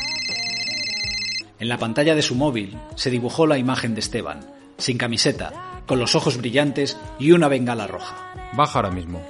En 1.59 1.67
la 1.67 1.77
pantalla 1.77 2.15
de 2.15 2.21
su 2.21 2.33
móvil 2.33 2.77
se 2.95 3.09
dibujó 3.09 3.45
la 3.45 3.57
imagen 3.57 3.93
de 3.93 3.99
Esteban, 3.99 4.39
sin 4.77 4.97
camiseta, 4.97 5.81
con 5.85 5.99
los 5.99 6.15
ojos 6.15 6.37
brillantes 6.37 6.97
y 7.19 7.33
una 7.33 7.49
bengala 7.49 7.87
roja. 7.87 8.15
Baja 8.53 8.79
ahora 8.79 8.89
mismo. 8.89 9.21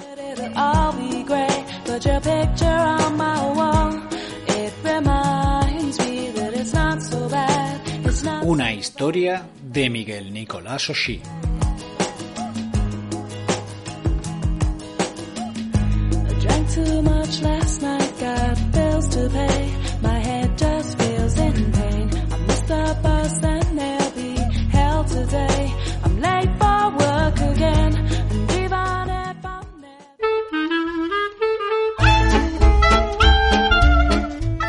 Una 8.44 8.72
historia 8.72 9.50
de 9.64 9.90
Miguel 9.90 10.32
Nicolás 10.32 10.92
Oshí. 10.92 11.20
Too 16.70 17.02
much 17.02 17.42
last 17.42 17.82
night, 17.82 18.14
got 18.20 18.72
bills 18.72 19.08
to 19.10 19.30
pay. 19.30 19.74
My 20.02 20.20
head 20.20 20.58
just 20.58 21.02
feels 21.02 21.38
in 21.40 21.72
pain. 21.72 22.10
I 22.32 22.38
missed 22.48 22.68
the 22.68 22.98
bus 23.02 23.44
and 23.44 23.78
there'll 23.78 24.12
be 24.12 24.36
hell 24.72 25.04
today. 25.06 25.74
I'm 26.04 26.22
late 26.22 26.52
for 26.60 26.92
work 27.04 27.38
again. 27.54 27.94
And 28.32 28.52
even 28.52 29.10
if 29.10 29.46
I'm 29.46 29.66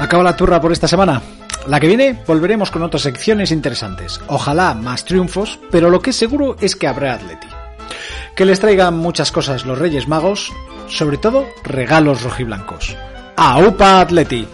Acaba 0.01 0.22
la 0.24 0.36
turra 0.36 0.61
por 0.61 0.72
esta 0.72 0.88
semana. 0.88 1.22
La 1.66 1.78
que 1.78 1.86
viene 1.86 2.18
volveremos 2.26 2.70
con 2.70 2.82
otras 2.82 3.03
secciones 3.03 3.51
interesantes. 3.51 4.20
Ojalá 4.28 4.74
más 4.74 5.05
triunfos, 5.05 5.59
pero 5.70 5.90
lo 5.90 6.01
que 6.01 6.11
es 6.11 6.16
seguro 6.16 6.57
es 6.61 6.74
que 6.74 6.86
habrá 6.86 7.14
Atleti. 7.14 7.46
Que 8.34 8.46
les 8.46 8.59
traigan 8.59 8.96
muchas 8.96 9.30
cosas 9.30 9.66
los 9.66 9.78
Reyes 9.78 10.09
Magos, 10.09 10.51
sobre 10.91 11.16
todo 11.16 11.47
regalos 11.62 12.22
rojiblancos. 12.22 12.97
¡Aupa 13.36 14.01
Atleti! 14.01 14.47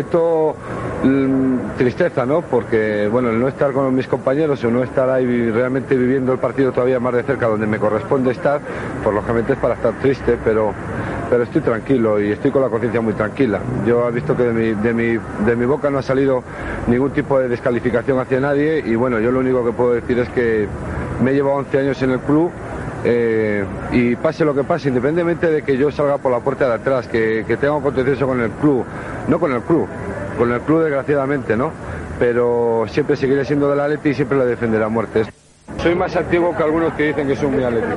siento 0.00 0.54
mm, 1.04 1.76
tristeza, 1.76 2.24
¿no? 2.24 2.40
Porque, 2.40 3.08
bueno, 3.08 3.30
el 3.30 3.38
no 3.38 3.48
estar 3.48 3.72
con 3.72 3.94
mis 3.94 4.06
compañeros 4.06 4.62
o 4.64 4.70
no 4.70 4.82
estar 4.82 5.10
ahí 5.10 5.50
realmente 5.50 5.94
viviendo 5.94 6.32
el 6.32 6.38
partido 6.38 6.72
todavía 6.72 6.98
más 6.98 7.14
de 7.14 7.22
cerca 7.22 7.46
donde 7.46 7.66
me 7.66 7.78
corresponde 7.78 8.30
estar, 8.30 8.60
pues 9.02 9.14
lógicamente 9.14 9.52
es 9.52 9.58
para 9.58 9.74
estar 9.74 9.92
triste, 10.00 10.38
pero, 10.42 10.72
pero 11.30 11.44
estoy 11.44 11.60
tranquilo 11.62 12.20
y 12.20 12.32
estoy 12.32 12.50
con 12.50 12.60
la 12.60 12.68
conciencia 12.68 13.00
muy 13.00 13.12
tranquila. 13.14 13.60
Yo 13.86 14.08
he 14.08 14.10
visto 14.10 14.36
que 14.36 14.42
de 14.42 14.52
mi, 14.52 14.74
de, 14.82 14.92
mi, 14.92 15.18
de 15.46 15.56
mi 15.56 15.64
boca 15.64 15.88
no 15.88 15.98
ha 15.98 16.02
salido 16.02 16.42
ningún 16.88 17.12
tipo 17.12 17.38
de 17.38 17.48
descalificación 17.48 18.18
hacia 18.18 18.40
nadie 18.40 18.82
y, 18.84 18.96
bueno, 18.96 19.20
yo 19.20 19.30
lo 19.30 19.38
único 19.38 19.64
que 19.64 19.70
puedo 19.70 19.92
decir 19.92 20.18
es 20.18 20.28
que 20.30 20.66
me 21.22 21.30
he 21.30 21.34
llevado 21.34 21.56
11 21.58 21.78
años 21.78 22.02
en 22.02 22.10
el 22.10 22.18
club. 22.18 22.50
eh, 23.04 23.64
y 23.92 24.14
pase 24.16 24.44
lo 24.44 24.54
que 24.54 24.64
pase, 24.64 24.88
independientemente 24.88 25.50
de 25.50 25.62
que 25.62 25.76
yo 25.78 25.90
salga 25.90 26.18
por 26.18 26.30
la 26.32 26.40
puerta 26.40 26.66
de 26.68 26.74
atrás, 26.74 27.06
que, 27.08 27.44
que 27.46 27.56
tenga 27.56 27.74
un 27.74 27.82
contencioso 27.82 28.26
con 28.26 28.40
el 28.40 28.50
club, 28.50 28.84
no 29.28 29.38
con 29.40 29.52
el 29.52 29.62
club, 29.62 29.86
con 30.36 30.52
el 30.52 30.60
club 30.60 30.82
desgraciadamente, 30.82 31.56
¿no? 31.56 31.70
Pero 32.18 32.84
siempre 32.88 33.16
seguiré 33.16 33.44
siendo 33.46 33.70
del 33.70 33.80
Atleti 33.80 34.10
y 34.10 34.14
siempre 34.14 34.36
lo 34.36 34.44
defenderé 34.44 34.84
a 34.84 34.88
muerte. 34.88 35.24
Soy 35.78 35.94
más 35.94 36.14
antiguo 36.14 36.54
que 36.54 36.62
algunos 36.62 36.92
que 36.92 37.04
dicen 37.04 37.26
que 37.26 37.36
son 37.36 37.52
muy 37.52 37.64
atléticos. 37.64 37.96